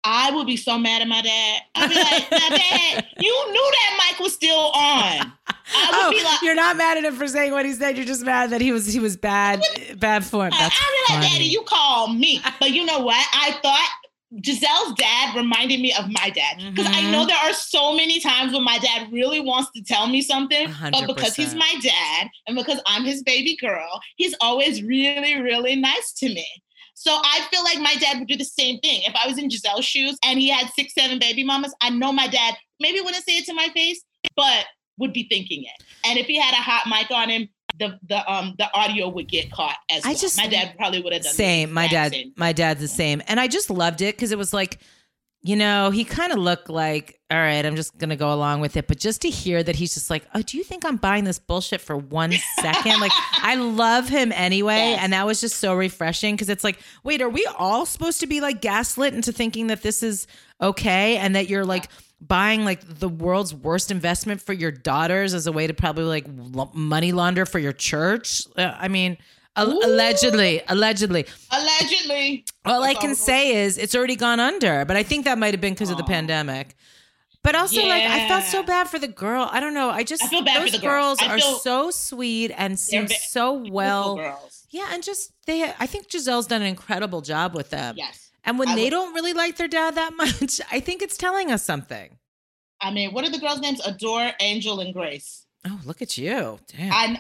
I 0.06 0.32
would 0.32 0.48
be 0.48 0.58
so 0.58 0.78
mad 0.78 1.02
at 1.02 1.08
my 1.08 1.22
dad. 1.22 1.62
I'd 1.76 1.89
be 1.89 1.96
like, 1.96 2.30
"Now, 2.32 2.50
Dad, 2.50 3.06
you 3.20 3.52
knew 3.52 3.72
that 3.72 4.10
mic 4.12 4.20
was 4.20 4.34
still 4.34 4.72
on." 4.74 4.74
I 4.76 5.88
would 5.92 5.94
Oh, 5.94 6.12
be 6.12 6.24
like, 6.24 6.42
you're 6.42 6.56
not 6.56 6.76
mad 6.78 6.98
at 6.98 7.06
him 7.06 7.16
for 7.16 7.28
saying 7.28 7.52
what 7.54 7.66
he 7.66 7.74
said. 7.74 7.96
You're 7.98 8.06
just 8.06 8.24
mad 8.24 8.50
that 8.50 8.60
he 8.62 8.72
was 8.72 8.86
he 8.92 9.00
was 9.00 9.16
bad 9.16 9.62
bad 9.98 10.26
form. 10.26 10.52
I- 10.54 10.58
That's 10.58 10.76
I'd 10.76 10.92
be 11.10 11.13
like, 11.13 11.24
funny. 11.24 11.34
Daddy, 11.36 11.50
you 11.50 11.63
call 11.63 12.10
me. 12.10 12.42
But 12.60 12.72
you 12.72 12.86
know 12.86 13.00
what? 13.00 13.26
I 13.34 13.54
thought 13.62 13.89
Gizelle's 14.42 14.94
dad 14.98 15.36
reminded 15.36 15.80
me 15.80 15.94
of 15.94 16.10
my 16.10 16.32
dad. 16.32 16.58
Because 16.58 16.88
I 16.88 17.02
Mhm. 17.04 17.12
know 17.12 17.26
there 17.26 17.38
are 17.38 17.54
so 17.54 17.94
many 17.96 18.20
times 18.20 18.52
when 18.52 18.63
my 18.63 18.80
dad 18.80 19.08
really 19.12 19.39
wants 19.39 19.70
to 19.76 19.84
tell 19.84 20.08
me 20.08 20.22
something, 20.24 20.66
A 20.66 20.72
hundred 20.72 21.06
but 21.06 21.16
because 21.16 21.36
he's 21.36 21.54
my 21.54 21.72
dad 21.82 22.28
and 22.48 22.58
because 22.58 22.80
I'm 22.88 23.06
his 23.06 23.22
baby 23.24 23.56
girl, 23.62 24.02
he's 24.18 24.34
always 24.42 24.82
really, 24.82 25.39
really 25.39 25.76
nice 25.76 26.13
to 26.13 26.30
me. 26.30 26.48
So 27.04 27.12
I 27.22 27.42
feel 27.52 27.66
like 27.66 27.80
my 27.80 27.96
dad 27.96 28.20
would 28.20 28.30
do 28.30 28.38
the 28.38 28.46
same 28.46 28.80
thing. 28.80 29.02
If 29.04 29.13
I 29.13 29.28
was 29.28 29.38
in 29.38 29.50
Gizelle's 29.50 29.84
shoes 29.84 30.18
and 30.24 30.39
he 30.39 30.48
had 30.48 30.70
six, 30.70 30.94
seven 30.94 31.20
baby 31.20 31.44
mamas, 31.44 31.76
I 31.82 31.89
know 31.89 32.13
my 32.13 32.28
dad 32.28 32.56
maybe 32.80 33.02
wouldn't 33.02 33.26
say 33.26 33.39
it 33.39 33.46
to 33.48 33.54
my 33.54 33.68
face, 33.74 34.02
but 34.38 34.63
would 35.00 35.12
be 35.12 35.28
thinking 35.30 35.63
it. 35.66 35.84
And 36.06 36.18
if 36.18 36.28
he 36.28 36.39
had 36.39 36.54
a 36.54 36.62
hot 36.62 36.84
mic 36.88 37.12
on 37.12 37.28
him, 37.28 37.50
the 37.78 38.00
the 38.08 38.26
um 38.32 38.56
the 38.58 38.74
audio 38.74 39.10
would 39.10 39.28
get 39.28 39.52
caught 39.52 39.76
as 39.89 40.06
I 40.06 40.10
well. 40.10 40.18
just- 40.18 40.38
my 40.38 40.48
dad 40.48 40.76
probably 40.78 41.02
would 41.02 41.12
have 41.12 41.24
done 41.24 41.32
the 41.32 41.36
same. 41.36 41.74
My 41.74 41.89
dad, 41.89 42.13
same. 42.13 42.32
my 42.38 42.54
dad's 42.54 42.80
the 42.80 42.88
same, 42.88 43.22
and 43.28 43.38
I 43.38 43.48
just 43.48 43.70
loved 43.70 44.02
it 44.02 44.16
because 44.16 44.32
it 44.32 44.38
was 44.38 44.54
like, 44.54 44.80
you 45.45 45.58
know, 45.58 45.89
he 45.91 46.06
kind 46.06 46.32
of 46.32 46.38
looked 46.39 46.69
like, 46.69 47.19
all 47.29 47.38
right, 47.38 47.65
I'm 47.65 47.75
just 47.75 47.97
gonna 47.97 48.15
go 48.15 48.34
along 48.34 48.62
with 48.62 48.77
it. 48.77 48.88
But 48.88 48.97
just 48.97 49.21
to 49.23 49.29
hear 49.29 49.62
that 49.62 49.75
he's 49.75 49.93
just 49.93 50.10
like, 50.10 50.23
oh, 50.34 50.41
do 50.41 50.58
you 50.58 50.63
think 50.63 50.86
I'm 50.86 50.95
buying 50.95 51.25
this 51.25 51.38
bullshit 51.38 51.82
for 51.82 51.97
one 51.97 52.32
second? 52.62 53.01
like, 53.01 53.12
I 53.41 53.56
love 53.56 54.08
him 54.08 54.32
anyway, 54.32 54.91
Yes. 54.91 54.99
and 55.03 55.12
that 55.13 55.25
was 55.25 55.41
just 55.41 55.58
so 55.58 55.75
refreshing 55.75 56.36
because 56.36 56.47
it's 56.49 56.63
like, 56.63 56.79
wait, 57.03 57.21
are 57.21 57.29
we 57.29 57.45
all 57.58 57.86
supposed 57.86 58.21
to 58.21 58.27
be 58.27 58.39
like 58.39 58.62
gaslit 58.62 59.13
into 59.13 59.34
thinking 59.34 59.67
that 59.67 59.82
this 59.82 60.01
is 60.01 60.27
okay 60.62 61.17
and 61.17 61.36
that 61.36 61.49
you're 61.49 61.65
like 61.65 61.89
buying 62.21 62.63
like 62.63 62.79
the 62.99 63.10
world's 63.10 63.53
worst 63.53 63.91
investment 63.91 64.41
for 64.41 64.53
your 64.53 64.71
daughters 64.71 65.34
as 65.34 65.45
a 65.45 65.51
way 65.51 65.67
to 65.67 65.73
probably 65.73 66.06
like 66.06 66.25
money 66.73 67.12
launder 67.12 67.45
for 67.45 67.60
your 67.60 67.73
church? 67.73 68.43
Uh, 68.58 68.73
I 68.79 68.88
mean. 68.88 69.17
Ooh. 69.60 69.80
Allegedly, 69.84 70.62
allegedly. 70.68 71.26
Allegedly. 71.52 72.46
All 72.66 72.82
I 72.84 72.94
can 72.96 73.12
all- 73.12 73.16
say 73.16 73.56
is 73.63 73.78
it's 73.78 73.94
already 73.96 74.16
gone 74.16 74.39
under, 74.39 74.86
but 74.86 74.96
I 74.98 75.04
think 75.04 75.26
that 75.26 75.38
might 75.38 75.54
have 75.54 75.62
been 75.62 75.74
because 75.74 75.89
of 75.92 75.98
the 75.98 76.04
pandemic. 76.04 76.76
But 77.44 77.56
also, 77.56 77.82
like, 77.86 78.04
I 78.04 78.28
felt 78.30 78.46
so 78.46 78.63
bad 78.63 78.88
for 78.89 78.98
the 79.00 79.08
girl. 79.10 79.50
I 79.52 79.60
don't 79.60 79.74
know. 79.74 79.89
I 79.89 80.04
just 80.04 80.24
I 80.24 80.28
feel 80.28 80.44
bad 80.44 80.56
for 80.58 80.62
those 80.63 80.72
the 80.72 80.78
girls. 80.80 81.22
Are 81.22 81.38
so 81.39 81.92
sweet 81.92 82.52
and 82.58 82.80
seem 82.80 83.08
ve- 83.08 83.16
so 83.16 83.54
well. 83.70 84.16
girls. 84.16 84.66
Yeah, 84.70 84.88
and 84.92 85.04
just 85.04 85.34
they. 85.46 85.63
I 85.78 85.86
think 85.86 86.08
Gizelle's 86.10 86.48
done 86.48 86.62
an 86.62 86.68
incredible 86.70 87.20
job 87.22 87.54
with 87.54 87.70
them. 87.70 87.96
Yes. 87.98 88.32
And 88.46 88.58
when 88.58 88.70
I 88.70 88.76
they 88.76 88.84
would- 88.86 88.89
don't 88.92 89.13
really 89.13 89.34
like 89.34 89.58
their 89.58 89.68
dad 89.68 89.96
that 89.96 90.13
much, 90.18 90.62
I 90.72 90.80
think 90.80 91.02
it's 91.02 91.18
telling 91.18 91.52
us 91.52 91.63
something. 91.63 92.18
I 92.80 92.92
mean, 92.92 93.13
what 93.13 93.26
are 93.26 93.30
the 93.30 93.39
girls' 93.39 93.60
names? 93.60 93.82
Adore, 93.86 94.32
Angel, 94.39 94.80
and 94.80 94.94
Grace. 94.94 95.46
Oh, 95.66 95.80
look 95.86 96.02
at 96.02 96.18
you! 96.18 96.60
Damn, 96.76 96.92
I, 96.94 97.20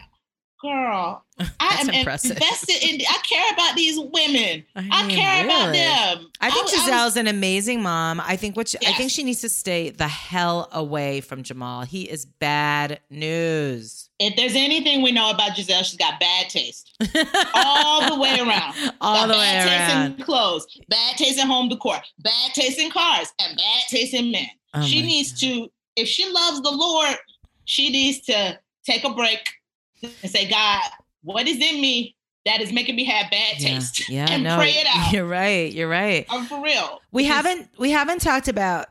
girl, 0.63 1.23
I 1.59 1.77
am 1.81 1.89
impressive. 1.89 2.31
invested 2.31 2.81
in. 2.83 3.01
I 3.07 3.17
care 3.23 3.53
about 3.53 3.75
these 3.75 3.99
women. 3.99 4.63
I, 4.75 4.89
I 4.91 5.07
mean, 5.07 5.17
care 5.17 5.45
about 5.45 5.73
them. 5.73 6.31
I 6.41 6.49
think 6.49 6.69
Gizelle's 6.69 7.17
an 7.17 7.27
amazing 7.27 7.81
mom. 7.81 8.21
I 8.21 8.35
think 8.37 8.55
what 8.55 8.69
she, 8.69 8.77
I 8.87 8.93
think 8.93 9.11
she 9.11 9.23
needs 9.23 9.41
to 9.41 9.49
stay 9.49 9.89
the 9.89 10.07
hell 10.07 10.69
away 10.71 11.21
from 11.21 11.43
Jamal. 11.43 11.81
He 11.83 12.03
is 12.03 12.25
bad 12.25 12.99
news. 13.09 14.09
if 14.19 14.35
there's 14.35 14.55
anything 14.55 15.01
we 15.01 15.11
know 15.11 15.29
about 15.29 15.51
Gizelle, 15.51 15.83
she's 15.83 15.97
got 15.97 16.19
bad 16.19 16.49
taste 16.49 16.95
all 17.53 18.15
the 18.15 18.19
way 18.19 18.39
around. 18.39 18.73
All 19.01 19.27
the 19.27 19.33
way 19.33 19.39
around. 19.39 19.65
bad 19.67 19.67
taste 19.67 19.95
around. 19.95 20.19
in 20.19 20.23
clothes, 20.25 20.79
bad 20.87 21.17
taste 21.17 21.39
in 21.39 21.47
home 21.47 21.67
decor, 21.69 21.97
bad 22.19 22.53
taste 22.53 22.79
in 22.79 22.89
cars, 22.89 23.31
and 23.39 23.57
bad 23.57 23.83
taste 23.89 24.13
in 24.13 24.31
men. 24.31 24.47
Oh 24.73 24.81
she 24.81 25.01
needs 25.01 25.31
God. 25.33 25.39
to, 25.39 25.71
if 25.97 26.07
she 26.07 26.31
loves 26.31 26.61
the 26.61 26.71
Lord, 26.71 27.15
she 27.65 27.89
needs 27.91 28.21
to 28.21 28.57
take 28.85 29.03
a 29.03 29.13
break 29.13 29.39
and 30.21 30.31
say, 30.31 30.49
God, 30.49 30.81
what 31.23 31.47
is 31.47 31.57
in 31.57 31.79
me 31.81 32.15
that 32.45 32.61
is 32.61 32.73
making 32.73 32.95
me 32.95 33.05
have 33.05 33.31
bad 33.31 33.55
Yeah, 33.59 33.69
taste? 33.75 34.09
yeah, 34.09 34.27
and 34.29 34.43
no, 34.43 34.57
pray 34.57 34.71
it 34.71 34.87
out. 34.89 35.11
You're 35.13 35.25
right. 35.27 35.71
You're 35.71 35.89
right. 35.89 36.25
I'm 36.29 36.45
for 36.45 36.61
real. 36.61 36.99
We 37.11 37.23
Because- 37.23 37.35
haven't 37.45 37.69
we 37.77 37.91
haven't 37.91 38.21
talked 38.21 38.47
about 38.47 38.87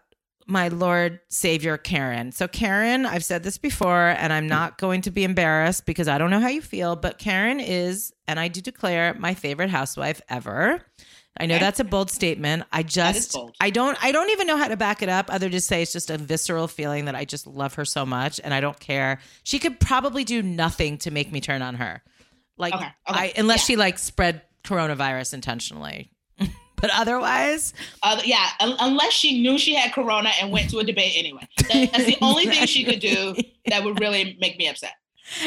my 0.46 0.68
Lord 0.68 1.20
Savior 1.28 1.76
Karen. 1.78 2.32
So 2.32 2.48
Karen, 2.48 3.06
I've 3.06 3.24
said 3.24 3.42
this 3.44 3.58
before 3.58 4.08
and 4.08 4.32
I'm 4.32 4.48
not 4.48 4.76
going 4.76 5.00
to 5.02 5.10
be 5.10 5.22
embarrassed 5.22 5.86
because 5.86 6.08
I 6.08 6.18
don't 6.18 6.30
know 6.30 6.40
how 6.40 6.48
you 6.48 6.60
feel, 6.60 6.96
but 6.96 7.18
Karen 7.18 7.60
is 7.60 8.12
and 8.26 8.40
I 8.40 8.48
do 8.48 8.60
declare 8.60 9.14
my 9.14 9.34
favorite 9.34 9.70
housewife 9.70 10.20
ever. 10.28 10.82
I 11.38 11.46
know 11.46 11.54
Okay. 11.54 11.64
that's 11.64 11.80
a 11.80 11.84
bold 11.84 12.10
statement. 12.10 12.64
I 12.72 12.82
just 12.82 13.32
bold. 13.32 13.56
I 13.60 13.70
don't 13.70 13.96
I 14.04 14.12
don't 14.12 14.30
even 14.30 14.46
know 14.46 14.56
how 14.58 14.68
to 14.68 14.76
back 14.76 15.02
it 15.02 15.08
up 15.08 15.26
other 15.32 15.48
to 15.48 15.60
say 15.60 15.82
it's 15.82 15.92
just 15.92 16.10
a 16.10 16.18
visceral 16.18 16.68
feeling 16.68 17.06
that 17.06 17.14
I 17.14 17.24
just 17.24 17.46
love 17.46 17.74
her 17.74 17.84
so 17.86 18.04
much 18.04 18.40
and 18.44 18.52
I 18.52 18.60
don't 18.60 18.78
care. 18.78 19.18
She 19.42 19.58
could 19.58 19.80
probably 19.80 20.24
do 20.24 20.42
nothing 20.42 20.98
to 20.98 21.10
make 21.10 21.32
me 21.32 21.40
turn 21.40 21.62
on 21.62 21.76
her. 21.76 22.02
Like 22.58 22.74
Okay, 22.74 22.84
okay, 23.08 23.18
I 23.20 23.32
unless 23.36 23.60
yeah. 23.60 23.64
she 23.72 23.76
like 23.76 23.98
spread 23.98 24.42
coronavirus 24.62 25.32
intentionally. 25.34 26.10
but 26.38 26.90
otherwise, 26.92 27.72
Uh, 28.02 28.20
yeah, 28.24 28.48
un- 28.60 28.76
unless 28.80 29.12
she 29.12 29.40
knew 29.40 29.56
she 29.58 29.74
had 29.74 29.92
corona 29.92 30.30
and 30.40 30.52
went 30.52 30.68
to 30.70 30.78
a 30.80 30.84
debate 30.84 31.14
anyway. 31.16 31.48
That's 31.72 32.04
the 32.04 32.18
only 32.20 32.46
thing 32.46 32.66
she 32.66 32.84
could 32.84 33.00
do 33.00 33.34
that 33.66 33.84
would 33.84 34.00
really 34.00 34.36
make 34.40 34.58
me 34.58 34.68
upset. 34.68 34.92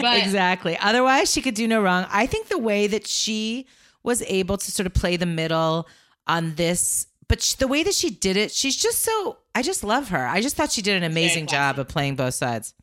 But 0.02 0.18
exactly. 0.18 0.78
Otherwise, 0.80 1.32
she 1.32 1.42
could 1.44 1.54
do 1.54 1.68
no 1.68 1.82
wrong. 1.82 2.08
I 2.10 2.26
think 2.26 2.48
the 2.48 2.58
way 2.58 2.88
that 2.88 3.06
she 3.06 3.68
was 4.06 4.22
able 4.24 4.58
to 4.58 4.72
sort 4.72 4.86
of 4.88 4.94
play 4.94 5.18
the 5.18 5.26
middle 5.26 5.88
on 6.28 6.56
this, 6.56 7.08
but 7.28 7.42
sh- 7.42 7.56
the 7.56 7.68
way 7.68 7.84
that 7.84 7.94
she 7.94 8.10
did 8.10 8.38
it, 8.38 8.52
she's 8.52 8.76
just 8.76 9.02
so. 9.02 9.38
I 9.54 9.62
just 9.62 9.84
love 9.84 10.10
her. 10.10 10.26
I 10.26 10.42
just 10.42 10.56
thought 10.56 10.72
she 10.72 10.82
did 10.82 10.98
an 10.98 11.04
amazing 11.04 11.48
job 11.48 11.80
of 11.80 11.88
playing 11.88 12.16
both 12.16 12.34
sides. 12.34 12.74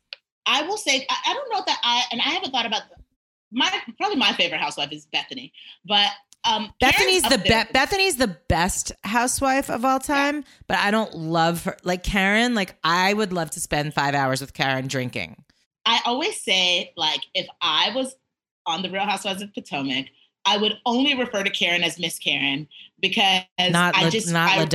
I 0.45 0.63
will 0.63 0.77
say, 0.77 1.05
I, 1.09 1.15
I 1.27 1.33
don't 1.33 1.51
know 1.53 1.63
that 1.65 1.79
I, 1.83 2.03
and 2.11 2.19
I 2.19 2.29
haven't 2.29 2.51
thought 2.51 2.65
about 2.65 2.81
my, 3.51 3.71
probably 3.97 4.17
my 4.17 4.33
favorite 4.33 4.59
housewife 4.59 4.91
is 4.91 5.07
Bethenny, 5.13 5.51
but 5.85 6.09
um, 6.45 6.73
Bethenny's 6.81 7.23
the 7.23 7.37
be- 7.37 7.49
Bethenny's 7.49 8.17
the 8.17 8.35
best 8.49 8.91
housewife 9.03 9.69
of 9.69 9.85
all 9.85 9.99
time, 9.99 10.43
but 10.67 10.77
I 10.77 10.91
don't 10.91 11.15
love 11.15 11.63
her. 11.63 11.77
Like 11.83 12.03
Karen, 12.03 12.53
like 12.55 12.75
I 12.83 13.13
would 13.13 13.31
love 13.31 13.51
to 13.51 13.61
spend 13.61 13.93
five 13.93 14.13
hours 14.13 14.41
with 14.41 14.53
Karen 14.53 14.87
drinking. 14.87 15.43
I 15.85 16.01
always 16.05 16.41
say, 16.41 16.91
like, 16.97 17.21
if 17.33 17.47
I 17.61 17.91
was 17.95 18.15
on 18.65 18.81
the 18.81 18.89
Real 18.89 19.03
Housewives 19.03 19.41
of 19.41 19.53
Potomac, 19.53 20.07
I 20.45 20.57
would 20.57 20.77
only 20.85 21.15
refer 21.15 21.43
to 21.43 21.49
Karen 21.49 21.83
as 21.83 21.99
Miss 21.99 22.19
Karen 22.19 22.67
because 22.99 23.43
Not 23.59 23.95
I 23.95 24.09
just 24.09 24.31
not 24.31 24.49
I, 24.49 24.57
La 24.59 24.65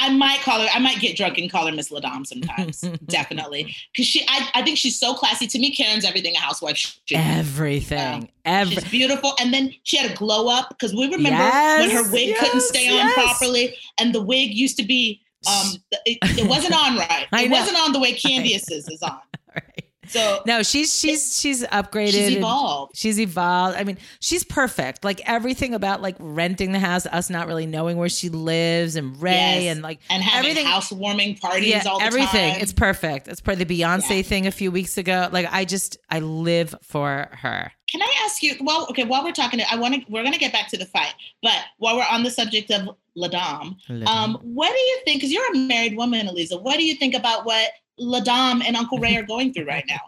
I 0.00 0.10
might 0.10 0.40
call 0.42 0.60
her. 0.60 0.68
I 0.72 0.78
might 0.78 1.00
get 1.00 1.16
drunk 1.16 1.38
and 1.38 1.50
call 1.50 1.66
her 1.66 1.72
Miss 1.72 1.90
La 1.90 1.98
Dame 1.98 2.24
sometimes. 2.24 2.80
definitely, 3.06 3.74
because 3.92 4.06
she. 4.06 4.24
I, 4.28 4.48
I 4.54 4.62
think 4.62 4.78
she's 4.78 4.98
so 4.98 5.12
classy. 5.12 5.48
To 5.48 5.58
me, 5.58 5.74
Karen's 5.74 6.04
everything 6.04 6.36
a 6.36 6.38
housewife 6.38 6.76
should. 6.76 7.02
be. 7.08 7.16
Everything. 7.16 8.30
Every. 8.44 8.76
She's 8.76 8.90
beautiful, 8.90 9.32
and 9.40 9.52
then 9.52 9.74
she 9.82 9.96
had 9.96 10.12
a 10.12 10.14
glow 10.14 10.48
up 10.48 10.68
because 10.68 10.94
we 10.94 11.06
remember 11.06 11.30
Yes, 11.30 11.80
when 11.80 11.90
her 11.90 12.12
wig 12.12 12.36
couldn't 12.36 12.54
yes, 12.54 12.68
stay 12.68 12.88
on 12.88 13.12
properly, 13.12 13.76
and 13.98 14.14
the 14.14 14.22
wig 14.22 14.54
used 14.54 14.76
to 14.76 14.84
be 14.84 15.20
um, 15.46 15.72
it, 16.04 16.18
it 16.22 16.48
wasn't 16.48 16.74
on 16.74 16.96
right. 16.96 17.26
It 17.32 17.50
wasn't 17.50 17.78
on 17.78 17.92
the 17.92 18.00
way 18.00 18.12
Candiace's 18.26 18.88
is 18.88 19.02
on. 19.02 19.20
Right. 19.54 19.84
So 20.08 20.42
No, 20.46 20.62
she's 20.62 20.98
she's 20.98 21.38
she's 21.38 21.64
upgraded. 21.66 22.12
she's 22.12 22.36
evolved. 22.36 22.96
She's 22.96 23.20
evolved. 23.20 23.76
I 23.76 23.84
mean, 23.84 23.98
she's 24.20 24.44
perfect. 24.44 25.04
Like 25.04 25.20
everything 25.28 25.74
about 25.74 26.00
like 26.02 26.16
renting 26.18 26.72
the 26.72 26.78
house, 26.78 27.06
us 27.06 27.30
not 27.30 27.46
really 27.46 27.66
knowing 27.66 27.96
where 27.96 28.08
she 28.08 28.28
lives, 28.28 28.96
and 28.96 29.20
Ray, 29.20 29.32
Yes. 29.64 29.74
and 29.76 29.82
like 29.82 30.00
and 30.10 30.22
having 30.22 30.50
everything. 30.50 30.66
housewarming 30.66 31.36
parties 31.36 31.68
yeah, 31.68 31.82
all 31.86 31.98
the 31.98 32.04
everything. 32.04 32.52
time. 32.54 32.60
It's 32.62 32.72
perfect. 32.72 33.28
It's 33.28 33.40
part 33.40 33.60
of 33.60 33.66
the 33.68 33.80
Beyonce 33.80 34.16
Yeah. 34.16 34.22
thing 34.22 34.46
a 34.46 34.50
few 34.52 34.70
weeks 34.70 34.98
ago. 34.98 35.28
Like 35.32 35.46
I 35.50 35.64
just 35.64 35.98
I 36.10 36.20
live 36.20 36.74
for 36.82 37.28
her. 37.32 37.72
Can 37.90 38.02
I 38.02 38.12
ask 38.24 38.42
you? 38.42 38.54
Well, 38.60 38.86
okay. 38.90 39.04
While 39.04 39.24
we're 39.24 39.32
talking, 39.32 39.60
I 39.70 39.76
want 39.76 39.94
to. 39.94 40.00
We're 40.10 40.22
going 40.22 40.34
to 40.34 40.38
get 40.38 40.52
back 40.52 40.68
to 40.68 40.76
the 40.76 40.84
fight, 40.86 41.14
but 41.42 41.56
while 41.78 41.96
we're 41.96 42.04
on 42.10 42.22
the 42.22 42.30
subject 42.30 42.70
of 42.70 42.90
La 43.14 43.28
Dame, 43.28 43.76
um, 44.06 44.38
what 44.42 44.68
do 44.70 44.78
you 44.78 44.98
think? 45.06 45.18
Because 45.20 45.32
you're 45.32 45.50
a 45.52 45.56
married 45.56 45.96
woman, 45.96 46.28
Eliza. 46.28 46.58
What 46.58 46.76
do 46.76 46.84
you 46.84 46.94
think 46.96 47.14
about 47.14 47.46
what 47.46 47.70
La 47.98 48.20
Dame 48.20 48.62
and 48.66 48.76
Uncle 48.76 48.98
Ray 48.98 49.16
are 49.16 49.22
going 49.26 49.52
through 49.52 49.66
right 49.66 49.84
now. 49.88 50.00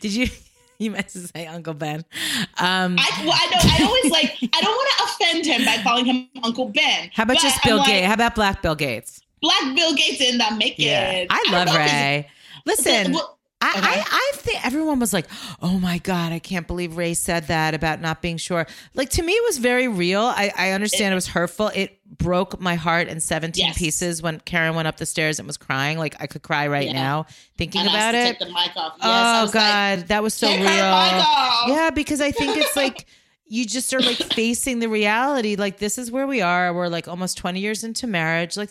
Did 0.00 0.14
you? 0.14 0.28
You 0.80 0.92
meant 0.92 1.08
to 1.08 1.18
say 1.18 1.44
Uncle 1.44 1.74
Ben. 1.74 2.04
Um, 2.58 2.94
I, 3.00 3.22
well, 3.24 3.34
I 3.34 3.46
know. 3.50 3.58
I 3.60 3.84
always 3.84 4.12
like. 4.12 4.38
I 4.54 4.60
don't 4.60 4.70
want 4.70 4.90
to 4.96 5.04
offend 5.26 5.44
him 5.44 5.64
by 5.64 5.82
calling 5.82 6.04
him 6.04 6.28
Uncle 6.44 6.68
Ben. 6.68 7.10
how 7.14 7.24
about 7.24 7.38
just 7.40 7.60
Bill 7.64 7.78
like, 7.78 7.88
Gates? 7.88 8.06
How 8.06 8.14
about 8.14 8.36
Black 8.36 8.62
Bill 8.62 8.76
Gates? 8.76 9.20
Black 9.42 9.74
Bill 9.74 9.92
Gates 9.96 10.20
in 10.20 10.38
the 10.38 10.44
making. 10.56 10.86
I 10.88 11.44
love 11.50 11.66
if 11.66 11.74
Ray. 11.74 12.30
Listen, 12.64 13.12
Well, 13.12 13.37
I, 13.60 13.70
Okay. 13.76 13.80
I, 14.00 14.04
I 14.06 14.36
think 14.36 14.64
everyone 14.64 15.00
was 15.00 15.12
like, 15.12 15.26
"Oh 15.60 15.78
my 15.80 15.98
god, 15.98 16.32
I 16.32 16.38
can't 16.38 16.66
believe 16.68 16.96
Ray 16.96 17.14
said 17.14 17.48
that 17.48 17.74
about 17.74 18.00
not 18.00 18.22
being 18.22 18.36
sure." 18.36 18.66
Like 18.94 19.10
to 19.10 19.22
me, 19.22 19.32
it 19.32 19.44
was 19.44 19.58
very 19.58 19.88
real. 19.88 20.22
I, 20.22 20.52
I 20.56 20.70
understand 20.70 21.12
it, 21.12 21.16
was 21.16 21.26
hurtful. 21.26 21.72
It 21.74 21.98
broke 22.18 22.60
my 22.60 22.76
heart 22.76 23.08
in 23.08 23.18
seventeen 23.18 23.66
Yes. 23.66 23.78
pieces 23.78 24.22
when 24.22 24.38
Karen 24.40 24.76
went 24.76 24.86
up 24.86 24.96
the 24.98 25.06
stairs 25.06 25.40
and 25.40 25.46
was 25.48 25.56
crying. 25.56 25.98
Like 25.98 26.14
I 26.20 26.28
could 26.28 26.42
cry 26.42 26.68
right 26.68 26.86
Yeah. 26.86 26.92
now 26.92 27.26
thinking 27.56 27.80
and 27.80 27.90
about 27.90 28.14
it. 28.14 28.24
Take 28.24 28.38
the 28.38 28.46
mic 28.46 28.76
off. 28.76 28.94
Yes, 28.98 29.04
oh 29.06 29.42
was 29.42 29.54
like, 29.54 29.64
god, 29.64 30.08
that 30.08 30.22
was 30.22 30.34
so 30.34 30.46
real. 30.48 30.58
her 30.58 30.64
mic 30.64 30.72
off. 31.26 31.68
Yeah, 31.68 31.90
because 31.90 32.20
I 32.20 32.30
think 32.30 32.56
it's 32.56 32.76
like 32.76 33.06
you 33.44 33.66
just 33.66 33.92
are 33.92 34.00
like 34.00 34.18
facing 34.34 34.78
the 34.78 34.88
reality. 34.88 35.56
Like 35.56 35.78
this 35.78 35.98
is 35.98 36.12
where 36.12 36.28
we 36.28 36.42
are. 36.42 36.72
We're 36.72 36.88
like 36.88 37.08
almost 37.08 37.36
20 37.38 37.58
years 37.58 37.82
into 37.82 38.06
marriage. 38.06 38.56
Like 38.56 38.70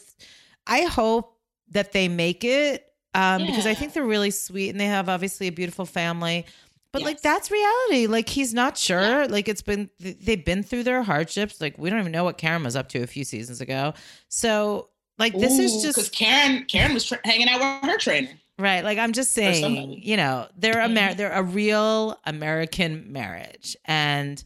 I 0.66 0.84
hope 0.84 1.36
that 1.72 1.92
they 1.92 2.08
make 2.08 2.46
it 2.46 2.86
um, 3.18 3.46
because 3.46 3.66
I 3.66 3.74
think 3.74 3.94
they're 3.94 4.06
really 4.06 4.32
sweet 4.32 4.70
and 4.70 4.80
they 4.80 4.86
have 4.86 5.10
obviously 5.10 5.48
a 5.48 5.52
beautiful 5.52 5.86
family. 5.86 6.46
But 6.94 7.02
like 7.02 7.22
that's 7.22 7.52
reality. 7.52 8.08
Like 8.08 8.30
he's 8.30 8.54
not 8.54 8.78
sure. 8.78 9.28
Like 9.28 9.48
it's 9.50 9.62
been 9.62 9.90
they've 10.00 10.44
been 10.44 10.64
through 10.64 10.84
their 10.84 11.04
hardships. 11.04 11.60
Like 11.60 11.78
we 11.78 11.90
don't 11.90 12.00
even 12.00 12.12
know 12.12 12.24
what 12.24 12.38
Karen 12.38 12.64
was 12.64 12.76
up 12.76 12.88
to 12.90 13.04
a 13.04 13.08
few 13.08 13.24
seasons 13.26 13.60
ago. 13.62 13.94
So 14.30 14.90
like 15.20 15.34
this 15.38 15.60
is 15.60 15.84
just 15.84 15.96
because 15.96 16.10
Karen. 16.10 16.66
Karen 16.66 16.94
was 16.94 17.06
tra- 17.06 17.20
hanging 17.26 17.50
out 17.50 17.60
with 17.84 17.92
her 17.92 17.98
trainer. 17.98 18.30
Right. 18.58 18.84
Like 18.84 18.98
I'm 18.98 19.14
just 19.14 19.32
saying, 19.34 20.00
you 20.02 20.18
know, 20.18 20.48
they're 20.58 20.80
a 20.80 20.88
mar- 20.90 21.10
Mhm. 21.10 21.18
they're 21.18 21.32
a 21.34 21.44
real 21.44 22.18
American 22.26 23.12
marriage. 23.12 23.76
And 23.86 24.42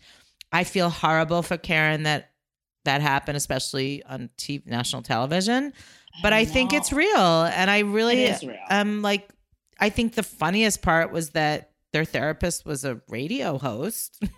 I 0.52 0.64
feel 0.66 0.90
horrible 0.90 1.44
for 1.44 1.58
Karen 1.58 2.04
that 2.04 2.32
that 2.84 3.02
happened, 3.02 3.38
especially 3.38 4.04
on 4.04 4.30
TV, 4.38 4.66
national 4.66 5.04
television. 5.04 5.72
But 6.22 6.34
I, 6.34 6.46
think 6.46 6.74
it's 6.74 6.92
real. 6.94 7.44
And 7.44 7.70
I 7.70 7.80
really 7.80 8.24
It 8.24 8.32
is 8.36 8.44
real. 8.44 8.58
um 8.70 9.02
like 9.02 9.30
I 9.80 9.90
think 9.90 10.14
the 10.16 10.24
funniest 10.24 10.82
part 10.82 11.12
was 11.12 11.32
that 11.32 11.72
their 11.94 12.06
therapist 12.06 12.66
was 12.66 12.86
a 12.86 13.02
radio 13.10 13.58
host. 13.58 14.22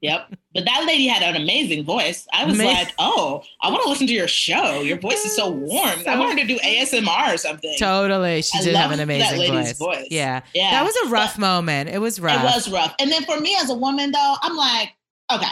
Yep. 0.00 0.34
But 0.54 0.64
that 0.64 0.84
lady 0.88 1.06
had 1.06 1.22
an 1.22 1.40
amazing 1.40 1.84
voice. 1.84 2.26
I 2.32 2.44
was 2.44 2.58
Ama- 2.58 2.68
like, 2.68 2.92
oh, 2.98 3.44
I 3.62 3.70
want 3.70 3.84
to 3.84 3.88
listen 3.88 4.08
to 4.08 4.12
your 4.12 4.26
show. 4.26 4.80
Your 4.80 4.98
voice 4.98 5.24
is 5.24 5.36
so 5.36 5.50
warm. 5.50 6.00
I 6.04 6.18
want 6.18 6.32
her 6.32 6.44
to 6.44 6.52
do 6.52 6.58
ASMR 6.58 7.32
or 7.34 7.36
something. 7.36 7.76
totally. 7.78 8.42
She 8.42 8.58
I 8.58 8.62
did 8.64 8.74
have 8.74 8.90
an 8.90 8.98
amazing 8.98 9.36
voice. 9.52 9.78
voice. 9.78 10.08
Yeah. 10.10 10.40
Yeah. 10.52 10.72
That 10.72 10.84
was 10.84 10.96
a 11.06 11.10
rough 11.10 11.38
moment. 11.38 11.90
It 11.90 11.98
was 12.00 12.18
rough. 12.18 12.40
It 12.42 12.44
was 12.44 12.68
rough. 12.72 12.92
And 12.98 13.12
then 13.12 13.22
for 13.22 13.38
me 13.38 13.56
as 13.60 13.70
a 13.70 13.74
woman, 13.74 14.10
though, 14.10 14.34
I'm 14.42 14.56
like, 14.56 14.94
okay, 15.32 15.46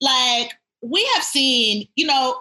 like 0.00 0.52
we 0.80 1.06
have 1.14 1.22
seen, 1.24 1.86
you 1.96 2.06
know, 2.06 2.40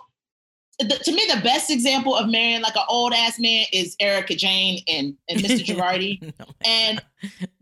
the, 0.79 0.95
to 1.03 1.11
me, 1.11 1.25
the 1.33 1.41
best 1.41 1.69
example 1.69 2.15
of 2.15 2.29
marrying 2.29 2.61
like 2.61 2.75
an 2.75 2.83
old 2.89 3.13
ass 3.13 3.39
man 3.39 3.65
is 3.71 3.95
Erika 3.99 4.35
Jayne 4.35 4.81
and, 4.87 5.15
and 5.29 5.39
Mr. 5.39 5.65
Girardi. 5.65 6.21
No. 6.21 6.45
And 6.65 7.01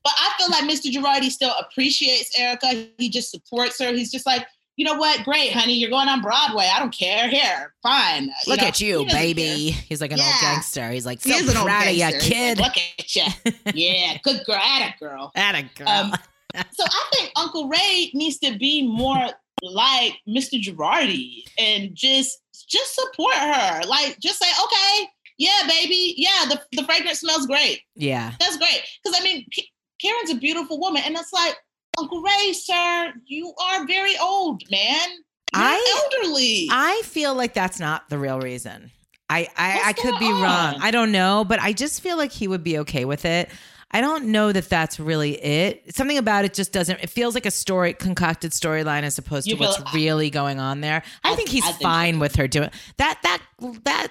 but 0.03 0.13
I 0.17 0.33
feel 0.37 0.49
like 0.49 0.63
Mr. 0.63 0.91
Girardi 0.91 1.29
still 1.29 1.53
appreciates 1.59 2.37
Erika. 2.39 2.87
He 2.97 3.09
just 3.09 3.31
supports 3.31 3.79
her. 3.79 3.93
He's 3.93 4.11
just 4.11 4.25
like, 4.25 4.45
you 4.75 4.85
know 4.85 4.95
what? 4.95 5.23
Great, 5.23 5.53
honey. 5.53 5.73
You're 5.73 5.91
going 5.91 6.07
on 6.09 6.21
Broadway. 6.21 6.67
I 6.73 6.79
don't 6.79 6.93
care. 6.93 7.29
Here, 7.29 7.73
fine. 7.83 8.31
Look 8.47 8.59
know? 8.59 8.67
at 8.67 8.81
you, 8.81 8.99
He 9.05 9.13
baby. 9.13 9.71
He's 9.71 10.01
like 10.01 10.11
an 10.11 10.19
old 10.19 10.33
gangster. 10.41 10.89
He's 10.89 11.05
like, 11.05 11.21
care. 11.21 11.37
so 11.37 11.43
He 11.43 11.49
is 11.49 11.55
old 11.55 11.67
proud 11.67 11.87
of 11.87 11.93
you, 11.93 12.09
kid. 12.19 12.57
like, 12.57 12.75
Look 12.75 12.83
at 12.99 13.15
you. 13.15 13.51
Yeah, 13.73 14.17
good 14.23 14.43
girl. 14.45 14.55
Atta 14.55 14.93
girl. 14.99 15.31
Atta 15.35 15.69
girl. 15.75 15.87
Um, 15.87 16.13
So 16.55 16.83
I 16.85 17.09
think 17.15 17.31
Uncle 17.35 17.67
Ray 17.67 18.11
needs 18.13 18.37
to 18.39 18.55
be 18.59 18.85
more 18.87 19.27
like 19.63 20.19
Mr. 20.27 20.61
Girardi 20.61 21.43
and 21.57 21.95
just 21.95 22.42
just 22.73 22.95
support 22.95 23.35
her. 23.35 23.81
Like 23.87 24.17
just 24.19 24.39
say, 24.41 24.49
okay, 24.63 25.07
yeah, 25.37 25.67
baby, 25.67 26.15
yeah, 26.17 26.45
the, 26.49 26.61
the 26.73 26.83
fragrance 26.83 27.19
smells 27.21 27.45
great. 27.47 27.81
yeah. 27.95 28.33
That's 28.39 28.57
great. 28.57 28.81
Because 29.03 29.19
I 29.19 29.23
mean, 29.23 29.45
K- 29.51 29.67
Karen's 30.01 30.31
a 30.31 30.35
beautiful 30.35 30.79
woman, 30.79 31.03
and 31.05 31.15
it's 31.15 31.31
like, 31.33 31.55
Uncle 31.97 32.21
Ray, 32.21 32.53
sir, 32.53 33.13
you 33.25 33.53
are 33.61 33.85
very 33.87 34.15
old, 34.21 34.63
man. 34.71 35.09
You're 35.55 35.63
I- 35.63 36.09
elderly. 36.21 36.67
I 36.71 37.01
feel 37.05 37.35
like 37.35 37.53
that's 37.53 37.79
not 37.79 38.09
the 38.09 38.17
real 38.17 38.39
reason. 38.39 38.91
I 39.29 39.47
I, 39.57 39.81
I 39.85 39.93
could 39.93 40.17
be 40.19 40.27
going 40.27 40.41
wrong. 40.43 40.75
I 40.81 40.91
don't 40.91 41.11
know, 41.11 41.45
but 41.47 41.59
I 41.61 41.71
just 41.73 42.01
feel 42.01 42.17
like 42.17 42.31
he 42.31 42.47
would 42.47 42.63
be 42.63 42.79
okay 42.79 43.05
with 43.05 43.25
it. 43.25 43.49
I 43.93 44.01
don't 44.01 44.25
know 44.25 44.51
that 44.51 44.67
that's 44.69 44.99
really 44.99 45.33
it. 45.43 45.95
Something 45.95 46.17
about 46.17 46.45
it 46.45 46.53
just 46.55 46.71
doesn't. 46.73 46.99
It 47.01 47.09
feels 47.11 47.35
like 47.35 47.45
a 47.45 47.51
story, 47.51 47.93
concocted 47.93 48.51
storyline, 48.51 49.03
as 49.03 49.17
opposed 49.19 49.45
to 49.45 49.51
You 49.51 49.57
feel- 49.57 49.69
what's 49.69 49.93
really 49.93 50.29
going 50.31 50.59
on 50.59 50.81
there. 50.81 51.03
I, 51.23 51.33
I- 51.33 51.35
think 51.35 51.49
he's 51.49 51.63
I 51.63 51.67
think 51.67 51.77
so 51.81 51.83
fine 51.83 52.19
with 52.19 52.35
her 52.37 52.47
doing 52.47 52.69
that. 52.97 53.19
That 53.23 53.41
that 53.85 54.07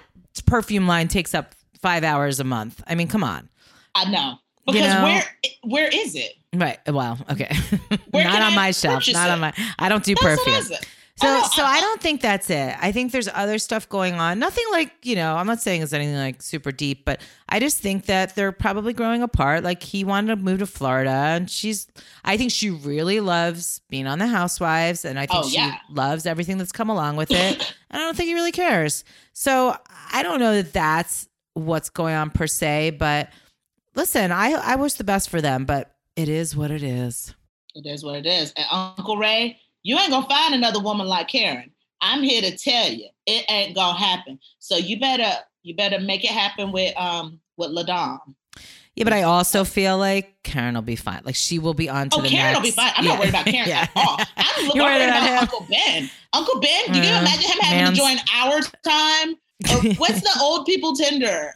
perfume 0.47 0.87
line 0.87 1.09
takes 1.09 1.35
up 1.35 1.55
five 1.81 2.05
hours 2.05 2.39
a 2.41 2.45
month. 2.45 2.83
I 2.87 2.95
mean, 2.95 3.09
come 3.09 3.25
on. 3.25 3.49
I 3.95 4.05
know. 4.11 4.39
You 4.69 4.75
Because 4.75 4.95
know? 4.95 5.03
where 5.03 5.25
where 5.65 5.89
is 5.93 6.15
it? 6.15 6.33
Right. 6.55 6.79
Well, 6.87 7.19
okay. 7.31 7.51
Not 8.15 8.27
on 8.27 8.53
I 8.53 8.55
my 8.55 8.71
shelf. 8.71 9.05
Not 9.13 9.29
it? 9.29 9.33
on 9.33 9.41
my. 9.41 9.53
I 9.79 9.89
don't 9.89 10.05
do 10.05 10.15
That's 10.15 10.43
perfume. 10.45 10.79
What 11.21 11.29
is 11.39 11.45
it? 11.45 11.47
So, 11.47 11.53
Oh, 11.53 11.57
so 11.57 11.65
I- 11.65 11.77
I 11.77 11.81
don't 11.81 12.01
think 12.01 12.21
that's 12.21 12.49
it. 12.51 12.75
I 12.81 12.91
think 12.93 13.13
there's 13.13 13.29
other 13.29 13.59
stuff 13.59 13.89
going 13.89 14.15
on. 14.15 14.39
Nothing 14.39 14.65
like 14.73 14.93
you 15.03 15.15
know. 15.15 15.37
I'm 15.37 15.47
not 15.47 15.61
saying 15.61 15.83
it's 15.83 15.93
anything 15.93 16.17
like 16.17 16.43
super 16.43 16.73
deep, 16.73 17.05
but 17.05 17.21
I 17.49 17.61
just 17.61 17.79
think 17.81 18.07
that 18.07 18.35
they're 18.35 18.53
probably 18.53 18.93
growing 18.93 19.23
apart. 19.23 19.63
Like 19.65 19.83
he 19.83 20.05
wanted 20.05 20.29
to 20.37 20.43
move 20.43 20.61
to 20.61 20.67
Florida, 20.67 21.11
and 21.11 21.51
she's. 21.51 21.87
I 22.25 22.37
think 22.37 22.51
she 22.51 22.71
really 22.71 23.21
loves 23.21 23.81
being 23.91 24.07
on 24.07 24.19
the 24.19 24.27
Housewives, 24.27 25.05
and 25.05 25.19
I 25.19 25.27
think 25.27 25.45
Oh, 25.45 25.49
she 25.49 25.57
yeah. 25.57 25.77
loves 25.91 26.25
everything 26.27 26.59
that's 26.59 26.73
come 26.73 26.89
along 26.91 27.17
with 27.17 27.31
it. 27.31 27.37
and 27.91 28.03
I 28.03 28.05
don't 28.05 28.17
think 28.17 28.29
he 28.29 28.35
really 28.35 28.53
cares. 28.53 29.05
So 29.35 29.77
I 30.13 30.23
don't 30.23 30.41
know 30.41 30.55
that 30.55 30.73
that's 30.73 31.29
what's 31.55 31.91
going 31.91 32.15
on 32.15 32.31
per 32.31 32.47
se. 32.47 32.97
But 32.99 33.29
listen, 33.95 34.33
I 34.33 34.53
I 34.53 34.77
wish 34.77 34.95
the 34.95 35.05
best 35.05 35.29
for 35.31 35.41
them, 35.41 35.67
but 35.67 35.95
it 36.17 36.29
is 36.29 36.57
what 36.57 36.71
it 36.71 36.83
is. 36.83 37.35
It 37.75 37.87
is 37.87 38.05
what 38.05 38.17
it 38.17 38.27
is. 38.27 38.53
And 38.57 38.67
Uncle 38.71 39.17
Ray, 39.17 39.59
you 39.83 39.99
ain't 39.99 40.11
gonna 40.11 40.27
find 40.27 40.55
another 40.55 40.81
woman 40.81 41.07
like 41.07 41.29
Karen. 41.29 41.71
I'm 42.01 42.23
here 42.23 42.43
to 42.43 42.57
tell 42.57 42.89
you, 42.91 43.09
it 43.27 43.45
ain't 43.49 43.75
gonna 43.75 43.99
happen. 43.99 44.39
So 44.59 44.77
you 44.77 44.99
better 45.01 45.31
you 45.63 45.75
better 45.77 46.01
make 46.01 46.25
it 46.25 46.31
happen 46.31 46.73
with 46.73 46.97
um 46.97 47.41
with 47.57 47.71
Ladon. 47.71 48.19
Yeah, 48.95 49.05
but 49.05 49.15
I 49.15 49.23
also 49.23 49.65
feel 49.65 49.97
like 49.97 50.35
Karen 50.43 50.75
will 50.75 50.83
be 50.83 50.97
fine. 50.97 51.23
Like 51.25 51.35
she 51.35 51.59
will 51.59 51.73
be 51.75 51.89
on 51.89 52.11
to 52.11 52.17
Oh, 52.19 52.21
the 52.23 52.29
Karen 52.29 52.53
next. 52.53 52.57
will 52.59 52.63
be 52.63 52.71
fine. 52.73 52.93
I'm 52.97 53.05
Yeah. 53.05 53.11
not 53.13 53.19
worried 53.21 53.29
about 53.31 53.47
Karen 53.47 53.69
Yeah. 53.69 53.81
at 53.83 53.91
all. 53.97 54.19
I'm 54.37 54.71
You're 54.75 54.85
worried 54.85 55.05
about, 55.05 55.23
about? 55.23 55.43
Uncle 55.43 55.67
Ben. 55.71 56.11
Uncle 56.35 56.61
Ben, 56.61 56.95
you 56.95 57.01
Uh, 57.01 57.05
can 57.05 57.23
imagine 57.23 57.51
him 57.51 57.59
having 57.61 57.95
to 57.95 57.99
join 57.99 58.17
our 58.35 58.61
time? 58.85 59.37
Or 59.71 59.95
what's 59.97 60.21
the 60.21 60.39
old 60.43 60.67
people 60.67 60.95
Tinder? 60.95 61.53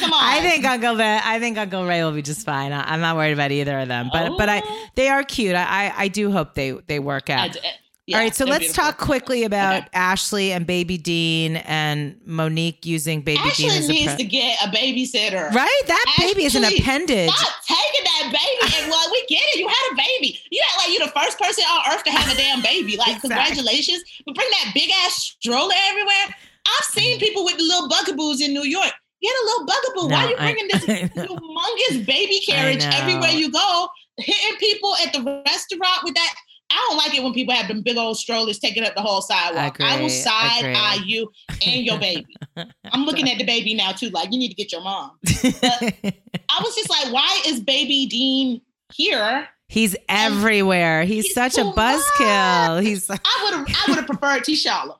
Come 0.00 0.12
on. 0.12 0.20
I 0.24 0.40
think 0.40 0.64
Uncle 0.64 0.96
Ben, 0.96 1.22
I 1.24 1.38
think 1.38 1.56
Uncle 1.56 1.86
Ray 1.86 2.02
will 2.02 2.12
be 2.12 2.22
just 2.22 2.44
fine. 2.44 2.72
I, 2.72 2.92
I'm 2.92 3.00
not 3.00 3.14
worried 3.16 3.32
about 3.32 3.52
either 3.52 3.78
of 3.78 3.88
them. 3.88 4.10
But 4.12 4.36
but 4.36 4.48
I 4.48 4.62
Oh. 4.64 4.86
they 4.96 5.08
are 5.08 5.22
cute. 5.22 5.54
I 5.54 5.62
I, 5.86 5.94
I 6.04 6.08
do 6.08 6.32
hope 6.32 6.54
they 6.54 6.72
they 6.88 6.98
work 6.98 7.30
out. 7.30 7.40
I 7.40 7.48
d- 7.48 7.58
eh, 7.62 7.70
yeah, 8.06 8.16
All 8.16 8.22
right, 8.24 8.34
so 8.34 8.46
let's 8.46 8.60
beautiful. 8.64 8.84
talk 8.84 8.96
quickly 8.98 9.44
about 9.44 9.80
Okay. 9.82 9.88
Ashley 9.92 10.50
and 10.52 10.66
Baby 10.66 10.96
Dean 10.96 11.56
and 11.56 12.18
Monique 12.24 12.86
using 12.86 13.20
Baby 13.20 13.38
Dean 13.54 13.70
Ashley 13.70 13.86
needs 13.86 14.14
pre- 14.14 14.24
to 14.24 14.24
get 14.24 14.58
a 14.64 14.68
babysitter. 14.68 15.50
right. 15.52 15.82
That 15.86 16.14
baby 16.18 16.44
is 16.44 16.54
an 16.56 16.64
appendage. 16.64 17.30
Stop 17.30 17.52
taking 17.66 18.04
that 18.04 18.24
baby. 18.32 18.74
And 18.80 18.90
well, 18.90 19.08
we 19.12 19.20
get 19.28 19.42
it. 19.52 19.60
You 19.60 19.68
had 19.68 19.92
a 19.92 19.96
baby. 19.96 20.40
You 20.50 20.62
act 20.70 20.78
like 20.88 20.98
you're 20.98 21.06
the 21.06 21.12
first 21.20 21.38
person 21.38 21.64
on 21.70 21.92
earth 21.92 22.02
to 22.04 22.10
have 22.10 22.32
a 22.32 22.36
damn 22.36 22.62
baby. 22.62 22.96
Like, 22.96 23.08
Exactly. 23.16 23.28
congratulations. 23.28 24.02
But 24.24 24.34
bring 24.34 24.48
that 24.52 24.72
big 24.74 24.90
ass 25.04 25.36
stroller 25.38 25.74
everywhere. 25.88 26.34
I've 26.66 26.84
seen 26.86 27.20
people 27.20 27.44
with 27.44 27.58
the 27.58 27.62
little 27.64 27.88
bugaboos 27.90 28.40
in 28.40 28.54
New 28.54 28.64
York. 28.64 28.92
Get 29.20 29.34
a 29.34 29.44
little 29.44 29.66
bugaboo. 29.66 30.08
Why 30.12 30.24
are 30.24 30.28
you 30.30 30.36
I- 30.38 30.52
bringing 30.52 30.68
this 30.68 30.84
I 30.88 31.10
know. 31.16 31.26
humongous 31.26 32.06
baby 32.06 32.40
carriage 32.46 32.84
everywhere 32.84 33.30
you 33.30 33.50
go? 33.50 33.88
Hitting 34.16 34.56
people 34.58 34.94
at 35.04 35.12
the 35.12 35.42
restaurant 35.46 35.98
with 36.04 36.14
that. 36.14 36.34
I 36.70 36.86
don't 36.88 36.98
like 36.98 37.14
it 37.14 37.22
when 37.24 37.32
people 37.32 37.54
have 37.54 37.66
them 37.68 37.80
big 37.82 37.96
old 37.96 38.18
strollers 38.18 38.58
taking 38.58 38.84
up 38.84 38.94
the 38.94 39.00
whole 39.00 39.22
sidewalk. 39.22 39.80
I 39.80 39.98
will 40.02 40.10
side 40.10 40.58
agree. 40.60 40.74
eye 40.74 40.98
you 41.04 41.30
and 41.66 41.82
your 41.84 41.98
baby. 41.98 42.26
I'm 42.92 43.04
looking 43.06 43.30
at 43.30 43.38
the 43.38 43.44
baby 43.44 43.72
now 43.74 43.92
too. 43.92 44.10
Like 44.10 44.30
you 44.32 44.38
need 44.38 44.50
to 44.50 44.54
get 44.54 44.70
your 44.70 44.82
mom. 44.82 45.12
I 45.26 46.60
was 46.62 46.74
just 46.74 46.90
like, 46.90 47.10
why 47.12 47.40
is 47.46 47.60
baby 47.60 48.06
Dean 48.06 48.60
here? 48.92 49.48
He's 49.68 49.96
everywhere. 50.10 51.04
He's, 51.04 51.26
He's 51.26 51.34
such 51.34 51.56
a 51.56 51.62
buzzkill. 51.64 52.82
He's 52.82 53.08
I 53.08 53.16
would 53.44 53.54
have 53.54 53.66
I 53.68 53.84
would 53.88 53.96
have 53.96 54.06
preferred 54.06 54.42
T'Challa. 54.42 54.96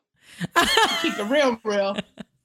Keep 1.03 1.19
it 1.19 1.31
real, 1.31 1.59
real. 1.65 1.97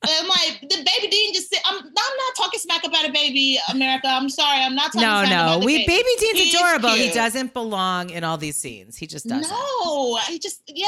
I'm 0.05 0.27
like, 0.27 0.59
the 0.61 0.75
baby 0.75 1.07
Dean 1.09 1.33
just 1.33 1.49
sit. 1.49 1.59
I'm, 1.65 1.77
I'm 1.77 1.83
not 1.85 2.35
talking 2.35 2.59
smack 2.59 2.85
about 2.85 3.07
a 3.07 3.11
baby, 3.11 3.57
America. 3.71 4.07
I'm 4.07 4.29
sorry. 4.29 4.61
I'm 4.61 4.75
not 4.75 4.91
talking 4.91 5.01
no, 5.01 5.21
smack 5.23 5.31
about 5.31 5.59
no. 5.59 5.65
We 5.65 5.77
baby. 5.79 5.87
Baby 5.87 6.09
Dean's 6.19 6.39
He's 6.39 6.55
adorable. 6.55 6.89
He 6.89 7.11
doesn't 7.11 7.53
belong 7.53 8.09
in 8.09 8.23
all 8.23 8.37
these 8.37 8.57
scenes. 8.57 8.97
He 8.97 9.07
just 9.07 9.27
doesn't. 9.27 9.49
No, 9.49 10.17
he 10.27 10.39
just 10.39 10.61
yeah. 10.67 10.85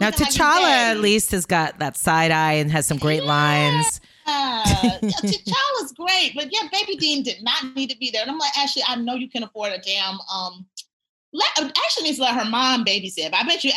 Now 0.00 0.06
looking 0.08 0.08
like 0.10 0.18
his 0.18 0.36
T'Challa 0.36 0.64
at 0.70 0.98
least 1.00 1.30
has 1.30 1.46
got 1.46 1.78
that 1.78 1.96
side 1.96 2.30
eye 2.30 2.54
and 2.54 2.70
has 2.70 2.86
some 2.86 2.98
great 2.98 3.22
Yeah. 3.22 3.28
lines. 3.28 4.00
yeah, 4.26 4.62
T'Challa's 5.02 5.92
great, 5.96 6.32
but 6.34 6.52
yeah, 6.52 6.68
Baby 6.72 6.96
Dean 6.96 7.22
did 7.22 7.42
not 7.42 7.74
need 7.74 7.90
to 7.90 7.96
be 7.98 8.10
there. 8.10 8.22
And 8.22 8.30
I'm 8.30 8.38
like, 8.38 8.56
Ashley, 8.58 8.82
I 8.86 8.96
know 8.96 9.14
you 9.14 9.28
can 9.28 9.42
afford 9.42 9.72
a 9.72 9.78
damn. 9.78 10.18
Um, 10.32 10.66
let 11.32 11.48
Ashley 11.58 12.04
needs 12.04 12.18
to 12.18 12.24
let 12.24 12.34
her 12.34 12.48
mom 12.48 12.84
babysit. 12.84 13.30
But 13.30 13.40
I 13.40 13.44
bet 13.44 13.64
you. 13.64 13.72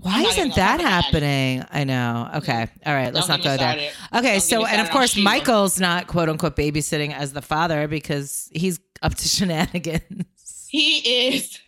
Why 0.00 0.22
isn't 0.22 0.54
that 0.54 0.80
happening? 0.80 1.64
I 1.70 1.84
know. 1.84 2.30
Okay. 2.36 2.68
All 2.86 2.94
right. 2.94 3.12
Let's 3.12 3.26
Don't 3.26 3.42
not 3.42 3.44
go 3.44 3.56
there. 3.56 3.90
Okay. 4.14 4.32
Don't 4.34 4.40
So, 4.40 4.64
and 4.64 4.80
of 4.80 4.90
course. 4.90 5.16
Michael's 5.16 5.80
not 5.80 6.06
quote 6.06 6.28
unquote 6.28 6.56
babysitting 6.56 7.12
as 7.12 7.32
the 7.32 7.42
father 7.42 7.88
because 7.88 8.48
he's 8.52 8.78
up 9.02 9.14
to 9.16 9.28
shenanigans. 9.28 10.24
He 10.68 11.28
is 11.28 11.58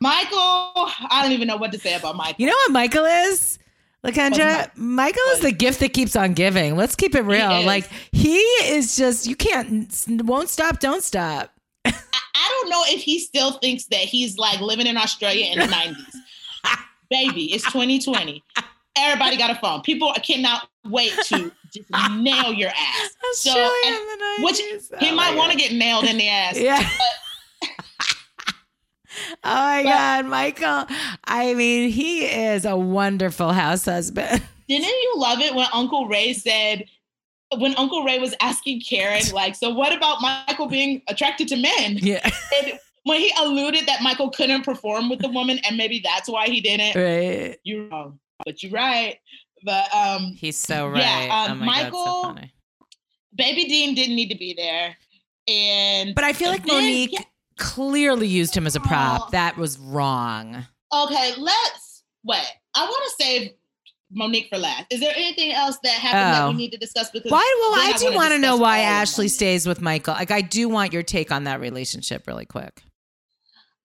Michael. 0.00 0.38
I 0.38 1.20
don't 1.22 1.32
even 1.32 1.48
know 1.48 1.56
what 1.56 1.72
to 1.72 1.78
say 1.78 1.94
about 1.94 2.14
Michael. 2.14 2.36
You 2.38 2.46
know 2.46 2.56
what 2.66 2.72
Michael 2.72 3.04
is? 3.04 3.58
Lakendra, 4.04 4.70
Michael 4.76 5.22
is 5.32 5.40
the 5.40 5.50
gift 5.50 5.80
that 5.80 5.92
keeps 5.92 6.14
on 6.14 6.32
giving. 6.32 6.76
Let's 6.76 6.94
keep 6.94 7.16
it 7.16 7.22
real. 7.22 7.50
is. 7.58 7.66
Like 7.66 7.88
he 8.12 8.36
is 8.36 8.96
just 8.96 9.26
you 9.26 9.34
can't 9.34 9.92
won't 10.22 10.48
stop, 10.48 10.78
don't 10.78 11.02
stop. 11.02 11.52
I, 11.84 11.92
I 12.34 12.60
don't 12.60 12.70
know 12.70 12.82
if 12.86 13.02
he 13.02 13.18
still 13.18 13.52
thinks 13.52 13.86
that 13.86 14.00
he's 14.00 14.38
like 14.38 14.60
living 14.60 14.86
in 14.86 14.96
Australia 14.96 15.46
in 15.46 15.58
the 15.58 15.64
90s. 15.64 15.96
Baby, 17.10 17.52
it's 17.52 17.64
2020. 17.64 18.42
Everybody 18.96 19.36
got 19.36 19.50
a 19.50 19.54
phone. 19.54 19.80
People 19.82 20.12
cannot 20.22 20.68
wait 20.84 21.12
to 21.26 21.52
just 21.72 21.88
nail 22.16 22.52
your 22.52 22.70
ass. 22.70 23.10
So, 23.34 23.52
and 23.86 24.44
which 24.44 24.58
he 24.58 25.10
Oh 25.10 25.14
might 25.14 25.36
want 25.36 25.52
to 25.52 25.58
get 25.58 25.72
nailed 25.72 26.04
in 26.04 26.18
the 26.18 26.28
ass. 26.28 26.58
Yeah. 26.60 26.82
oh 27.62 29.34
my 29.44 29.82
But- 29.82 29.88
God, 29.90 30.26
Michael. 30.26 30.86
I 31.24 31.54
mean, 31.54 31.90
he 31.90 32.24
is 32.26 32.64
a 32.64 32.76
wonderful 32.76 33.52
house 33.52 33.84
husband. 33.84 34.42
Didn't 34.68 34.86
you 34.86 35.14
love 35.16 35.40
it 35.40 35.54
when 35.54 35.66
Uncle 35.72 36.06
Ray 36.08 36.34
said, 36.34 36.84
when 37.56 37.74
Uncle 37.76 38.04
Ray 38.04 38.18
was 38.18 38.34
asking 38.42 38.82
Karen, 38.82 39.22
like, 39.32 39.54
so 39.54 39.70
what 39.70 39.94
about 39.96 40.20
Michael 40.20 40.66
being 40.66 41.00
attracted 41.08 41.48
to 41.48 41.56
men? 41.56 41.96
yeah. 42.02 42.20
And 42.62 42.78
when 43.08 43.20
he 43.20 43.32
alluded 43.40 43.86
that 43.86 44.02
Michael 44.02 44.30
couldn't 44.30 44.62
perform 44.64 45.08
with 45.08 45.20
the 45.20 45.28
woman, 45.28 45.58
and 45.66 45.76
maybe 45.76 46.00
that's 46.04 46.28
why 46.28 46.46
he 46.46 46.60
didn't. 46.60 46.94
Right. 46.94 47.56
You're 47.64 47.88
wrong, 47.88 48.18
but 48.44 48.62
you're 48.62 48.72
right. 48.72 49.16
But 49.64 49.92
um, 49.94 50.34
He's 50.36 50.56
so 50.56 50.88
right. 50.88 51.00
Yeah, 51.02 51.46
um, 51.50 51.62
oh 51.62 51.64
my 51.64 51.82
God, 51.82 51.82
Michael- 51.84 52.36
so. 52.36 52.48
Baby 53.36 53.64
Dean 53.66 53.94
didn't 53.94 54.16
need 54.16 54.28
to 54.30 54.36
be 54.38 54.54
there, 54.54 54.96
and 55.48 56.14
But 56.14 56.24
I 56.24 56.32
feel 56.32 56.50
like 56.50 56.64
then- 56.64 56.74
Monique 56.76 57.12
yeah, 57.12 57.20
clearly 57.58 58.26
used 58.28 58.56
him 58.56 58.66
as 58.66 58.76
a 58.76 58.80
Oh. 58.80 58.84
prop. 58.84 59.30
That 59.32 59.56
was 59.56 59.78
wrong. 59.78 60.66
okay, 60.92 61.32
let's 61.36 62.02
wait. 62.24 62.46
I 62.74 62.84
want 62.84 63.02
to 63.18 63.24
save 63.24 63.50
Monique 64.10 64.48
for 64.48 64.56
last. 64.58 64.86
Is 64.90 65.00
there 65.00 65.12
anything 65.14 65.52
else 65.52 65.76
that 65.82 65.92
happened 65.92 66.34
that 66.34 66.42
Oh. 66.44 66.50
we 66.50 66.56
need 66.56 66.70
to 66.72 66.78
discuss? 66.78 67.10
Because 67.10 67.30
Why? 67.30 67.56
Well, 67.60 67.74
then 67.84 67.94
I 67.94 67.98
do 67.98 68.14
wanna 68.16 68.38
know 68.38 68.56
why 68.56 68.78
Ashley 68.80 69.24
Monique. 69.24 69.32
stays 69.34 69.66
with 69.66 69.80
Michael. 69.82 70.14
Like, 70.14 70.30
I 70.30 70.40
do 70.40 70.68
want 70.68 70.92
your 70.92 71.02
take 71.02 71.30
on 71.30 71.44
that 71.44 71.60
relationship, 71.60 72.26
really 72.26 72.46
quick. 72.46 72.82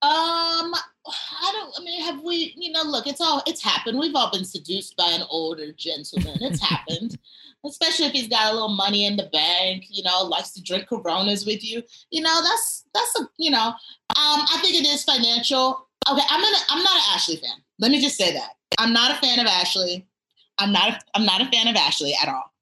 Um, 0.04 0.74
I 1.06 1.52
don't. 1.52 1.74
I 1.78 1.82
mean, 1.82 2.02
have 2.02 2.22
we? 2.22 2.52
You 2.58 2.72
know, 2.72 2.82
look, 2.82 3.06
it's 3.06 3.22
all. 3.22 3.42
It's 3.46 3.62
happened. 3.62 3.98
We've 3.98 4.14
all 4.14 4.30
been 4.30 4.44
seduced 4.44 4.96
by 4.96 5.08
an 5.12 5.22
older 5.30 5.72
gentleman. 5.72 6.36
It's 6.42 6.60
happened, 6.68 7.18
especially 7.64 8.06
if 8.06 8.12
he's 8.12 8.28
got 8.28 8.50
a 8.50 8.52
little 8.52 8.68
money 8.68 9.06
in 9.06 9.16
the 9.16 9.30
bank. 9.32 9.84
You 9.88 10.02
know, 10.02 10.24
likes 10.24 10.50
to 10.52 10.62
drink 10.62 10.88
Coronas 10.88 11.46
with 11.46 11.64
you. 11.64 11.82
You 12.10 12.20
know, 12.20 12.42
that's 12.42 12.84
that's 12.92 13.18
a. 13.20 13.30
You 13.38 13.52
know, 13.52 13.68
um, 13.68 13.74
I 14.16 14.58
think 14.60 14.74
it 14.74 14.86
is 14.86 15.04
financial. 15.04 15.88
Okay, 16.10 16.26
I'm 16.28 16.40
gonna. 16.42 16.58
I'm 16.68 16.82
not 16.82 16.96
an 16.96 17.02
Ashley 17.14 17.36
fan. 17.36 17.56
Let 17.78 17.90
me 17.90 18.00
just 18.02 18.18
say 18.18 18.34
that 18.34 18.50
I'm 18.78 18.92
not 18.92 19.10
a 19.10 19.26
fan 19.26 19.38
of 19.38 19.46
Ashley. 19.46 20.06
I'm 20.58 20.72
not. 20.72 20.90
A, 20.90 21.00
I'm 21.14 21.24
not 21.24 21.40
a 21.40 21.46
fan 21.46 21.66
of 21.66 21.76
Ashley 21.76 22.14
at 22.22 22.28
all. 22.28 22.52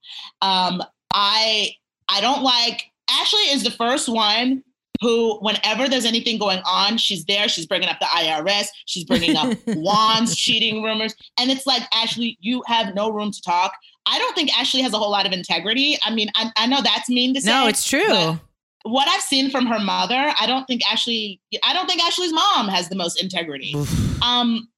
Um, 0.42 0.80
I 1.12 1.74
I 2.08 2.20
don't 2.20 2.44
like 2.44 2.84
Ashley 3.10 3.50
is 3.50 3.64
the 3.64 3.72
first 3.72 4.08
one 4.08 4.62
who, 5.02 5.38
whenever 5.40 5.86
there's 5.88 6.06
anything 6.06 6.38
going 6.38 6.60
on, 6.64 6.96
she's 6.96 7.24
there. 7.26 7.48
She's 7.48 7.66
bringing 7.66 7.90
up 7.90 7.98
the 8.00 8.06
IRS. 8.06 8.68
She's 8.86 9.04
bringing 9.04 9.36
up 9.36 9.52
Juan's 9.66 10.34
cheating 10.34 10.82
rumors, 10.82 11.14
and 11.38 11.50
it's 11.50 11.66
like 11.66 11.82
Ashley, 11.92 12.38
you 12.40 12.62
have 12.66 12.94
no 12.94 13.10
room 13.10 13.30
to 13.32 13.42
talk. 13.42 13.72
I 14.06 14.18
don't 14.18 14.34
think 14.34 14.56
Ashley 14.58 14.80
has 14.80 14.94
a 14.94 14.98
whole 14.98 15.10
lot 15.10 15.26
of 15.26 15.32
integrity. 15.32 15.98
I 16.02 16.14
mean, 16.14 16.28
I, 16.34 16.50
I 16.56 16.66
know 16.66 16.80
that's 16.82 17.08
mean 17.10 17.34
to 17.34 17.40
say. 17.42 17.50
No, 17.50 17.66
it's 17.68 17.86
true. 17.86 18.38
What 18.84 19.06
I've 19.08 19.20
seen 19.22 19.50
from 19.50 19.66
her 19.66 19.78
mother, 19.78 20.32
I 20.40 20.46
don't 20.46 20.64
think 20.66 20.82
Ashley. 20.90 21.40
I 21.62 21.72
don't 21.72 21.86
think 21.86 22.02
Ashley's 22.02 22.32
mom 22.32 22.68
has 22.68 22.88
the 22.88 22.96
most 22.96 23.22
integrity. 23.22 23.74
Oof. 23.76 24.22
Um, 24.22 24.68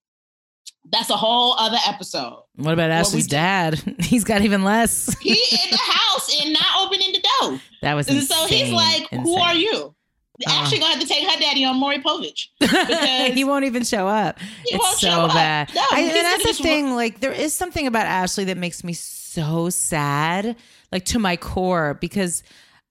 that's 0.92 1.08
a 1.08 1.16
whole 1.16 1.54
other 1.58 1.78
episode. 1.88 2.42
What 2.56 2.72
about 2.74 2.90
Ashley's 2.90 3.26
do- 3.26 3.36
dad? 3.36 3.94
He's 4.00 4.22
got 4.24 4.42
even 4.42 4.62
less. 4.64 5.14
He 5.20 5.30
in 5.32 5.70
the 5.70 5.78
house 5.78 6.42
and 6.42 6.52
not 6.52 6.66
opening 6.80 7.12
the 7.12 7.24
door. 7.40 7.60
That 7.82 7.94
was 7.94 8.08
And 8.08 8.16
insane. 8.16 8.38
so 8.38 8.46
he's 8.46 8.72
like, 8.72 9.10
"Who 9.10 9.36
are 9.36 9.54
you?" 9.54 9.93
Uh. 10.46 10.50
Ashley 10.50 10.78
gonna 10.78 10.94
have 10.94 11.00
to 11.02 11.06
take 11.08 11.28
her 11.28 11.38
daddy 11.38 11.64
on 11.64 11.78
Maury 11.78 11.98
Povich. 12.00 12.48
because- 12.60 13.34
he 13.34 13.44
won't 13.44 13.64
even 13.64 13.84
show 13.84 14.08
up. 14.08 14.38
He 14.64 14.74
it's 14.74 14.82
won't 14.82 14.96
so 14.98 15.08
show 15.08 15.20
up. 15.22 15.32
bad. 15.34 15.72
No, 15.74 15.82
I, 15.92 16.00
and 16.00 16.10
that's 16.10 16.44
the 16.58 16.62
thing. 16.62 16.94
Like, 16.94 17.20
there 17.20 17.32
is 17.32 17.54
something 17.54 17.86
about 17.86 18.06
Ashley 18.06 18.44
that 18.44 18.56
makes 18.56 18.82
me 18.82 18.92
so 18.94 19.70
sad, 19.70 20.56
like 20.90 21.04
to 21.06 21.18
my 21.18 21.36
core, 21.36 21.94
because 22.00 22.42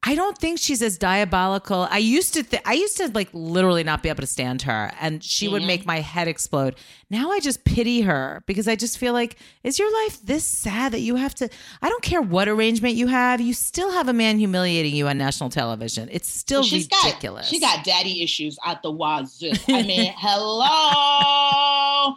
I 0.06 0.16
don't 0.16 0.38
think 0.38 0.60
she's 0.60 0.82
as 0.82 0.98
diabolical. 0.98 1.88
I 1.90 2.00
used 2.00 2.34
to, 2.34 2.44
th- 2.44 2.62
I 2.66 2.74
used 2.74 2.98
to 2.98 3.08
like 3.14 3.30
literally 3.32 3.86
not 3.86 4.04
be 4.04 4.10
able 4.10 4.20
to 4.20 4.28
stand 4.28 4.64
her, 4.64 4.92
and 5.00 5.24
she 5.24 5.48
would 5.48 5.62
Mhm. 5.62 5.68
make 5.68 5.86
my 5.86 6.02
head 6.02 6.28
explode. 6.28 6.76
Now 7.10 7.32
I 7.32 7.40
just 7.40 7.64
pity 7.64 8.02
her 8.02 8.44
because 8.46 8.68
I 8.68 8.76
just 8.76 8.98
feel 8.98 9.14
like, 9.14 9.38
is 9.64 9.80
your 9.80 9.90
life 10.04 10.20
this 10.22 10.44
sad 10.44 10.92
that 10.92 11.00
you 11.00 11.16
have 11.16 11.34
to? 11.36 11.48
I 11.82 11.88
don't 11.88 12.04
care 12.04 12.22
what 12.22 12.50
arrangement 12.50 12.96
you 12.96 13.08
have, 13.08 13.40
you 13.40 13.54
still 13.54 13.92
have 13.94 14.10
a 14.10 14.14
man 14.14 14.38
humiliating 14.40 14.94
you 14.94 15.08
on 15.08 15.18
national 15.18 15.50
television. 15.50 16.10
It's 16.12 16.28
still 16.28 16.64
She's 16.64 16.90
ridiculous. 16.92 17.46
got 17.46 17.50
she 17.50 17.60
got 17.62 17.86
daddy 17.86 18.22
issues 18.22 18.58
out 18.66 18.84
the 18.84 18.92
wazoo. 18.92 19.52
I 19.70 19.84
mean, 19.88 20.14
hello. 20.18 22.16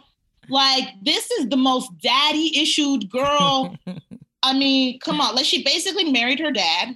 Like 0.49 0.89
this 1.03 1.29
is 1.31 1.47
the 1.49 1.57
most 1.57 1.89
daddy 1.99 2.59
issued 2.59 3.09
girl. 3.09 3.77
I 4.43 4.53
mean, 4.53 4.99
come 4.99 5.19
on. 5.21 5.35
Like 5.35 5.45
she 5.45 5.63
basically 5.63 6.11
married 6.11 6.39
her 6.39 6.51
dad, 6.51 6.95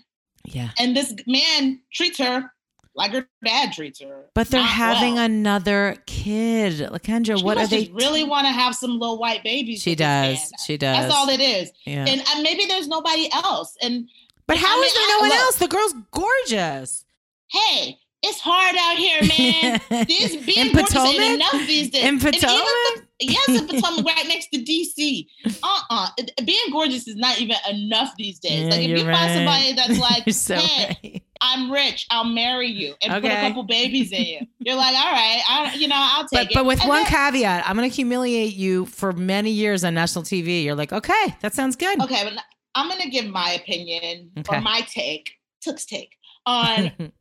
yeah. 0.52 0.70
and 0.80 0.96
this 0.96 1.14
man 1.28 1.80
treats 1.94 2.18
her 2.20 2.52
like 2.94 3.14
her 3.14 3.26
dad 3.46 3.72
treats 3.72 4.02
her. 4.02 4.26
But 4.34 4.50
they're 4.50 4.62
having 4.62 5.16
well. 5.16 5.24
another 5.26 5.96
kid. 6.08 6.74
Lakendra, 6.92 7.38
She 7.38 7.44
what 7.44 7.58
are 7.58 7.66
they? 7.66 7.90
really 7.94 8.24
want 8.26 8.46
to 8.48 8.52
have 8.52 8.76
some 8.76 9.00
little 9.00 9.18
white 9.18 9.44
babies. 9.46 9.82
she 9.82 9.96
does. 9.96 10.52
She 10.66 10.76
does. 10.78 10.98
That's 10.98 11.14
all 11.14 11.30
it 11.30 11.40
is. 11.40 11.72
yeah. 11.86 12.06
And 12.06 12.22
uh, 12.22 12.42
maybe 12.42 12.66
there's 12.66 12.90
nobody 12.90 13.30
else. 13.34 13.78
And 13.82 14.10
but 14.46 14.58
how 14.58 14.78
I 14.78 14.84
is 14.86 14.94
mean, 14.94 14.94
there 14.94 15.04
I- 15.04 15.10
no 15.10 15.20
one 15.22 15.30
look. 15.30 15.40
else? 15.40 15.56
The 15.56 15.68
girl's 15.70 15.94
gorgeous. 16.12 17.06
hey, 17.50 17.98
it's 18.24 18.40
hard 18.42 18.76
out 18.78 18.98
here, 18.98 19.22
man. 19.24 20.06
This 20.08 20.36
being 20.46 20.68
In 20.68 20.74
gorgeous 20.74 20.96
ain't 20.96 21.36
enough 21.36 21.66
these 21.66 21.90
days. 21.92 22.04
In 22.04 22.10
And 22.16 22.22
even 22.26 22.40
Potomac? 22.42 23.08
Yes, 23.22 23.50
in 23.50 23.68
Potomac, 23.68 24.06
right 24.06 24.28
next 24.28 24.48
to 24.54 24.60
DC. 24.64 25.28
Uh-uh. 25.64 26.10
Being 26.46 26.72
gorgeous 26.72 27.08
is 27.08 27.16
not 27.16 27.40
even 27.40 27.56
enough 27.70 28.14
these 28.18 28.40
days. 28.40 28.64
Yeah, 28.64 28.70
like 28.70 28.80
if 28.82 28.98
you 29.00 29.06
find 29.06 29.34
somebody 29.34 29.74
that's 29.74 30.00
like, 30.26 30.30
so 30.34 30.56
hey, 30.56 30.98
right. 31.04 31.24
I'm 31.42 31.72
rich, 31.72 32.08
I'll 32.12 32.24
marry 32.26 32.68
you 32.68 32.94
and 33.02 33.12
put 33.22 33.32
a 33.32 33.36
couple 33.36 33.64
babies 33.64 34.12
in 34.12 34.24
you. 34.24 34.40
You're 34.60 34.76
like, 34.76 34.96
all 34.96 35.12
right, 35.12 35.42
I, 35.50 35.74
you 35.76 35.88
know, 35.88 35.96
I'll 35.98 36.28
take 36.28 36.32
But 36.32 36.52
it. 36.52 36.54
but 36.54 36.66
with 36.66 36.80
And 36.82 36.90
one 36.90 37.04
then- 37.04 37.12
caveat, 37.12 37.64
I'm 37.68 37.76
going 37.78 37.90
to 37.90 37.96
humiliate 37.96 38.54
you 38.56 38.86
for 38.88 39.12
many 39.14 39.52
years 39.52 39.84
on 39.84 39.94
national 39.94 40.24
TV. 40.24 40.64
You're 40.64 40.76
like, 40.76 40.94
okay, 40.94 41.36
that 41.42 41.54
sounds 41.54 41.76
good. 41.76 42.00
okay, 42.02 42.24
but 42.24 42.34
I'm 42.74 42.88
gonna 42.88 43.10
give 43.10 43.26
my 43.28 43.52
opinion 43.52 44.32
Okay. 44.40 44.58
or 44.58 44.62
my 44.62 44.80
take, 44.82 45.32
Took's 45.62 45.86
take 45.86 46.16
on 46.46 46.92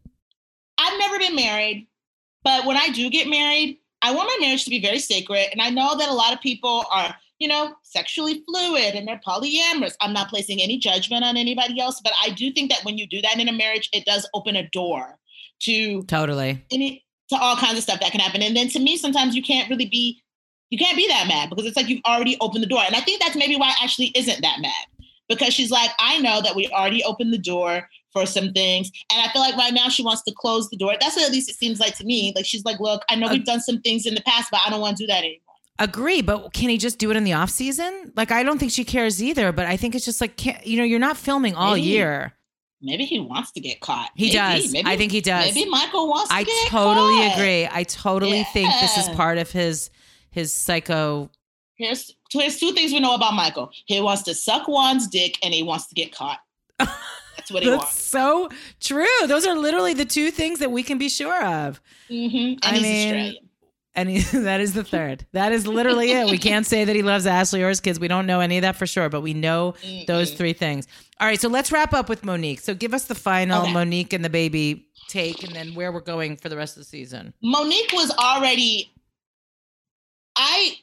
I've 0.78 0.98
never 0.98 1.18
been 1.18 1.34
married, 1.34 1.88
but 2.44 2.64
when 2.66 2.76
I 2.76 2.88
do 2.90 3.10
get 3.10 3.26
married, 3.28 3.79
I 4.02 4.14
want 4.14 4.28
my 4.28 4.46
marriage 4.46 4.64
to 4.64 4.70
be 4.70 4.80
very 4.80 4.98
sacred. 4.98 5.48
And 5.52 5.60
I 5.60 5.70
know 5.70 5.96
that 5.96 6.08
a 6.08 6.14
lot 6.14 6.32
of 6.32 6.40
people 6.40 6.84
are, 6.90 7.14
you 7.38 7.48
know, 7.48 7.74
sexually 7.82 8.42
fluid 8.46 8.94
and 8.94 9.06
they're 9.06 9.20
polyamorous. 9.26 9.94
I'm 10.00 10.12
not 10.12 10.28
placing 10.28 10.60
any 10.60 10.78
judgment 10.78 11.24
on 11.24 11.36
anybody 11.36 11.80
else, 11.80 12.00
but 12.02 12.12
I 12.22 12.30
do 12.30 12.52
think 12.52 12.70
that 12.70 12.84
when 12.84 12.98
you 12.98 13.06
do 13.06 13.20
that 13.22 13.38
in 13.38 13.48
a 13.48 13.52
marriage, 13.52 13.88
it 13.92 14.04
does 14.04 14.28
open 14.34 14.56
a 14.56 14.68
door 14.70 15.18
to 15.60 16.02
totally. 16.04 16.64
any 16.70 17.04
to 17.28 17.36
all 17.36 17.56
kinds 17.56 17.78
of 17.78 17.82
stuff 17.82 18.00
that 18.00 18.10
can 18.10 18.20
happen. 18.20 18.42
And 18.42 18.56
then 18.56 18.68
to 18.70 18.80
me, 18.80 18.96
sometimes 18.96 19.36
you 19.36 19.42
can't 19.42 19.70
really 19.70 19.86
be 19.86 20.22
you 20.70 20.78
can't 20.78 20.96
be 20.96 21.08
that 21.08 21.26
mad 21.26 21.50
because 21.50 21.66
it's 21.66 21.76
like 21.76 21.88
you've 21.88 22.02
already 22.06 22.36
opened 22.40 22.62
the 22.62 22.68
door. 22.68 22.82
And 22.86 22.94
I 22.94 23.00
think 23.00 23.20
that's 23.20 23.36
maybe 23.36 23.56
why 23.56 23.74
Ashley 23.82 24.12
isn't 24.14 24.40
that 24.40 24.60
mad. 24.60 24.86
Because 25.28 25.52
she's 25.52 25.70
like, 25.70 25.90
I 25.98 26.18
know 26.18 26.40
that 26.42 26.54
we 26.56 26.68
already 26.68 27.04
opened 27.04 27.32
the 27.32 27.38
door 27.38 27.88
for 28.12 28.26
some 28.26 28.52
things. 28.52 28.90
And 29.12 29.20
I 29.20 29.32
feel 29.32 29.42
like 29.42 29.56
right 29.56 29.72
now 29.74 29.88
she 29.88 30.02
wants 30.02 30.22
to 30.22 30.34
close 30.36 30.68
the 30.70 30.76
door. 30.76 30.94
That's 31.00 31.16
what 31.16 31.26
at 31.26 31.32
least 31.32 31.48
it 31.50 31.56
seems 31.56 31.80
like 31.80 31.96
to 31.98 32.04
me. 32.04 32.32
Like 32.34 32.44
she's 32.46 32.64
like, 32.64 32.80
look, 32.80 33.02
I 33.08 33.14
know 33.16 33.28
we've 33.28 33.44
done 33.44 33.60
some 33.60 33.80
things 33.80 34.06
in 34.06 34.14
the 34.14 34.22
past, 34.22 34.48
but 34.50 34.60
I 34.66 34.70
don't 34.70 34.80
want 34.80 34.96
to 34.98 35.04
do 35.04 35.06
that 35.08 35.18
anymore. 35.18 35.40
Agree, 35.78 36.20
but 36.20 36.52
can 36.52 36.68
he 36.68 36.76
just 36.76 36.98
do 36.98 37.10
it 37.10 37.16
in 37.16 37.24
the 37.24 37.32
off 37.32 37.48
season? 37.48 38.12
Like, 38.14 38.30
I 38.30 38.42
don't 38.42 38.58
think 38.58 38.70
she 38.70 38.84
cares 38.84 39.22
either. 39.22 39.50
But 39.50 39.64
I 39.66 39.78
think 39.78 39.94
it's 39.94 40.04
just 40.04 40.20
like, 40.20 40.36
can't, 40.36 40.66
you 40.66 40.76
know, 40.76 40.84
you're 40.84 40.98
not 40.98 41.16
filming 41.16 41.54
all 41.54 41.72
Maybe. 41.74 41.86
year. 41.86 42.34
Maybe 42.82 43.04
he 43.06 43.18
wants 43.18 43.50
to 43.52 43.60
get 43.60 43.80
caught. 43.80 44.10
He 44.14 44.26
Maybe. 44.26 44.34
does. 44.36 44.72
Maybe, 44.72 44.88
I 44.88 44.96
think 44.96 45.12
he 45.12 45.20
does. 45.22 45.54
Maybe 45.54 45.70
Michael 45.70 46.08
wants 46.08 46.28
to 46.30 46.34
I 46.36 46.44
get 46.44 46.68
totally 46.68 47.16
caught. 47.28 47.36
agree. 47.38 47.68
I 47.70 47.84
totally 47.84 48.44
think 48.52 48.70
this 48.80 48.96
is 48.98 49.08
part 49.16 49.38
of 49.38 49.50
his 49.50 49.90
his 50.30 50.52
psycho. 50.52 51.30
Here's, 51.76 52.14
here's 52.30 52.58
two 52.58 52.72
things 52.72 52.92
we 52.92 53.00
know 53.00 53.14
about 53.14 53.32
Michael. 53.34 53.70
He 53.86 54.00
wants 54.02 54.22
to 54.24 54.34
suck 54.34 54.66
Juan's 54.68 55.08
dick 55.08 55.38
and 55.42 55.52
he 55.54 55.62
wants 55.62 55.86
to 55.88 55.94
get 55.94 56.14
caught. 56.14 56.40
That's 57.50 57.54
what 57.54 57.62
he 57.62 57.70
That's 57.70 57.82
wants. 57.84 58.02
so 58.04 58.48
true. 58.80 59.26
Those 59.26 59.46
are 59.46 59.56
literally 59.56 59.94
the 59.94 60.04
two 60.04 60.30
things 60.30 60.58
that 60.60 60.70
we 60.70 60.82
can 60.82 60.98
be 60.98 61.08
sure 61.08 61.44
of. 61.44 61.80
hmm 62.08 62.14
And 62.16 62.58
I 62.62 62.72
he's 62.74 62.82
mean, 62.82 63.08
Australian. 63.14 63.36
And 63.96 64.08
he, 64.08 64.18
that 64.38 64.60
is 64.60 64.72
the 64.74 64.84
third. 64.84 65.26
That 65.32 65.50
is 65.52 65.66
literally 65.66 66.12
it. 66.12 66.30
We 66.30 66.38
can't 66.38 66.64
say 66.64 66.84
that 66.84 66.94
he 66.94 67.02
loves 67.02 67.26
Ashley 67.26 67.62
or 67.62 67.68
his 67.68 67.80
kids. 67.80 67.98
We 67.98 68.06
don't 68.08 68.26
know 68.26 68.38
any 68.40 68.56
of 68.58 68.62
that 68.62 68.76
for 68.76 68.86
sure, 68.86 69.08
but 69.08 69.20
we 69.20 69.34
know 69.34 69.74
those 70.06 70.32
Mm-mm. 70.32 70.36
three 70.36 70.52
things. 70.52 70.86
All 71.18 71.26
right, 71.26 71.40
so 71.40 71.48
let's 71.48 71.72
wrap 71.72 71.92
up 71.92 72.08
with 72.08 72.24
Monique. 72.24 72.60
So 72.60 72.72
give 72.72 72.94
us 72.94 73.06
the 73.06 73.14
final 73.16 73.62
Okay. 73.62 73.72
Monique 73.72 74.12
and 74.12 74.24
the 74.24 74.30
baby 74.30 74.86
take, 75.08 75.42
and 75.42 75.52
then 75.54 75.74
where 75.74 75.90
we're 75.90 76.00
going 76.00 76.36
for 76.36 76.48
the 76.48 76.56
rest 76.56 76.76
of 76.76 76.82
the 76.82 76.88
season. 76.88 77.34
Monique 77.42 77.90
was 77.92 78.10
already. 78.12 78.92
I. 80.36 80.76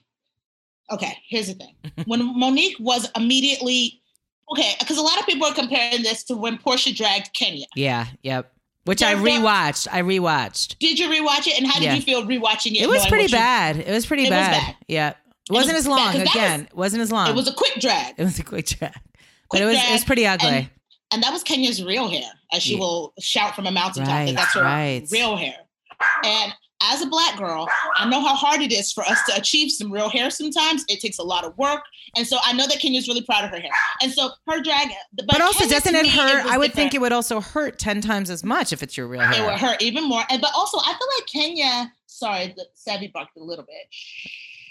Okay, 0.91 1.17
here's 1.27 1.47
the 1.47 1.53
thing. 1.53 1.75
When 2.05 2.37
Monique 2.37 2.75
was 2.79 3.09
immediately. 3.15 4.01
Okay, 4.51 4.75
because 4.79 4.97
a 4.97 5.01
lot 5.01 5.19
of 5.19 5.25
people 5.25 5.45
are 5.47 5.53
comparing 5.53 6.03
this 6.03 6.23
to 6.25 6.35
when 6.35 6.57
Porsha 6.57 6.95
dragged 6.95 7.33
Kenya. 7.33 7.65
Yeah, 7.75 8.07
yep. 8.23 8.51
Which 8.85 9.03
I 9.03 9.15
rewatched. 9.15 9.87
I 9.91 10.01
rewatched. 10.01 10.77
Did 10.79 10.97
you 10.97 11.09
rewatch 11.09 11.45
it? 11.47 11.57
And 11.57 11.67
how 11.67 11.73
did 11.79 11.83
Yeah. 11.85 11.95
you 11.95 12.01
feel 12.01 12.23
rewatching 12.23 12.71
it? 12.71 12.83
It 12.83 12.89
was 12.89 13.05
pretty 13.07 13.25
what 13.25 13.31
you- 13.31 13.37
bad. 13.37 13.77
It 13.79 13.89
was 13.91 14.05
pretty 14.05 14.23
It 14.23 14.29
was 14.29 14.37
bad. 14.37 14.51
bad. 14.51 14.75
Yeah. 14.87 15.09
It 15.09 15.15
wasn't 15.53 15.75
was 15.75 15.85
as 15.85 15.87
long. 15.87 16.13
bad, 16.13 16.27
Again, 16.27 16.61
it 16.71 16.75
wasn't 16.77 17.01
as 17.01 17.11
long. 17.11 17.29
It 17.29 17.35
was 17.35 17.47
a 17.49 17.53
quick 17.53 17.75
drag. 17.81 18.15
It 18.17 18.23
was 18.23 18.39
a 18.39 18.43
quick 18.43 18.65
track, 18.67 19.01
but 19.51 19.61
it 19.61 19.65
was 19.65 19.75
it 19.77 19.91
was 19.91 20.03
pretty 20.05 20.25
ugly. 20.25 20.47
and- 20.49 20.69
And 21.11 21.23
that 21.23 21.31
was 21.33 21.41
Kenya's 21.43 21.81
real 21.83 22.09
hair, 22.09 22.29
as 22.51 22.63
she 22.63 22.73
Yeah. 22.73 22.79
will 22.79 23.13
shout 23.19 23.55
from 23.55 23.65
a 23.65 23.71
mountaintop 23.71 24.13
Right, 24.13 24.25
that 24.27 24.35
that's 24.35 24.53
her 24.53 24.61
right. 24.63 25.05
real 25.09 25.35
hair. 25.37 25.55
And 26.25 26.53
as 26.81 27.01
a 27.01 27.07
black 27.07 27.37
girl, 27.37 27.67
I 27.95 28.09
know 28.09 28.21
how 28.21 28.35
hard 28.35 28.61
it 28.61 28.71
is 28.71 28.91
for 28.91 29.03
us 29.03 29.19
to 29.25 29.35
achieve 29.35 29.71
some 29.71 29.91
real 29.91 30.09
hair 30.09 30.29
sometimes. 30.29 30.85
It 30.87 30.99
takes 30.99 31.17
a 31.17 31.23
lot 31.23 31.43
of 31.43 31.57
work. 31.57 31.81
And 32.15 32.25
so 32.25 32.37
I 32.43 32.53
know 32.53 32.67
that 32.67 32.79
Kenya's 32.79 33.07
really 33.07 33.23
proud 33.23 33.45
of 33.45 33.51
her 33.51 33.59
hair. 33.59 33.71
And 34.01 34.11
so 34.11 34.29
her 34.47 34.61
drag, 34.61 34.89
but, 35.13 35.25
but 35.27 35.41
also, 35.41 35.59
Kenya, 35.59 35.79
doesn't 35.79 35.95
it 35.95 36.07
hurt? 36.07 36.43
was 36.43 36.53
I 36.53 36.57
would 36.57 36.73
think 36.73 36.93
it 36.93 37.01
would 37.01 37.11
also 37.11 37.41
hurt 37.41 37.79
ten 37.79 38.01
times 38.01 38.29
as 38.29 38.43
much 38.43 38.71
if 38.71 38.83
it's 38.83 38.95
your 38.95 39.07
real 39.07 39.21
hair. 39.21 39.43
it 39.43 39.45
would 39.45 39.59
hurt 39.59 39.81
even 39.81 40.07
more. 40.07 40.23
And 40.29 40.41
but 40.41 40.51
also 40.55 40.77
I 40.79 40.93
feel 40.97 41.07
like 41.17 41.27
Kenya, 41.27 41.93
sorry, 42.05 42.53
the 42.55 42.65
savvy 42.75 43.07
barked 43.07 43.37
a 43.37 43.43
little 43.43 43.65
bit. 43.65 43.87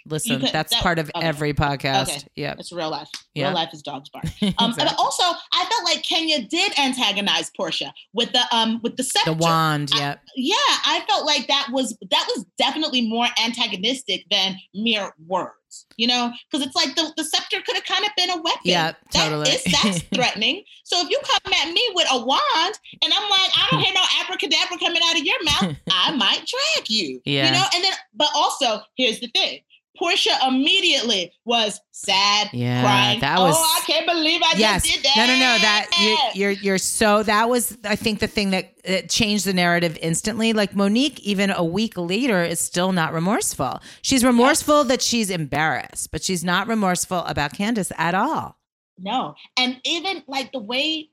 Listen, 0.09 0.41
could- 0.41 0.53
that's 0.53 0.73
that- 0.73 0.83
part 0.83 0.99
of 0.99 1.11
okay. 1.15 1.27
every 1.27 1.53
podcast. 1.55 2.03
Okay. 2.09 2.23
Yep. 2.37 2.61
It's 2.61 2.73
real 2.73 2.91
life. 2.91 3.09
Yeah. 3.35 3.47
Real 3.47 3.55
life 3.55 3.71
is 3.73 3.83
dogs 3.83 4.09
bark. 4.13 4.25
Um, 4.25 4.31
Exactly. 4.71 4.75
But 4.79 4.95
also, 4.99 5.25
I 5.53 5.65
felt 5.67 5.85
like 5.85 6.03
Kenya 6.03 6.43
did 6.47 6.79
antagonize 6.79 7.51
Porsha 7.59 7.91
with 8.13 8.33
the 8.33 8.43
um 8.53 8.81
with 8.83 8.97
the 8.97 9.03
scepter. 9.05 9.31
the 9.33 9.37
wand. 9.37 9.91
Yep. 9.95 10.21
yeah, 10.37 10.55
I 10.85 11.03
felt 11.09 11.27
like 11.27 11.47
that 11.49 11.69
was 11.73 11.97
that 12.11 12.27
was 12.35 12.45
definitely 12.59 13.09
more 13.09 13.27
antagonistic 13.43 14.25
than 14.31 14.57
mere 14.75 15.13
words. 15.27 15.53
You 15.99 16.07
know, 16.07 16.33
because 16.51 16.67
it's 16.67 16.75
like 16.77 16.95
the, 16.95 17.13
the 17.19 17.25
scepter 17.25 17.59
could 17.67 17.75
have 17.75 17.85
kind 17.85 18.05
of 18.05 18.11
been 18.17 18.31
a 18.31 18.37
weapon. 18.37 18.61
Yeah, 18.65 18.93
totally. 19.13 19.51
is- 19.51 19.65
that's 19.65 19.99
threatening. 20.15 20.63
So 20.85 21.01
if 21.03 21.11
you 21.11 21.19
come 21.23 21.53
at 21.53 21.73
me 21.73 21.91
with 21.95 22.07
a 22.11 22.19
wand 22.25 22.79
and 23.03 23.13
I'm 23.13 23.29
like, 23.29 23.51
I 23.57 23.67
don't 23.71 23.81
hear 23.81 23.93
no 23.93 24.03
abracadabra 24.23 24.79
coming 24.79 25.03
out 25.05 25.19
of 25.19 25.25
your 25.25 25.43
mouth, 25.45 25.77
I 25.91 26.13
might 26.17 26.47
drag 26.47 26.89
you. 26.89 27.21
Yeah. 27.27 27.47
You 27.47 27.53
know, 27.53 27.65
and 27.75 27.85
then 27.85 27.93
but 28.15 28.29
also 28.35 28.81
here's 28.97 29.21
the 29.21 29.29
thing. 29.29 29.61
Porsha 30.01 30.31
immediately 30.49 31.33
was 31.45 31.81
sad, 31.93 32.49
Yeah, 32.53 32.83
crying. 32.83 33.21
that 33.21 33.39
was- 33.39 33.55
oh, 33.57 33.79
I 33.83 33.85
can't 33.87 34.07
believe 34.07 34.41
I 34.43 34.55
yes. 34.57 34.83
just 34.85 34.95
did 34.97 35.05
that. 35.05 35.15
No, 35.17 35.27
no, 35.27 35.39
no. 35.39 35.59
That 35.59 36.31
you're, 36.35 36.51
you're 36.51 36.61
you're 36.63 36.79
so. 36.79 37.23
That 37.23 37.49
was 37.49 37.77
I 37.85 37.97
think 37.97 38.21
the 38.21 38.27
thing 38.27 38.51
that, 38.51 38.75
that 38.85 39.09
changed 39.11 39.45
the 39.47 39.53
narrative 39.55 39.99
instantly. 40.03 40.53
Like 40.53 40.75
Monique, 40.77 41.21
even 41.21 41.51
a 41.51 41.65
week 41.65 41.97
later, 41.97 42.43
is 42.43 42.61
still 42.61 42.93
not 42.93 43.13
remorseful. 43.13 43.81
She's 44.03 44.25
remorseful 44.25 44.85
that 44.85 45.03
she's 45.03 45.31
embarrassed, 45.31 46.11
but 46.13 46.23
she's 46.23 46.45
not 46.45 46.69
remorseful 46.69 47.19
about 47.21 47.53
Candiace 47.55 47.93
at 47.97 48.15
all. 48.15 48.59
No. 48.99 49.35
And 49.59 49.81
even 49.85 50.23
like 50.27 50.53
the 50.53 50.59
way 50.61 51.11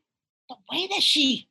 the 0.50 0.56
way 0.72 0.88
that 0.88 1.02
she 1.02 1.48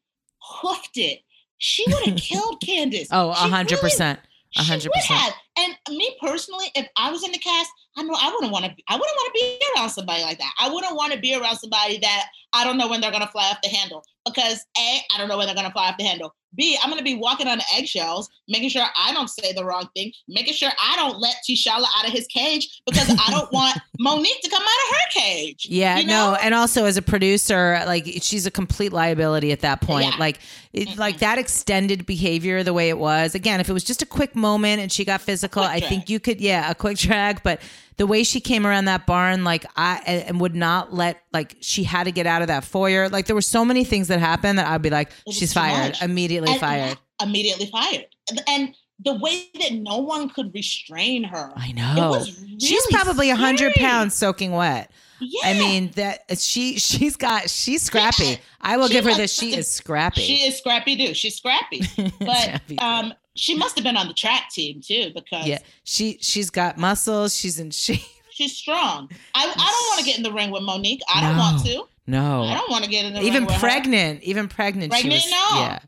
hoofed 0.61 0.97
it, 0.97 1.21
she 1.59 1.85
would 1.89 2.05
have 2.07 2.17
killed 2.19 2.61
Candiace. 2.61 3.09
Oh, 3.11 3.31
a 3.31 3.35
100%. 3.35 4.19
A 4.55 4.63
She 4.63 4.65
hundred 4.71 4.85
would 4.89 4.93
percent. 4.95 5.19
have. 5.21 5.33
And 5.57 5.77
me 5.91 6.17
personally, 6.21 6.67
if 6.75 6.89
I 6.97 7.11
was 7.11 7.25
in 7.25 7.33
the 7.33 7.39
cast, 7.39 7.71
I 7.97 8.03
know 8.03 8.15
I 8.19 8.33
wouldn't 8.33 8.53
want 8.53 8.65
to. 8.65 8.71
I 8.89 8.95
wouldn't 8.95 9.17
want 9.17 9.35
to 9.35 9.41
be 9.41 9.61
around 9.77 9.91
somebody 9.91 10.23
like 10.23 10.39
that. 10.39 10.53
I 10.59 10.71
wouldn't 10.71 10.97
want 10.97 11.13
to 11.13 11.19
be 11.19 11.35
around 11.35 11.57
somebody 11.57 11.99
that 11.99 12.27
I 12.53 12.65
don't 12.65 12.77
know 12.79 12.89
when 12.89 13.01
they're 13.01 13.13
gonna 13.13 13.27
fly 13.29 13.51
off 13.51 13.59
the 13.63 13.69
handle. 13.69 14.05
Because 14.25 14.65
a, 14.79 14.99
I 15.13 15.19
don't 15.19 15.29
know 15.29 15.37
when 15.37 15.47
they're 15.47 15.55
gonna 15.57 15.73
fly 15.73 15.89
off 15.89 15.97
the 15.99 16.05
handle. 16.05 16.35
B, 16.55 16.79
I'm 16.83 16.91
gonna 16.91 17.03
be 17.03 17.17
walking 17.17 17.49
on 17.49 17.61
eggshells, 17.75 18.29
making 18.47 18.69
sure 18.69 18.85
I 18.95 19.13
don't 19.15 19.29
say 19.29 19.53
the 19.53 19.65
wrong 19.65 19.89
thing, 19.97 20.13
making 20.29 20.53
sure 20.55 20.69
I 20.81 20.95
don't 20.97 21.19
let 21.19 21.37
T'Challa 21.49 21.87
out 21.99 22.07
of 22.07 22.13
his 22.13 22.27
cage 22.27 22.83
because 22.87 23.09
I 23.11 23.31
don't 23.31 23.51
want 23.53 23.79
Monique 23.99 24.41
to 24.43 24.51
come 24.51 24.63
out 24.63 24.91
of 24.91 24.97
her 24.97 25.21
cage. 25.21 25.67
Yeah, 25.69 25.99
you 25.99 26.07
know? 26.07 26.33
no, 26.33 26.37
and 26.43 26.55
also 26.55 26.85
as 26.85 26.97
a 26.99 27.03
producer, 27.03 27.83
like 27.87 28.07
she's 28.21 28.47
a 28.47 28.51
complete 28.51 28.93
liability 28.93 29.51
at 29.51 29.61
that 29.61 29.81
point. 29.81 30.11
Yeah. 30.13 30.17
Like, 30.19 30.39
it, 30.73 30.89
Mhm. 30.91 30.99
like 30.99 31.19
that 31.19 31.39
extended 31.39 32.05
behavior, 32.07 32.63
the 32.63 32.73
way 32.75 32.91
it 32.91 32.99
was. 32.99 33.35
Again, 33.35 33.59
if 33.61 33.69
it 33.69 33.73
was 33.73 33.83
just 33.85 34.03
a 34.03 34.07
quick 34.07 34.37
moment 34.37 34.81
and 34.83 34.93
she 34.93 35.05
got 35.05 35.21
physical, 35.23 35.63
I 35.63 35.81
think 35.81 36.09
you 36.11 36.21
could, 36.21 36.41
yeah, 36.41 36.71
a 36.71 36.75
quick 36.75 36.99
drag. 36.99 37.43
But 37.43 37.61
the 37.97 38.07
way 38.07 38.25
she 38.25 38.41
came 38.41 38.67
around 38.67 38.87
that 38.87 39.07
barn, 39.07 39.45
like 39.45 39.65
I 39.77 39.97
and 40.07 40.41
would 40.41 40.55
not 40.55 40.93
let, 40.95 41.23
like 41.33 41.57
she 41.61 41.85
had 41.85 42.05
to 42.05 42.13
get 42.13 42.27
out 42.27 42.43
of 42.43 42.49
that 42.49 42.65
foyer. 42.65 43.09
Like 43.09 43.27
there 43.27 43.35
were 43.37 43.43
so 43.43 43.65
many 43.65 43.85
things 43.85 44.09
that 44.09 44.19
happened 44.21 44.59
that 44.59 44.67
I'd 44.67 44.83
be 44.83 44.91
like, 44.91 45.11
she's 45.31 45.53
fired, 45.53 45.97
immediately 46.03 46.51
And- 46.53 46.61
fired. 46.61 46.99
Immediately 47.23 47.67
fired. 47.67 48.07
And- 48.31 48.43
And 48.49 48.75
the 49.05 49.15
way 49.15 49.49
that 49.61 49.73
no 49.73 49.99
one 49.99 50.29
could 50.29 50.55
restrain 50.55 51.25
her. 51.25 51.53
I 51.57 51.69
It 51.71 51.75
know. 51.77 52.11
was 52.11 52.41
she's 52.61 52.87
probably 52.89 53.31
a 53.31 53.37
hundred 53.37 53.75
pounds 53.75 54.15
soaking 54.15 54.53
wet. 54.53 54.91
Yeah. 55.21 55.41
I 55.51 55.55
mean 55.55 55.91
that 55.97 56.39
she 56.39 56.79
she's 56.79 57.17
got 57.17 57.49
she's 57.51 57.83
scrappy. 57.83 58.39
I 58.61 58.77
will 58.77 58.89
She 58.89 58.95
give 58.95 59.05
her 59.05 59.15
this. 59.15 59.33
She 59.33 59.55
is 59.57 59.71
scrappy. 59.71 60.21
She 60.21 60.37
is 60.47 60.57
scrappy 60.59 60.97
too. 60.97 61.15
She's 61.15 61.37
scrappy. 61.37 61.81
But 62.21 62.37
Scrappy. 62.43 62.79
um 62.79 63.13
she 63.35 63.57
must 63.57 63.77
have 63.77 63.85
been 63.85 63.97
on 63.97 64.09
the 64.09 64.15
track 64.15 64.51
team 64.51 64.81
too 64.81 65.11
because 65.15 65.47
yeah, 65.47 65.59
she 65.85 66.19
she's 66.21 66.51
got 66.51 66.77
muscles. 66.79 67.35
She's 67.37 67.59
in 67.59 67.71
shape. 67.71 68.01
she's 68.31 68.57
strong. 68.57 69.09
I, 69.35 69.43
I 69.45 69.47
don't 69.47 69.89
want 69.91 69.99
to 70.01 70.05
get 70.05 70.17
in 70.17 70.23
the 70.23 70.33
ring 70.33 70.51
with 70.51 70.63
Monique. 70.63 71.01
I 71.13 71.21
don't 71.23 71.37
want 71.39 71.65
to. 71.67 71.85
No, 72.07 72.43
I 72.43 72.55
don't 72.55 72.71
want 72.71 72.85
to 72.85 72.91
get 72.91 73.05
in 73.05 73.15
the 73.15 73.21
even 73.21 73.45
ring 73.45 73.47
with 73.47 73.59
pregnant, 73.59 74.23
even 74.23 74.49
pregnant. 74.49 74.91
Pregnant? 74.91 75.23
was, 75.23 75.31
No. 75.31 75.61
Yeah. 75.61 75.79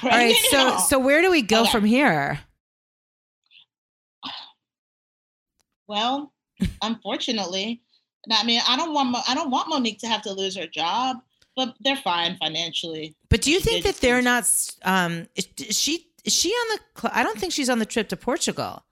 her. 0.00 0.08
All 0.10 0.16
right. 0.16 0.36
So 0.50 0.56
No. 0.56 0.78
so 0.78 0.98
where 0.98 1.20
do 1.22 1.30
we 1.30 1.42
go 1.42 1.62
Okay. 1.62 1.70
from 1.72 1.84
here? 1.84 2.38
well, 5.88 6.32
unfortunately, 6.82 7.82
I 8.30 8.44
mean, 8.44 8.60
I 8.68 8.76
don't 8.76 8.92
want 8.92 9.10
Mo- 9.10 9.22
I 9.28 9.34
don't 9.34 9.50
want 9.50 9.68
Monique 9.68 9.98
to 10.00 10.08
have 10.08 10.22
to 10.22 10.32
lose 10.32 10.56
her 10.56 10.66
job, 10.66 11.18
but 11.54 11.74
they're 11.80 11.96
fine 11.96 12.36
financially. 12.38 13.14
But 13.28 13.42
do 13.42 13.50
you 13.52 13.60
think 13.60 13.84
that 13.84 13.96
they're 13.96 14.22
not? 14.22 14.50
Um, 14.84 15.26
is, 15.36 15.48
is 15.58 15.78
she 15.78 16.05
is 16.26 16.34
she 16.34 16.50
on 16.50 16.78
the? 17.02 17.16
I 17.16 17.22
don't 17.22 17.38
think 17.38 17.52
she's 17.52 17.70
on 17.70 17.78
the 17.78 17.86
trip 17.86 18.08
to 18.10 18.16
Portugal. 18.16 18.84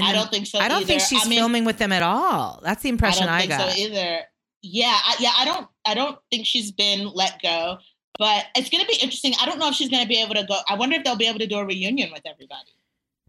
I 0.00 0.12
the- 0.12 0.18
don't 0.18 0.30
think 0.30 0.46
so. 0.46 0.58
I 0.58 0.66
don't 0.68 0.84
think 0.86 1.00
she's 1.00 1.24
I 1.24 1.28
mean, 1.28 1.38
filming 1.38 1.64
with 1.64 1.78
them 1.78 1.92
at 1.92 2.02
all. 2.02 2.60
That's 2.64 2.82
the 2.82 2.88
impression 2.88 3.28
I 3.28 3.36
I, 3.36 3.46
don't 3.46 3.48
think 3.48 3.60
got. 3.60 3.72
so 3.72 3.78
either. 3.78 4.20
Yeah, 4.62 4.86
I, 4.96 5.16
yeah, 5.20 5.32
I 5.38 5.44
don't, 5.44 5.68
I 5.86 5.94
don't 5.94 6.18
think 6.30 6.46
she's 6.46 6.72
been 6.72 7.10
let 7.12 7.40
go. 7.42 7.78
But 8.18 8.46
it's 8.56 8.70
going 8.70 8.80
to 8.80 8.86
be 8.88 8.94
interesting. 8.94 9.34
I 9.40 9.44
don't 9.46 9.58
know 9.58 9.68
if 9.68 9.74
she's 9.74 9.90
going 9.90 10.02
to 10.02 10.08
be 10.08 10.20
able 10.22 10.34
to 10.36 10.44
go. 10.44 10.58
I 10.68 10.74
wonder 10.76 10.96
if 10.96 11.04
they'll 11.04 11.16
be 11.16 11.26
able 11.26 11.40
to 11.40 11.46
do 11.46 11.58
a 11.58 11.64
reunion 11.66 12.10
with 12.12 12.22
everybody. 12.24 12.70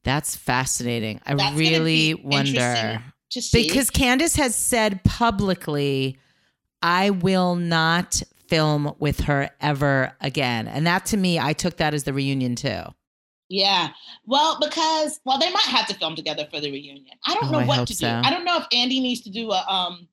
That's 0.03 0.36
fascinating. 0.36 1.19
I 1.25 1.33
That's 1.33 1.55
really 1.57 2.13
be 2.13 2.21
wonder. 2.23 2.49
interesting 2.51 3.01
to 3.31 3.41
see. 3.41 3.67
Because 3.67 3.89
Candiace 3.89 4.36
has 4.38 4.55
said 4.55 5.03
publicly, 5.03 6.17
I 6.81 7.09
will 7.09 7.55
not 7.55 8.21
film 8.47 8.95
with 8.99 9.21
her 9.21 9.49
ever 9.59 10.13
again. 10.21 10.67
And 10.67 10.86
that 10.86 11.07
to 11.07 11.17
me, 11.17 11.39
I 11.39 11.53
took 11.53 11.77
that 11.77 11.93
as 11.95 12.03
the 12.03 12.13
reunion 12.13 12.55
too. 12.55 12.83
Yeah, 13.49 13.89
well, 14.25 14.57
because 14.59 15.19
well, 15.25 15.37
they 15.39 15.51
might 15.51 15.65
have 15.65 15.87
to 15.87 15.93
film 15.95 16.15
together 16.15 16.47
for 16.51 16.59
the 16.59 16.71
reunion. 16.71 17.05
I 17.25 17.33
don't 17.35 17.45
Oh, 17.45 17.51
know 17.51 17.59
I 17.59 17.65
what 17.65 17.87
to 17.87 17.93
so. 17.95 18.07
do. 18.07 18.27
I 18.27 18.29
don't 18.31 18.43
know 18.45 18.57
if 18.57 18.65
Andy 18.73 18.99
needs 18.99 19.21
to 19.21 19.29
do 19.29 19.51
a 19.51 19.63
um, 19.67 20.07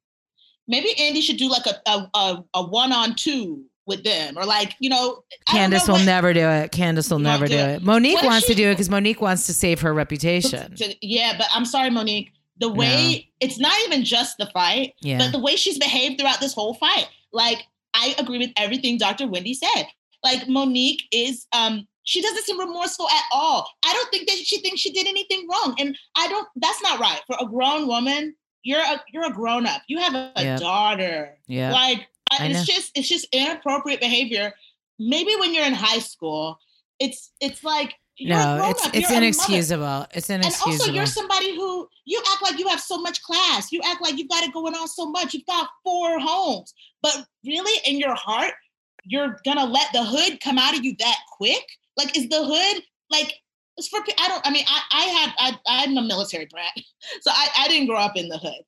maybe 0.68 0.92
Andy 0.98 1.20
should 1.20 1.38
do 1.38 1.48
like 1.48 1.66
a 1.66 1.80
a 1.90 2.10
a, 2.14 2.44
a 2.54 2.62
one 2.66 2.92
on 2.92 3.14
two 3.14 3.64
with 3.86 4.04
them, 4.04 4.36
or 4.36 4.44
like 4.44 4.74
you 4.80 4.90
know, 4.90 5.22
Candiace 5.48 5.88
know 5.88 5.94
will 5.94 6.00
what- 6.00 6.06
never 6.06 6.32
do 6.34 6.46
it. 6.46 6.72
Candiace 6.72 7.10
will 7.10 7.18
never 7.18 7.46
do 7.48 7.54
it. 7.54 7.76
it. 7.76 7.82
Monique 7.82 8.16
What 8.16 8.26
wants 8.26 8.46
to 8.48 8.54
do 8.54 8.68
it 8.68 8.72
because 8.74 8.90
Monique 8.90 9.20
wants 9.20 9.46
to 9.46 9.54
save 9.54 9.80
her 9.80 9.92
reputation. 9.94 10.74
to- 10.76 10.94
yeah, 11.00 11.34
but 11.38 11.46
I'm 11.54 11.64
sorry, 11.64 11.90
Monique. 11.90 12.30
The 12.58 12.68
way 12.68 13.30
it's 13.40 13.58
not 13.58 13.72
even 13.86 14.04
just 14.04 14.36
the 14.38 14.46
fight, 14.46 14.92
Yeah. 15.00 15.18
but 15.18 15.32
the 15.32 15.38
way 15.40 15.56
she's 15.56 15.78
behaved 15.78 16.20
throughout 16.20 16.38
this 16.38 16.52
whole 16.54 16.74
fight. 16.74 17.08
Like, 17.32 17.66
I 17.94 18.14
agree 18.18 18.38
with 18.38 18.50
everything 18.56 18.98
Dr. 18.98 19.26
Wendy 19.26 19.54
said. 19.54 19.86
Like, 20.22 20.46
Monique 20.48 21.02
is, 21.10 21.46
um, 21.52 21.88
she 22.04 22.20
doesn't 22.20 22.44
seem 22.44 22.58
remorseful 22.58 23.08
at 23.08 23.22
all. 23.32 23.68
I 23.84 23.92
don't 23.92 24.10
think 24.10 24.28
that 24.28 24.36
she 24.38 24.60
thinks 24.60 24.80
she 24.80 24.92
did 24.92 25.06
anything 25.06 25.46
wrong. 25.50 25.76
And 25.78 25.96
I 26.16 26.28
don't, 26.28 26.48
that's 26.56 26.82
not 26.82 26.98
right. 26.98 27.20
For 27.26 27.36
a 27.40 27.46
grown 27.46 27.86
woman, 27.86 28.34
you're 28.64 28.80
a 28.80 29.02
you're 29.12 29.26
a 29.26 29.32
grown 29.32 29.66
up. 29.66 29.82
You 29.88 29.98
have 29.98 30.14
a, 30.14 30.32
Yep. 30.36 30.60
daughter. 30.60 31.38
Yeah. 31.48 31.72
Like 31.72 32.08
it's 32.40 32.64
just 32.64 32.96
it's 32.96 33.08
just 33.08 33.26
inappropriate 33.32 34.00
behavior. 34.00 34.52
Maybe 34.98 35.34
when 35.36 35.52
you're 35.52 35.64
in 35.66 35.74
high 35.74 35.98
school, 35.98 36.58
it's 37.00 37.32
it's 37.40 37.64
like 37.64 37.94
you're 38.18 38.36
no, 38.36 38.68
it's 38.70 38.86
it's 38.94 39.08
You're 39.10 39.18
inexcusable. 39.18 40.06
It's 40.12 40.30
And 40.30 40.42
inexcusable. 40.42 40.72
also, 40.80 40.92
you're 40.92 41.06
somebody 41.06 41.56
who 41.56 41.88
you 42.04 42.22
act 42.32 42.42
like 42.42 42.58
you 42.58 42.68
have 42.68 42.80
so 42.80 42.98
much 42.98 43.22
class. 43.22 43.72
You 43.72 43.80
act 43.84 44.00
like 44.02 44.16
you've 44.18 44.28
got 44.28 44.44
it 44.44 44.52
going 44.52 44.74
on 44.74 44.86
so 44.86 45.06
much. 45.10 45.34
You've 45.34 45.46
got 45.46 45.68
four 45.82 46.20
homes, 46.20 46.72
but 47.02 47.24
really, 47.44 47.80
in 47.86 47.98
your 47.98 48.14
heart, 48.14 48.52
you're 49.04 49.40
gonna 49.44 49.64
let 49.64 49.92
the 49.92 50.04
hood 50.04 50.40
come 50.40 50.58
out 50.58 50.76
of 50.76 50.84
you 50.84 50.94
that 50.98 51.16
quick? 51.36 51.64
Like, 51.96 52.16
is 52.16 52.28
the 52.28 52.44
hood 52.44 52.82
like 53.10 53.34
it's 53.76 53.88
for? 53.88 54.00
I 54.18 54.28
don't. 54.28 54.46
I 54.46 54.50
mean, 54.50 54.64
I 54.68 54.80
I 54.92 55.02
had 55.04 55.34
I 55.38 55.58
I'm 55.66 55.96
a 55.96 56.02
military 56.02 56.46
brat, 56.46 56.72
so 57.20 57.30
I 57.30 57.48
I 57.58 57.68
didn't 57.68 57.88
grow 57.88 57.98
up 57.98 58.16
in 58.16 58.28
the 58.28 58.38
hood. 58.38 58.62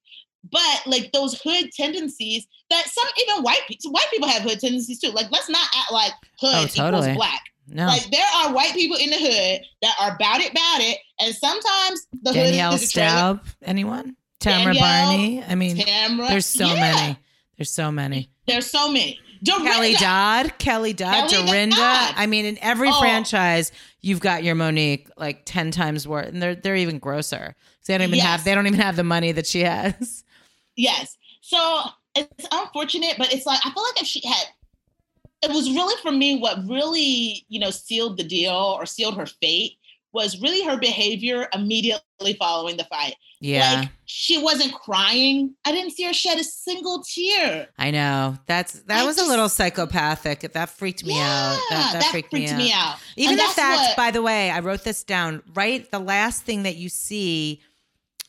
But 0.53 0.83
like 0.87 1.11
those 1.13 1.41
hood 1.43 1.71
tendencies 1.75 2.47
that 2.71 2.85
some 2.87 3.09
even 3.23 3.43
white 3.43 3.63
people 3.67 3.93
white 3.93 4.09
people 4.11 4.29
have 4.29 4.43
hood 4.43 4.61
tendencies 4.61 5.01
too. 5.01 5.11
Like 5.11 5.31
let's 5.31 5.49
not 5.49 5.67
act 5.75 5.91
like 5.93 6.13
hood 6.39 6.55
Oh, 6.55 6.67
totally. 6.67 7.03
equals 7.13 7.17
black. 7.17 7.41
No. 7.67 7.87
Like 7.87 8.11
there 8.11 8.27
are 8.37 8.53
white 8.53 8.75
people 8.75 8.99
in 8.99 9.09
the 9.09 9.17
hood 9.17 9.61
that 9.81 9.95
are 9.99 10.15
about 10.17 10.41
it, 10.41 10.51
about 10.53 10.81
it, 10.83 10.99
and 11.19 11.35
sometimes 11.35 12.07
the 12.23 12.33
Danielle 12.35 12.73
hood 12.73 12.83
is. 12.83 12.91
Staub, 12.91 13.41
anyone? 13.63 14.17
Tamra 14.39 14.75
Danielle, 14.75 15.07
Barney. 15.07 15.43
I 15.49 15.55
mean, 15.55 15.79
Tamra. 15.79 16.29
there's 16.29 16.45
so 16.45 16.67
Yeah, 16.67 16.75
many. 16.75 17.19
There's 17.57 17.71
so 17.71 17.91
many. 17.91 18.29
There's 18.47 18.67
so 18.67 18.89
many. 18.91 19.19
Dorinda, 19.45 19.71
Kelly 19.73 19.95
Dodd, 19.95 20.59
Kelly 20.59 20.93
Dodd, 20.93 21.31
Kelly 21.31 21.47
Dorinda. 21.47 21.77
Dodd. 21.77 22.15
I 22.17 22.27
mean, 22.27 22.45
in 22.45 22.59
every 22.63 22.89
Oh. 22.91 22.99
franchise, 23.01 23.71
you've 24.01 24.21
got 24.21 24.43
your 24.45 24.55
Monique 24.55 25.09
like 25.17 25.43
ten 25.45 25.71
times 25.71 26.09
worse, 26.09 26.29
and 26.29 26.43
they're 26.43 26.55
they're 26.55 26.77
even 26.77 26.99
grosser. 26.99 27.55
'Cause 27.57 27.87
They 27.87 27.99
don't 27.99 28.09
even 28.09 28.17
Yes. 28.19 28.27
have 28.27 28.45
they 28.45 28.55
don't 28.55 28.67
even 28.67 28.81
have 28.81 28.97
the 28.97 29.05
money 29.05 29.33
that 29.33 29.47
she 29.47 29.61
has. 29.61 30.25
Yes. 30.77 31.17
So 31.41 31.83
it's 32.17 32.47
unfortunate, 32.51 33.15
but 33.17 33.33
it's 33.33 33.47
like 33.47 33.61
I 33.65 33.71
feel 33.71 33.83
like 33.85 34.01
if 34.03 34.09
she 34.09 34.21
had, 34.27 34.47
it 35.43 35.51
was 35.53 35.71
really 35.71 35.95
for 36.03 36.11
me 36.11 36.39
what 36.39 36.67
really 36.69 37.45
you 37.49 37.61
know 37.61 37.71
sealed 37.71 38.17
the 38.17 38.25
deal 38.25 38.53
or 38.79 38.87
sealed 38.87 39.17
her 39.17 39.27
fate 39.27 39.75
was 40.13 40.41
really 40.41 40.65
her 40.65 40.77
behavior 40.77 41.49
immediately 41.53 42.35
following 42.39 42.77
the 42.77 42.85
fight. 42.85 43.15
Yeah, 43.45 43.81
Like 43.81 43.89
she 44.07 44.43
wasn't 44.43 44.73
crying. 44.73 45.55
I 45.67 45.73
didn't 45.73 45.91
see 45.93 46.05
her 46.05 46.13
shed 46.15 46.39
a 46.39 46.45
single 46.45 47.03
tear. 47.03 47.69
I 47.79 47.91
know. 47.91 48.39
That's 48.47 48.73
that 48.85 49.03
I 49.03 49.05
was 49.05 49.19
a 49.19 49.25
little 49.25 49.49
psychopathic. 49.51 50.41
That 50.53 50.71
freaked 50.71 51.05
me 51.05 51.19
out. 51.21 51.59
That, 51.71 51.91
that, 51.93 52.05
freaked, 52.11 52.33
me 52.33 52.49
out. 52.49 52.57
me 52.57 52.73
out. 52.73 52.97
Even 53.17 53.37
the 53.37 53.43
fact, 53.43 53.81
what- 53.81 53.97
by 53.97 54.11
the 54.11 54.23
way, 54.23 54.51
I 54.51 54.61
wrote 54.61 54.85
this 54.85 55.05
down, 55.05 55.43
right? 55.55 55.91
The 55.91 55.99
last 55.99 56.45
thing 56.45 56.63
that 56.63 56.77
you 56.77 56.89
see 56.89 57.61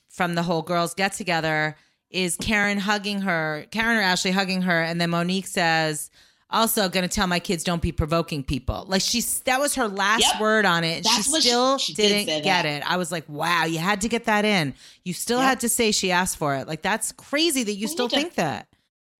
from 0.09 0.35
the 0.35 0.43
whole 0.43 0.61
girls 0.61 0.93
get 0.93 1.13
together 1.13 1.77
is 2.09 2.35
Karen 2.37 2.77
hugging 2.79 3.21
her, 3.21 3.65
Karen 3.71 3.97
or 3.97 4.01
Ashley 4.01 4.31
hugging 4.31 4.63
her, 4.63 4.81
and 4.81 4.99
then 4.99 5.09
Monique 5.11 5.47
says, 5.47 6.09
also 6.49 6.87
gonna 6.89 7.07
tell 7.07 7.27
my 7.27 7.39
kids 7.39 7.63
don't 7.63 7.81
be 7.81 7.91
provoking 7.91 8.43
people. 8.43 8.85
Like 8.87 9.01
she's 9.01 9.39
that 9.41 9.59
was 9.59 9.75
her 9.75 9.87
last 9.87 10.21
Yep. 10.21 10.41
word 10.41 10.65
on 10.65 10.83
it. 10.83 10.97
And 10.97 11.05
she 11.07 11.11
That's 11.15 11.33
she- 11.35 11.41
still 11.41 11.77
she 11.77 11.93
did 11.93 12.09
didn't 12.09 12.27
say 12.27 12.41
get 12.41 12.63
that. 12.63 12.65
it. 12.65 12.83
I 12.91 12.97
was 12.97 13.11
like, 13.11 13.27
wow, 13.27 13.65
you 13.65 13.79
had 13.79 14.01
to 14.01 14.07
get 14.09 14.25
that 14.25 14.45
in. 14.45 14.73
You 15.03 15.13
still 15.13 15.39
Yep. 15.39 15.47
had 15.47 15.59
to 15.61 15.69
say 15.69 15.91
she 15.91 16.11
asked 16.11 16.37
for 16.37 16.55
it. 16.55 16.67
Like 16.67 16.81
that's 16.81 17.11
crazy 17.11 17.63
that 17.63 17.73
you 17.73 17.87
We 17.87 17.91
still 17.91 18.05
need 18.05 18.11
to- 18.11 18.15
think 18.15 18.35
that. 18.35 18.67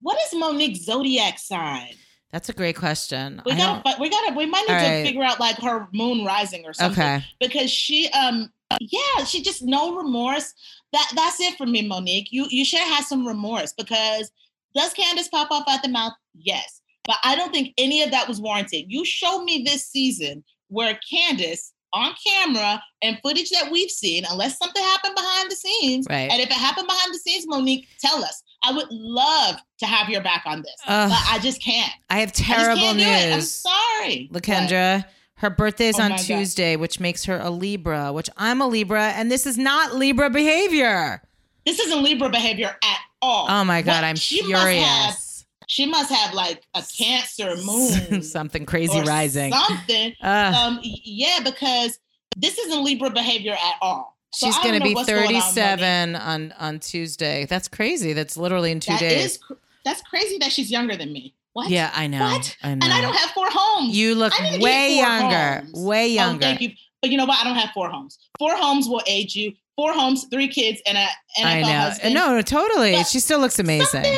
What 0.02 0.18
is 0.28 0.38
Monique's 0.40 0.86
zodiac 0.86 1.40
sign? 1.40 1.96
That's 2.32 2.50
a 2.50 2.54
great 2.54 2.76
question. 2.76 3.42
We 3.46 3.54
I 3.54 3.58
gotta, 3.58 4.02
we 4.02 4.10
gotta, 4.10 4.34
we 4.36 4.46
might 4.46 4.66
need 4.68 4.74
All 4.76 4.80
to 4.82 4.86
right. 4.88 5.06
figure 5.06 5.24
out 5.24 5.40
like 5.40 5.58
her 5.60 5.88
moon 5.94 6.26
rising 6.26 6.66
or 6.66 6.74
something. 6.74 7.02
okay. 7.04 7.26
because 7.40 7.72
she 7.72 8.10
um 8.10 8.52
yeah 8.82 9.24
she 9.26 9.42
just 9.44 9.62
no 9.64 9.96
remorse 9.96 10.54
that 10.92 11.12
that's 11.16 11.40
it 11.40 11.56
for 11.56 11.66
me 11.68 11.88
monique 11.88 12.30
you 12.32 12.46
you 12.50 12.66
should 12.66 12.80
have 12.80 13.06
some 13.06 13.26
remorse 13.26 13.72
because 13.74 14.32
does 14.76 14.92
candiace 14.94 15.28
pop 15.30 15.52
off 15.52 15.64
at 15.70 15.84
the 15.84 15.88
mouth 15.88 16.14
yes 16.34 16.82
but 17.08 17.18
i 17.24 17.36
don't 17.36 17.54
think 17.54 17.74
any 17.78 18.02
of 18.04 18.12
that 18.12 18.28
was 18.28 18.40
warranted 18.42 18.86
you 18.88 19.04
showed 19.06 19.44
me 19.44 19.64
this 19.66 19.88
season 19.88 20.44
where 20.70 20.98
candiace 21.12 21.72
on 21.94 22.14
camera 22.28 22.82
and 23.02 23.18
footage 23.24 23.50
that 23.52 23.72
we've 23.72 23.90
seen 23.92 24.26
unless 24.30 24.58
something 24.58 24.84
happened 24.84 25.16
behind 25.16 25.50
the 25.50 25.56
scenes 25.56 26.06
Right. 26.10 26.30
and 26.30 26.42
if 26.42 26.48
it 26.50 26.54
happened 26.54 26.88
behind 26.88 27.14
the 27.14 27.20
scenes 27.20 27.46
monique 27.48 27.88
tell 28.00 28.24
us 28.24 28.44
i 28.64 28.72
would 28.74 28.88
love 28.92 29.56
to 29.80 29.86
have 29.86 30.10
your 30.10 30.22
back 30.22 30.44
on 30.46 30.62
this 30.62 30.76
Ugh. 30.88 31.10
but 31.10 31.34
i 31.34 31.40
just 31.40 31.62
can't 31.64 31.92
I 32.10 32.20
have 32.20 32.30
I 32.30 32.32
terrible 32.32 32.94
do 32.94 33.00
it. 33.00 33.08
i'm 33.32 33.32
news. 33.36 33.52
sorry? 33.52 34.30
Lakendra. 34.34 35.06
Her 35.40 35.50
birthday's 35.50 36.00
Oh 36.00 36.04
on 36.04 36.12
my 36.12 36.16
God. 36.18 36.24
Tuesday, 36.26 36.78
which 36.78 37.02
makes 37.02 37.26
her 37.26 37.38
a 37.40 37.50
Libra, 37.50 38.14
which 38.14 38.30
I'm 38.38 38.62
a 38.62 38.68
Libra, 38.68 39.08
and 39.10 39.30
this 39.30 39.46
is 39.46 39.58
not 39.58 39.94
Libra 39.94 40.30
behavior. 40.30 41.22
this 41.66 41.78
isn't 41.78 42.04
libra 42.04 42.30
behavior 42.30 42.68
at 42.82 42.98
all 43.22 43.46
Oh 43.50 43.66
my 43.66 43.82
God, 43.82 43.96
What 43.96 44.04
I'm 44.06 44.16
she 44.16 44.42
must 44.44 44.54
have 44.54 44.62
furious. 44.70 45.25
She 45.68 45.86
must 45.86 46.12
have 46.12 46.34
like 46.34 46.64
a 46.76 46.84
cancer 46.98 47.56
moon 47.64 48.22
Something 48.22 48.66
crazy 48.66 49.00
rising. 49.02 49.52
something 49.54 50.14
Ugh. 50.22 50.54
um 50.56 50.80
yeah 50.84 51.40
because 51.44 52.00
this 52.38 52.58
isn't 52.58 52.84
libra 52.84 53.10
behavior 53.10 53.54
at 53.54 53.76
all 53.82 54.18
So 54.32 54.48
She's 54.48 54.58
going 54.60 54.78
to 54.78 54.84
be 54.84 54.94
what's 54.94 55.10
going 55.10 55.36
on, 55.36 55.42
37 55.54 56.16
on, 56.18 56.52
on 56.60 56.80
Tuesday. 56.80 57.46
That's 57.46 57.70
crazy. 57.70 58.12
That's 58.14 58.36
literally 58.36 58.72
in 58.72 58.82
two 58.82 58.92
That 58.92 59.00
days. 59.00 59.26
is 59.36 59.40
that's 59.86 60.02
crazy 60.02 60.38
that 60.40 60.52
she's 60.52 60.70
younger 60.72 60.96
than 60.98 61.14
me 61.14 61.34
what 61.54 61.70
yeah, 61.70 61.90
I 61.96 62.08
know. 62.08 62.20
What? 62.26 62.58
I 62.64 62.76
know. 62.76 62.86
and 62.86 62.94
i 62.94 63.00
don't 63.00 63.16
have 63.16 63.30
four 63.32 63.48
homes 63.50 63.96
you 63.96 64.14
look 64.16 64.34
I 64.38 64.44
need 64.44 64.52
to 64.54 64.58
get 64.58 64.64
way 64.64 64.98
younger. 64.98 65.66
homes. 65.66 65.86
Way 65.86 66.04
Oh, 66.12 66.14
younger. 66.26 66.42
thank 66.42 66.60
you 66.62 66.72
but 67.02 67.10
you 67.12 67.18
know 67.18 67.26
what 67.26 67.40
i 67.40 67.44
don't 67.46 67.56
have 67.56 67.70
four 67.74 67.90
homes 67.90 68.18
four 68.38 68.56
homes 68.56 68.90
will 68.90 69.02
age 69.08 69.36
you 69.36 69.54
four 69.78 69.94
homes 69.94 70.26
three 70.32 70.48
kids 70.50 70.82
and 70.86 70.98
a 70.98 71.08
and 71.40 71.48
I 71.50 71.62
know. 71.62 71.68
husband. 71.90 72.14
No, 72.14 72.34
no, 72.36 72.42
totally. 72.42 72.94
But 72.94 73.08
she 73.08 73.20
still 73.20 73.40
looks 73.40 73.60
amazing. 73.60 73.88
Something, 74.04 74.18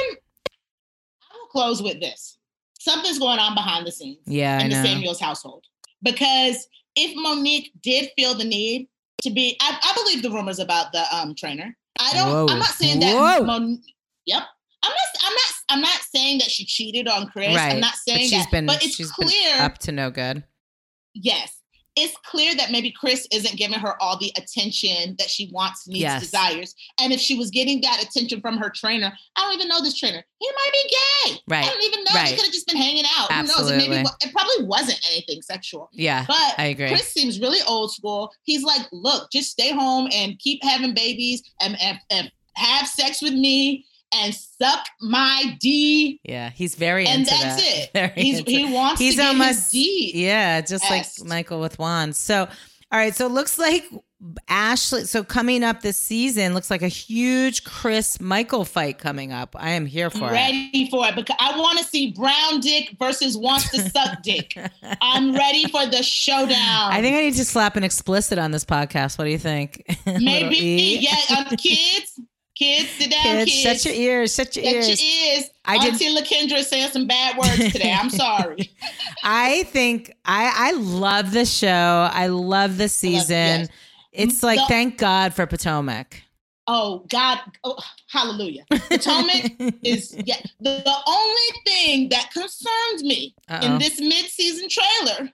close 1.57 1.81
with 1.81 1.99
this. 1.99 2.37
Something's 2.79 3.19
going 3.19 3.39
on 3.39 3.55
behind 3.55 3.87
the 3.87 3.91
scenes. 3.91 4.19
Yeah, 4.25 4.57
I 4.59 4.63
in 4.63 4.69
the 4.69 4.75
know. 4.75 4.83
Samuels 4.83 5.19
household. 5.19 5.65
Because 6.03 6.67
if 6.95 7.15
Monique 7.15 7.71
did 7.81 8.11
feel 8.15 8.35
the 8.35 8.43
need 8.45 8.87
to 9.23 9.31
be, 9.31 9.57
I, 9.61 9.77
I 9.81 9.93
believe 9.95 10.21
the 10.21 10.29
rumors 10.29 10.59
about 10.59 10.91
the 10.91 11.03
um 11.15 11.33
trainer. 11.35 11.75
I 11.99 12.13
don't. 12.13 12.29
Whoa. 12.31 12.47
I'm 12.53 12.59
not 12.59 12.67
saying 12.69 12.99
that. 12.99 13.15
Whoa. 13.39 13.43
Mon, 13.45 13.81
yep. 14.25 14.43
I'm 14.83 14.91
not. 14.91 15.25
I'm 15.25 15.33
not. 15.33 15.51
I'm 15.69 15.81
not 15.81 15.99
saying 16.15 16.37
that 16.37 16.49
she 16.51 16.63
cheated 16.65 17.07
on 17.07 17.27
Chris. 17.27 17.55
Right. 17.55 17.73
I'm 17.73 17.79
not 17.79 17.93
But 18.05 18.13
saying 18.13 18.29
she's 18.29 18.43
that. 18.43 18.51
been 18.51 18.65
but 18.67 18.83
it's 18.85 18.95
she's 18.95 19.11
clear. 19.11 19.29
been 19.55 19.61
up 19.61 19.79
to 19.79 19.91
no 19.91 20.11
good. 20.11 20.43
yes, 21.15 21.56
it's 21.99 22.15
clear 22.23 22.55
that 22.55 22.71
maybe 22.71 22.91
Chris 22.91 23.27
isn't 23.31 23.57
giving 23.57 23.79
her 23.79 24.01
all 24.01 24.19
the 24.19 24.31
attention 24.37 25.15
that 25.17 25.29
she 25.29 25.49
wants, 25.51 25.87
needs, 25.87 26.01
Yes. 26.01 26.21
desires. 26.21 26.75
And 27.01 27.11
if 27.11 27.19
she 27.19 27.35
was 27.35 27.49
getting 27.49 27.81
that 27.81 28.03
attention 28.03 28.39
from 28.39 28.57
her 28.57 28.69
trainer, 28.69 29.11
I 29.35 29.41
don't 29.41 29.53
even 29.55 29.67
know 29.67 29.81
this 29.81 29.97
trainer. 29.97 30.23
He 30.39 30.47
might 30.47 30.71
be 30.71 30.89
gay. 31.33 31.41
Right. 31.47 31.65
I 31.65 31.69
don't 31.69 31.83
even 31.83 32.03
know. 32.03 32.11
Right. 32.13 32.27
He 32.27 32.35
could 32.35 32.45
have 32.45 32.53
just 32.53 32.67
been 32.67 32.77
hanging 32.77 33.03
out. 33.17 33.29
Absolutely. 33.31 33.73
Who 33.73 33.77
knows? 33.79 33.85
It, 33.85 33.89
maybe, 33.89 34.09
it 34.21 34.31
probably 34.31 34.65
wasn't 34.65 34.99
anything 35.11 35.41
sexual. 35.41 35.89
Yeah. 35.91 36.23
But 36.27 36.53
I 36.59 36.65
agree. 36.67 36.89
Chris 36.89 37.07
seems 37.07 37.41
really 37.41 37.59
old 37.67 37.91
school. 37.91 38.31
He's 38.43 38.63
like, 38.63 38.85
look, 38.91 39.31
just 39.31 39.49
stay 39.49 39.71
home 39.71 40.07
and 40.13 40.37
keep 40.37 40.63
having 40.63 40.93
babies 40.93 41.41
and, 41.61 41.75
and, 41.81 41.97
and 42.11 42.31
have 42.53 42.87
sex 42.87 43.21
with 43.23 43.33
me 43.33 43.85
and 44.13 44.33
suck 44.33 44.85
my 45.01 45.57
D. 45.59 46.19
Yeah, 46.23 46.49
he's 46.49 46.75
very 46.75 47.05
And 47.07 47.19
into 47.19 47.31
that's 47.31 47.55
that. 47.61 47.63
it. 47.63 47.89
Very 47.93 48.11
He's, 48.15 48.39
he 48.39 48.71
wants 48.73 49.01
he's 49.01 49.15
to 49.15 49.21
get 49.21 49.27
almost 49.27 49.49
his 49.49 49.71
D. 49.71 50.11
yeah, 50.15 50.61
just 50.61 50.83
Yes. 50.89 51.19
like 51.19 51.27
Michael 51.27 51.59
with 51.59 51.77
wands. 51.79 52.17
So, 52.17 52.43
all 52.91 52.99
right, 52.99 53.13
so 53.15 53.25
it 53.25 53.31
looks 53.33 53.57
like 53.59 53.83
Ashley. 54.47 55.03
So 55.03 55.23
coming 55.23 55.63
up 55.63 55.81
this 55.81 55.97
season 55.97 56.53
looks 56.53 56.71
like 56.71 56.81
a 56.81 56.87
huge 56.87 57.63
Chris 57.65 58.19
Michael 58.19 58.65
fight 58.65 58.97
coming 58.97 59.31
up. 59.31 59.55
I 59.59 59.71
am 59.71 59.85
here 59.85 60.09
for 60.09 60.25
I'm 60.25 60.29
it. 60.29 60.33
ready 60.33 60.89
for 60.89 61.05
it 61.05 61.15
because 61.15 61.35
I 61.39 61.57
want 61.59 61.77
to 61.79 61.83
see 61.85 62.11
brown 62.13 62.59
dick 62.61 62.95
versus 62.97 63.37
wants 63.37 63.69
to 63.71 63.87
suck 63.89 64.21
dick. 64.23 64.57
I'm 65.01 65.35
ready 65.35 65.67
for 65.67 65.85
the 65.85 66.01
showdown. 66.01 66.91
I 66.91 67.01
think 67.01 67.15
I 67.15 67.21
need 67.21 67.35
to 67.35 67.45
slap 67.45 67.75
an 67.75 67.83
explicit 67.83 68.39
on 68.39 68.51
this 68.51 68.65
podcast. 68.65 69.17
What 69.19 69.25
do 69.25 69.31
you 69.31 69.37
think? 69.37 69.83
Maybe 70.05 70.55
E? 70.57 70.97
yeah, 71.01 71.37
um, 71.37 71.45
kids, 71.57 72.19
kids, 72.57 72.89
sit 72.91 73.11
down, 73.11 73.23
Kids, 73.45 73.51
kids. 73.51 73.83
shut 73.83 73.85
your 73.85 73.93
ears. 74.01 74.35
Shut 74.35 74.55
your 74.55 74.65
Shut 74.65 74.73
ears. 74.75 74.87
your 75.03 75.33
ears. 75.33 75.49
I 75.65 75.77
did- 75.79 75.93
Auntie 75.93 76.15
LaKendra 76.15 76.63
saying 76.63 76.89
some 76.91 77.07
bad 77.07 77.37
words 77.37 77.71
today. 77.73 77.91
I'm 77.93 78.09
sorry. 78.25 78.71
I 79.23 79.63
think 79.63 80.13
I 80.25 80.51
I 80.55 80.71
love 80.71 81.31
the 81.31 81.45
show. 81.45 82.09
I 82.11 82.27
love 82.27 82.77
the 82.77 82.89
season. 82.89 83.35
yes. 83.61 83.67
It's 84.13 84.43
like 84.43 84.59
The- 84.59 84.65
thank 84.67 84.97
God 84.97 85.33
for 85.33 85.45
Potomac. 85.45 86.23
Oh 86.69 87.05
God, 87.07 87.39
oh, 87.63 87.77
hallelujah. 88.09 88.65
Potomac 88.69 89.53
is 89.83 90.13
yeah. 90.25 90.35
The, 90.59 90.81
the 90.83 90.97
only 91.07 91.61
thing 91.65 92.09
that 92.09 92.29
concerns 92.33 93.03
me 93.03 93.33
Uh-oh. 93.49 93.65
in 93.65 93.71
uh-uh. 93.73 93.79
this 93.79 94.01
mid-season 94.01 94.67
trailer 94.69 95.31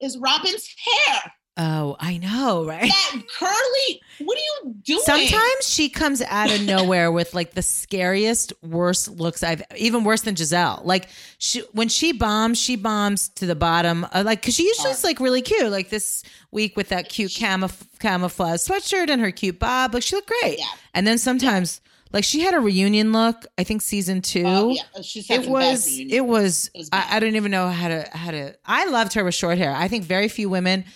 is 0.00 0.16
Robyn's 0.18 0.68
hair. 0.84 1.32
Oh, 1.58 1.96
I 2.00 2.16
know, 2.16 2.64
right? 2.64 2.90
That 2.90 3.22
curly. 3.38 4.00
What 4.20 4.38
are 4.38 4.40
you 4.40 4.74
doing? 4.82 5.00
Sometimes 5.04 5.68
she 5.68 5.90
comes 5.90 6.22
out 6.22 6.50
of 6.50 6.62
nowhere 6.62 7.12
with 7.12 7.34
like 7.34 7.52
the 7.52 7.60
scariest, 7.60 8.54
worst 8.62 9.10
looks 9.10 9.42
I've 9.42 9.62
even 9.76 10.02
worse 10.02 10.22
than 10.22 10.34
Gizelle. 10.34 10.82
Like 10.82 11.08
she 11.36 11.60
when 11.72 11.88
she 11.88 12.12
bombs, 12.12 12.58
she 12.58 12.76
bombs 12.76 13.28
to 13.30 13.44
the 13.44 13.54
bottom. 13.54 14.06
Uh, 14.14 14.22
like 14.24 14.40
because 14.40 14.54
she 14.54 14.64
usually 14.64 14.92
is 14.92 15.04
like 15.04 15.20
really 15.20 15.42
cute. 15.42 15.70
Like 15.70 15.90
this 15.90 16.22
week 16.52 16.74
with 16.74 16.88
that 16.88 17.10
cute 17.10 17.32
camouf- 17.32 17.98
camouflage 17.98 18.60
sweatshirt 18.60 19.10
and 19.10 19.20
her 19.20 19.30
cute 19.30 19.58
bob. 19.58 19.92
Like 19.92 20.02
she 20.02 20.16
looked 20.16 20.28
great. 20.40 20.58
Yeah. 20.58 20.64
And 20.94 21.06
then 21.06 21.18
sometimes 21.18 21.82
like 22.14 22.24
she 22.24 22.40
had 22.40 22.54
a 22.54 22.60
reunion 22.60 23.12
look. 23.12 23.44
I 23.58 23.64
think 23.64 23.82
season 23.82 24.22
two. 24.22 24.44
Oh, 24.46 24.70
yeah. 24.70 25.02
She's 25.02 25.28
It 25.28 25.46
was. 25.46 25.86
It 25.98 26.24
was. 26.24 26.70
It 26.74 26.78
was. 26.78 26.88
I, 26.92 27.16
I 27.16 27.20
don't 27.20 27.36
even 27.36 27.50
know 27.50 27.68
how 27.68 27.88
to 27.88 28.08
how 28.14 28.30
to. 28.30 28.54
I 28.64 28.86
loved 28.86 29.12
her 29.12 29.24
with 29.24 29.34
short 29.34 29.58
hair. 29.58 29.74
I 29.74 29.88
think 29.88 30.04
very 30.04 30.28
few 30.28 30.48
women 30.48 30.86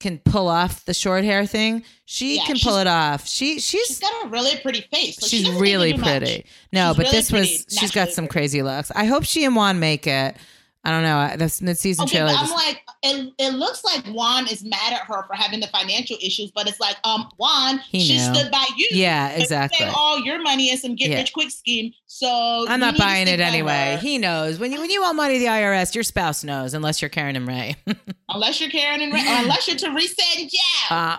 can 0.00 0.18
pull 0.18 0.48
off 0.48 0.84
the 0.86 0.94
short 0.94 1.22
hair 1.24 1.46
thing. 1.46 1.84
She 2.06 2.36
Yeah, 2.38 2.46
can 2.46 2.56
pull 2.58 2.78
it 2.78 2.86
off. 2.86 3.26
She 3.26 3.60
she's 3.60 3.86
She's 3.86 4.00
got 4.00 4.24
a 4.24 4.28
really 4.28 4.56
pretty 4.60 4.80
face. 4.92 5.20
Like, 5.22 5.30
she's 5.30 5.42
doesn't 5.44 5.54
need 5.54 5.58
to 5.58 5.62
really 5.62 5.92
do 5.92 5.98
much. 5.98 6.08
pretty. 6.20 6.46
No, 6.72 6.88
She's 6.90 6.96
but 6.96 7.04
really 7.06 7.16
this 7.16 7.32
was 7.32 7.66
she's 7.68 7.90
got 7.92 8.08
some 8.08 8.24
pretty. 8.24 8.32
crazy 8.32 8.62
looks. 8.62 8.90
I 8.96 9.04
hope 9.04 9.24
she 9.24 9.44
and 9.44 9.54
Juan 9.54 9.78
make 9.78 10.06
it. 10.06 10.36
I 10.82 10.90
don't 10.90 11.02
know. 11.02 11.36
This 11.36 11.60
mid-season 11.60 12.04
Okay, 12.04 12.18
trailer. 12.18 12.30
I'm 12.30 12.46
just- 12.46 12.54
like, 12.54 12.80
it, 13.02 13.32
it 13.38 13.50
looks 13.54 13.84
like 13.84 14.02
Juan 14.06 14.48
is 14.48 14.64
mad 14.64 14.94
at 14.94 15.00
her 15.00 15.24
for 15.26 15.34
having 15.34 15.60
the 15.60 15.66
financial 15.66 16.16
issues, 16.22 16.50
but 16.52 16.66
it's 16.66 16.80
like, 16.80 16.96
um, 17.04 17.28
Juan, 17.36 17.80
He 17.90 18.00
she 18.00 18.14
knew. 18.16 18.34
stood 18.34 18.50
by 18.50 18.66
you. 18.78 18.88
yeah, 18.92 19.28
exactly. 19.30 19.84
All 19.94 20.18
your 20.24 20.40
money 20.42 20.70
in 20.70 20.78
some 20.78 20.94
get 20.96 21.10
Yeah. 21.10 21.16
rich 21.18 21.34
quick 21.34 21.50
scheme. 21.50 21.92
So 22.06 22.64
I'm 22.68 22.80
not 22.80 22.96
buying 22.96 23.28
it 23.28 23.40
anyway. 23.40 23.98
He 24.00 24.16
knows 24.16 24.58
when 24.58 24.72
you 24.72 24.80
when 24.80 24.88
you 24.90 25.04
owe 25.04 25.12
money 25.12 25.34
to 25.34 25.38
the 25.40 25.46
IRS, 25.50 25.94
your 25.94 26.02
spouse 26.04 26.42
knows, 26.44 26.72
unless 26.72 27.02
you're 27.02 27.08
Karen 27.10 27.36
and 27.36 27.46
Ray. 27.46 27.76
unless 28.30 28.58
you're 28.60 28.70
Karen 28.70 29.00
and 29.02 29.12
Ray, 29.12 29.20
or 29.20 29.42
unless 29.42 29.68
you're 29.68 29.76
Teresa 29.76 30.22
and 30.38 30.50
Jeff. 30.50 30.90
Uh, 30.90 31.18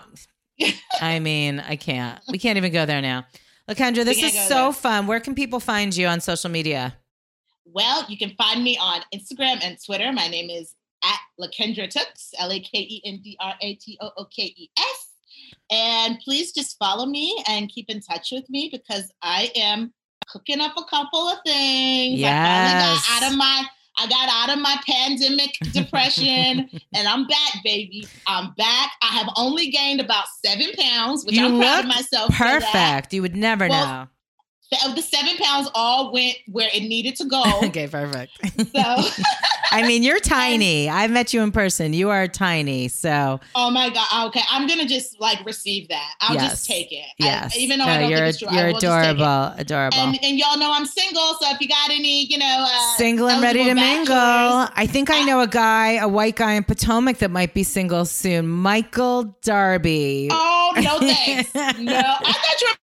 I 1.02 1.20
mean, 1.20 1.60
I 1.60 1.76
can't. 1.76 2.20
We 2.30 2.38
can't 2.40 2.58
even 2.58 2.72
go 2.74 2.86
there 2.88 3.02
now. 3.02 3.26
Lakendra, 3.70 4.04
this 4.06 4.22
is 4.22 4.34
so 4.48 4.66
there. 4.66 4.74
fun. 4.74 5.08
Where 5.08 5.20
can 5.20 5.34
people 5.36 5.60
find 5.60 5.96
you 5.96 6.08
on 6.08 6.20
social 6.20 6.50
media? 6.50 6.96
Well, 7.74 8.06
you 8.10 8.18
can 8.18 8.32
find 8.32 8.64
me 8.64 8.78
on 8.78 9.02
Instagram 9.14 9.64
and 9.64 9.78
Twitter. 9.84 10.12
My 10.12 10.28
name 10.28 10.50
is 10.50 10.76
at 11.04 11.20
Lakendra 11.40 11.88
Tookes, 11.88 12.32
L 12.38 12.52
A 12.52 12.60
K 12.60 12.80
E 12.80 13.02
N 13.06 13.22
D 13.24 13.38
R 13.40 13.54
A 13.62 13.76
T 13.76 13.98
O 14.02 14.12
O 14.18 14.26
K 14.26 14.44
E 14.44 14.70
S. 14.78 15.08
And 15.72 16.20
please 16.20 16.52
just 16.52 16.78
follow 16.78 17.06
me 17.06 17.42
and 17.48 17.70
keep 17.70 17.90
in 17.90 18.02
touch 18.02 18.30
with 18.32 18.50
me 18.50 18.70
because 18.72 19.12
I 19.22 19.52
am 19.56 19.94
cooking 20.28 20.60
up 20.60 20.74
a 20.78 20.84
couple 20.84 21.28
of 21.28 21.38
things. 21.46 22.20
Yes. 22.20 22.30
I 22.30 22.70
finally 22.70 22.96
got 22.98 23.24
out 23.24 23.32
of 23.32 23.38
my 23.38 23.66
I 23.98 24.08
got 24.08 24.30
out 24.30 24.56
of 24.58 24.62
my 24.62 24.76
pandemic 24.88 25.52
depression 25.74 26.70
and 26.94 27.08
I'm 27.08 27.28
back, 27.28 27.64
baby. 27.64 28.08
I'm 28.26 28.54
back. 28.54 28.92
I 29.02 29.08
have 29.08 29.28
only 29.36 29.70
gained 29.70 30.00
about 30.00 30.26
seven 30.44 30.68
pounds, 30.78 31.26
which 31.26 31.36
You 31.36 31.46
I'm 31.46 31.60
proud 31.60 31.80
of 31.82 31.88
myself. 31.88 32.34
Perfect. 32.34 33.14
You 33.14 33.22
would 33.22 33.36
never 33.36 33.68
Well, 33.68 33.86
know. 33.86 34.08
The- 34.72 34.78
Of 34.90 34.96
the 34.96 35.02
seven 35.02 35.36
pounds, 35.38 35.70
all 35.76 36.12
went 36.14 36.38
where 36.48 36.70
it 36.74 36.82
needed 36.84 37.16
to 37.18 37.26
go. 37.26 37.44
okay, 37.66 37.88
perfect. 37.88 38.32
So 38.74 38.96
I 39.74 39.84
mean, 39.88 40.04
you're 40.04 40.20
tiny. 40.20 40.90
I've 40.90 41.12
met 41.12 41.34
you 41.34 41.42
in 41.42 41.52
person. 41.52 41.94
You 41.94 42.10
are 42.10 42.28
tiny. 42.28 42.88
So 42.90 43.40
Oh 43.56 43.70
my 43.70 43.90
god! 43.90 44.28
Okay, 44.28 44.42
I'm 44.50 44.68
gonna 44.68 44.86
just 44.86 45.20
like 45.20 45.46
receive 45.46 45.88
that. 45.90 46.14
I'll 46.22 46.36
Yes. 46.36 46.52
just 46.52 46.68
take 46.68 46.92
it. 46.92 47.06
I- 47.22 47.26
yes, 47.26 47.58
even 47.58 47.80
though 47.80 47.86
no, 47.86 47.92
I 47.92 48.00
don't 48.00 48.10
you're 48.10 48.20
think 48.20 48.30
it's 48.30 48.40
true, 48.40 48.48
I 48.50 48.54
you're 48.56 48.66
will 48.74 48.80
just 48.80 48.84
take 49.04 49.10
it. 49.10 49.22
adorable, 49.22 49.54
adorable. 49.60 49.98
And, 49.98 50.20
and 50.24 50.38
y'all 50.40 50.58
know 50.58 50.72
I'm 50.72 50.86
single, 50.86 51.36
so 51.40 51.52
if 51.54 51.60
you 51.62 51.68
got 51.68 51.90
any, 51.90 52.26
you 52.26 52.38
know, 52.38 52.66
uh, 52.68 52.96
single 52.98 53.28
and 53.30 53.42
ready 53.42 53.64
to 53.66 53.74
mingle. 53.76 54.16
I 54.16 54.88
think 54.90 55.10
I 55.10 55.22
know 55.24 55.42
a 55.42 55.48
guy, 55.48 55.94
a 55.94 56.08
white 56.08 56.36
guy 56.38 56.54
in 56.54 56.64
Potomac 56.64 57.18
that 57.20 57.32
might 57.32 57.54
be 57.54 57.64
single 57.64 58.06
soon. 58.06 58.48
Michael 58.48 59.36
Darby. 59.44 60.30
Oh 60.32 60.74
no, 60.78 61.00
thanks. 61.00 61.54
no, 61.54 61.62
I 61.64 61.74
thought 62.34 62.62
you 62.62 62.68
were 62.68 62.76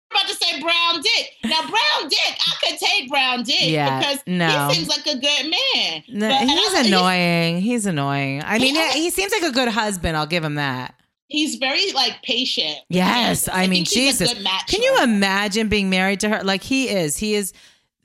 brown 0.62 1.02
dick. 1.02 1.32
Now, 1.46 1.62
brown 1.62 2.10
dick, 2.10 2.20
I 2.40 2.54
could 2.64 2.78
take 2.80 3.10
brown 3.10 3.44
dick 3.44 3.62
Yeah, 3.62 4.00
because 4.00 4.20
no. 4.28 4.68
he 4.70 4.76
seems 4.76 4.88
like 4.90 5.06
a 5.08 5.18
good 5.18 5.52
man. 5.52 6.04
No, 6.10 6.30
But- 6.30 6.48
he's 6.50 6.74
I- 6.76 6.84
annoying. 6.86 7.62
He's 7.62 7.86
annoying. 7.86 8.44
I 8.46 8.60
mean, 8.60 8.76
Yeah. 8.76 8.94
he 8.94 9.10
seems 9.10 9.32
like 9.32 9.44
a 9.44 9.52
good 9.52 9.70
husband. 9.70 10.16
I'll 10.18 10.26
give 10.28 10.44
him 10.44 10.56
that. 10.56 10.94
He's 11.30 11.56
very 11.56 11.92
like 11.92 12.22
patient. 12.24 12.78
Yes, 12.90 13.50
I 13.52 13.68
mean, 13.68 13.84
think 13.86 13.88
a 13.88 13.96
Jesus. 13.96 14.34
good 14.34 14.44
match 14.44 14.68
Can 14.68 14.82
you 14.82 15.04
imagine 15.04 15.68
being 15.68 15.90
married 15.90 16.22
to 16.22 16.30
her? 16.30 16.44
Like 16.44 16.64
he 16.64 16.88
is. 16.90 17.18
He 17.18 17.34
is. 17.36 17.52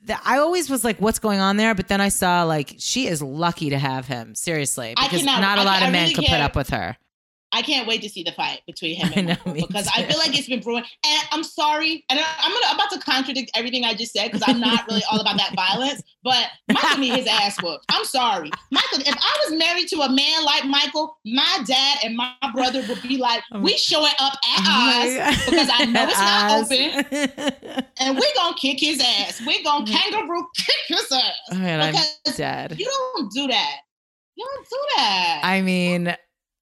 the- 0.05 0.17
I 0.25 0.39
always 0.39 0.69
was 0.69 0.83
like, 0.83 0.99
"What's 0.99 1.19
going 1.19 1.39
on 1.39 1.55
there?" 1.55 1.73
But 1.73 1.87
then 1.87 2.01
I 2.01 2.09
saw 2.09 2.43
like 2.43 2.75
she 2.79 3.07
is 3.07 3.21
lucky 3.21 3.69
to 3.69 3.79
have 3.79 4.05
him. 4.07 4.35
Seriously, 4.35 4.93
I 4.97 5.03
because 5.05 5.19
cannot- 5.21 5.39
not 5.39 5.57
a 5.57 5.61
I- 5.61 5.63
lot 5.63 5.81
I 5.81 5.85
of 5.85 5.91
men 5.93 6.01
really 6.03 6.13
could 6.15 6.25
put 6.25 6.41
up 6.41 6.57
with 6.57 6.69
her. 6.71 6.97
I 7.53 7.61
can't 7.61 7.87
wait 7.87 8.01
to 8.01 8.09
see 8.09 8.23
the 8.23 8.31
fight 8.31 8.61
between 8.65 8.95
him 8.95 9.11
I 9.13 9.19
and 9.19 9.27
know, 9.27 9.53
me 9.53 9.63
because 9.67 9.87
I 9.95 10.03
feel 10.03 10.17
like 10.17 10.37
it's 10.37 10.49
been 10.49 10.59
brewing. 10.59 10.83
And 11.05 11.27
I'm 11.31 11.43
sorry, 11.43 12.03
and 12.09 12.19
I- 12.19 12.35
I'm 12.39 12.51
gonna 12.51 12.75
about 12.75 12.91
to 12.91 12.99
contradict 12.99 13.51
everything 13.55 13.85
I 13.85 13.93
just 13.93 14.11
said 14.11 14.31
because 14.31 14.43
I'm 14.47 14.59
not 14.59 14.87
really 14.87 15.03
all 15.11 15.19
about 15.19 15.37
that 15.37 15.53
violence. 15.55 16.01
But 16.23 16.47
Michael 16.71 16.99
need 16.99 17.15
his 17.15 17.27
ass 17.27 17.61
whooped. 17.61 17.85
I'm 17.89 18.05
sorry, 18.05 18.49
Michael. 18.71 18.99
If 18.99 19.15
I 19.15 19.45
was 19.45 19.59
married 19.59 19.87
to 19.89 20.01
a 20.01 20.09
man 20.09 20.43
like 20.45 20.65
Michael, 20.65 21.17
my 21.25 21.59
dad 21.65 21.99
and 22.03 22.15
my 22.15 22.33
brother 22.53 22.83
would 22.87 23.01
be 23.03 23.17
like, 23.17 23.43
Oh 23.51 23.59
we 23.59 23.77
showing 23.77 24.13
up 24.19 24.33
at 24.33 24.59
Oh 24.59 24.63
my 24.63 25.27
ours 25.27 25.45
because 25.45 25.69
I 25.71 25.85
know 25.85 26.07
it's 26.07 26.19
not 26.19 26.51
Oz. 26.51 26.71
open, 26.71 27.85
and 27.99 28.17
we're 28.17 28.33
gonna 28.35 28.55
kick 28.59 28.79
his 28.79 28.99
ass. 28.99 29.41
We're 29.45 29.63
gonna 29.63 29.85
mm. 29.85 29.89
kangaroo 29.89 30.47
kick 30.57 30.75
his 30.87 31.11
ass 31.11 31.33
oh 31.51 31.55
man, 31.55 31.81
I'm 31.81 32.33
dead. 32.35 32.79
you 32.79 32.85
don't 32.85 33.31
do 33.31 33.47
that. 33.47 33.77
You 34.35 34.47
don't 34.51 34.69
do 34.69 34.77
that. 34.97 35.41
I 35.43 35.61
mean, 35.61 36.15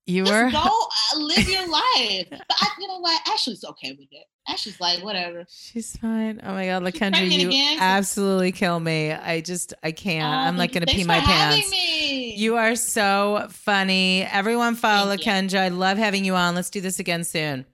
you 0.05 0.25
Just 0.25 0.31
were. 0.33 0.51
go 0.51 0.59
uh, 0.59 1.19
live 1.19 1.47
your 1.49 1.69
life. 1.69 2.27
But 2.29 2.57
I, 2.59 2.67
you 2.79 2.87
know 2.87 2.99
what? 2.99 3.21
Ashley's 3.27 3.63
okay 3.63 3.91
with 3.91 4.07
it. 4.11 4.25
Ashley's 4.47 4.79
like, 4.81 5.03
whatever. 5.03 5.45
She's 5.49 5.95
fine. 5.97 6.39
Oh 6.43 6.53
my 6.53 6.65
god, 6.65 6.83
Lakendra, 6.83 7.29
you 7.29 7.49
again. 7.49 7.77
absolutely 7.79 8.51
kill 8.51 8.79
me. 8.79 9.11
I 9.11 9.41
just, 9.41 9.73
I 9.83 9.91
can't. 9.91 10.25
I'm 10.25 10.55
Oh, 10.55 10.57
like 10.57 10.71
gonna 10.73 10.87
pee 10.87 11.03
my 11.03 11.19
pants. 11.19 11.69
Me. 11.69 12.35
You 12.35 12.55
are 12.57 12.75
so 12.75 13.45
funny. 13.49 14.23
Everyone 14.23 14.75
follow 14.75 15.15
Thank. 15.15 15.21
Lakendra. 15.21 15.59
I 15.59 15.67
love 15.69 15.97
having 15.99 16.25
you 16.25 16.33
on. 16.35 16.55
Let's 16.55 16.69
do 16.71 16.81
this 16.81 16.99
again 16.99 17.23
soon. 17.23 17.65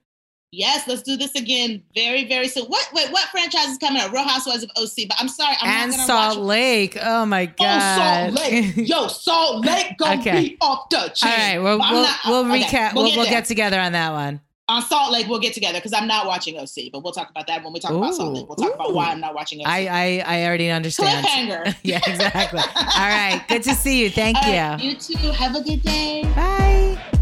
Yes, 0.52 0.86
let's 0.88 1.02
do 1.02 1.16
this 1.16 1.34
again 1.34 1.82
very, 1.94 2.26
very 2.28 2.48
soon. 2.48 2.64
What? 2.66 2.88
Wait, 2.94 3.10
what 3.12 3.28
franchise 3.28 3.68
is 3.68 3.78
coming 3.78 4.00
up? 4.02 4.12
Real 4.12 4.24
Housewives 4.24 4.62
of 4.64 4.70
OC. 4.76 5.08
But 5.08 5.16
I'm 5.20 5.28
sorry, 5.28 5.56
I'm 5.60 5.68
and 5.68 5.90
not 5.90 5.96
gonna 5.96 6.06
Salt 6.06 6.38
watch. 6.38 6.46
Lake. 6.46 6.98
Oh 7.02 7.26
my 7.26 7.46
god. 7.46 8.30
Oh. 8.30 8.34
Salt 8.36 8.50
Lake. 8.52 8.72
Yo, 8.88 9.06
Salt 9.08 9.64
Lake 9.66 9.96
gonna 9.98 10.20
Okay. 10.20 10.40
be 10.40 10.56
off 10.60 10.88
the 10.90 11.10
chain. 11.14 11.30
All 11.32 11.38
right, 11.38 11.58
we'll 11.58 11.78
we'll, 11.78 12.02
not- 12.02 12.18
we'll 12.26 12.52
okay, 12.52 12.62
recap. 12.64 12.94
we'll 12.94 13.04
We'll, 13.04 13.10
get 13.12 13.18
we'll 13.18 13.26
get 13.30 13.44
together 13.46 13.78
on 13.80 13.92
that 13.92 14.12
one. 14.12 14.40
On 14.70 14.82
Salt 14.82 15.10
Lake, 15.12 15.26
we'll 15.28 15.38
get 15.40 15.54
together 15.54 15.78
because 15.78 15.94
I'm 15.94 16.06
not 16.06 16.26
watching 16.26 16.58
OC. 16.58 16.92
But 16.92 17.02
we'll 17.02 17.14
talk 17.14 17.30
about 17.30 17.46
that 17.46 17.64
when 17.64 17.72
we 17.72 17.80
talk 17.80 17.92
about 17.92 18.14
Salt 18.14 18.34
Lake. 18.34 18.46
We'll 18.48 18.56
talk 18.56 18.74
about 18.74 18.92
why 18.92 19.06
I'm 19.10 19.18
not 19.20 19.34
watching 19.34 19.60
OC. 19.62 19.66
I 19.66 19.86
I, 19.86 20.40
I 20.42 20.44
already 20.46 20.68
understand. 20.68 21.24
Cliffhanger. 21.26 21.74
yeah, 21.82 22.00
exactly. 22.06 22.60
All 22.60 23.08
right. 23.08 23.42
Good 23.48 23.62
to 23.62 23.74
see 23.74 24.02
you. 24.02 24.10
Thank 24.10 24.36
All 24.36 24.50
you. 24.52 24.58
right, 24.58 24.78
you 24.82 24.94
too. 24.94 25.16
Have 25.30 25.56
a 25.56 25.62
good 25.62 25.80
day. 25.82 26.22
Bye. 26.36 27.17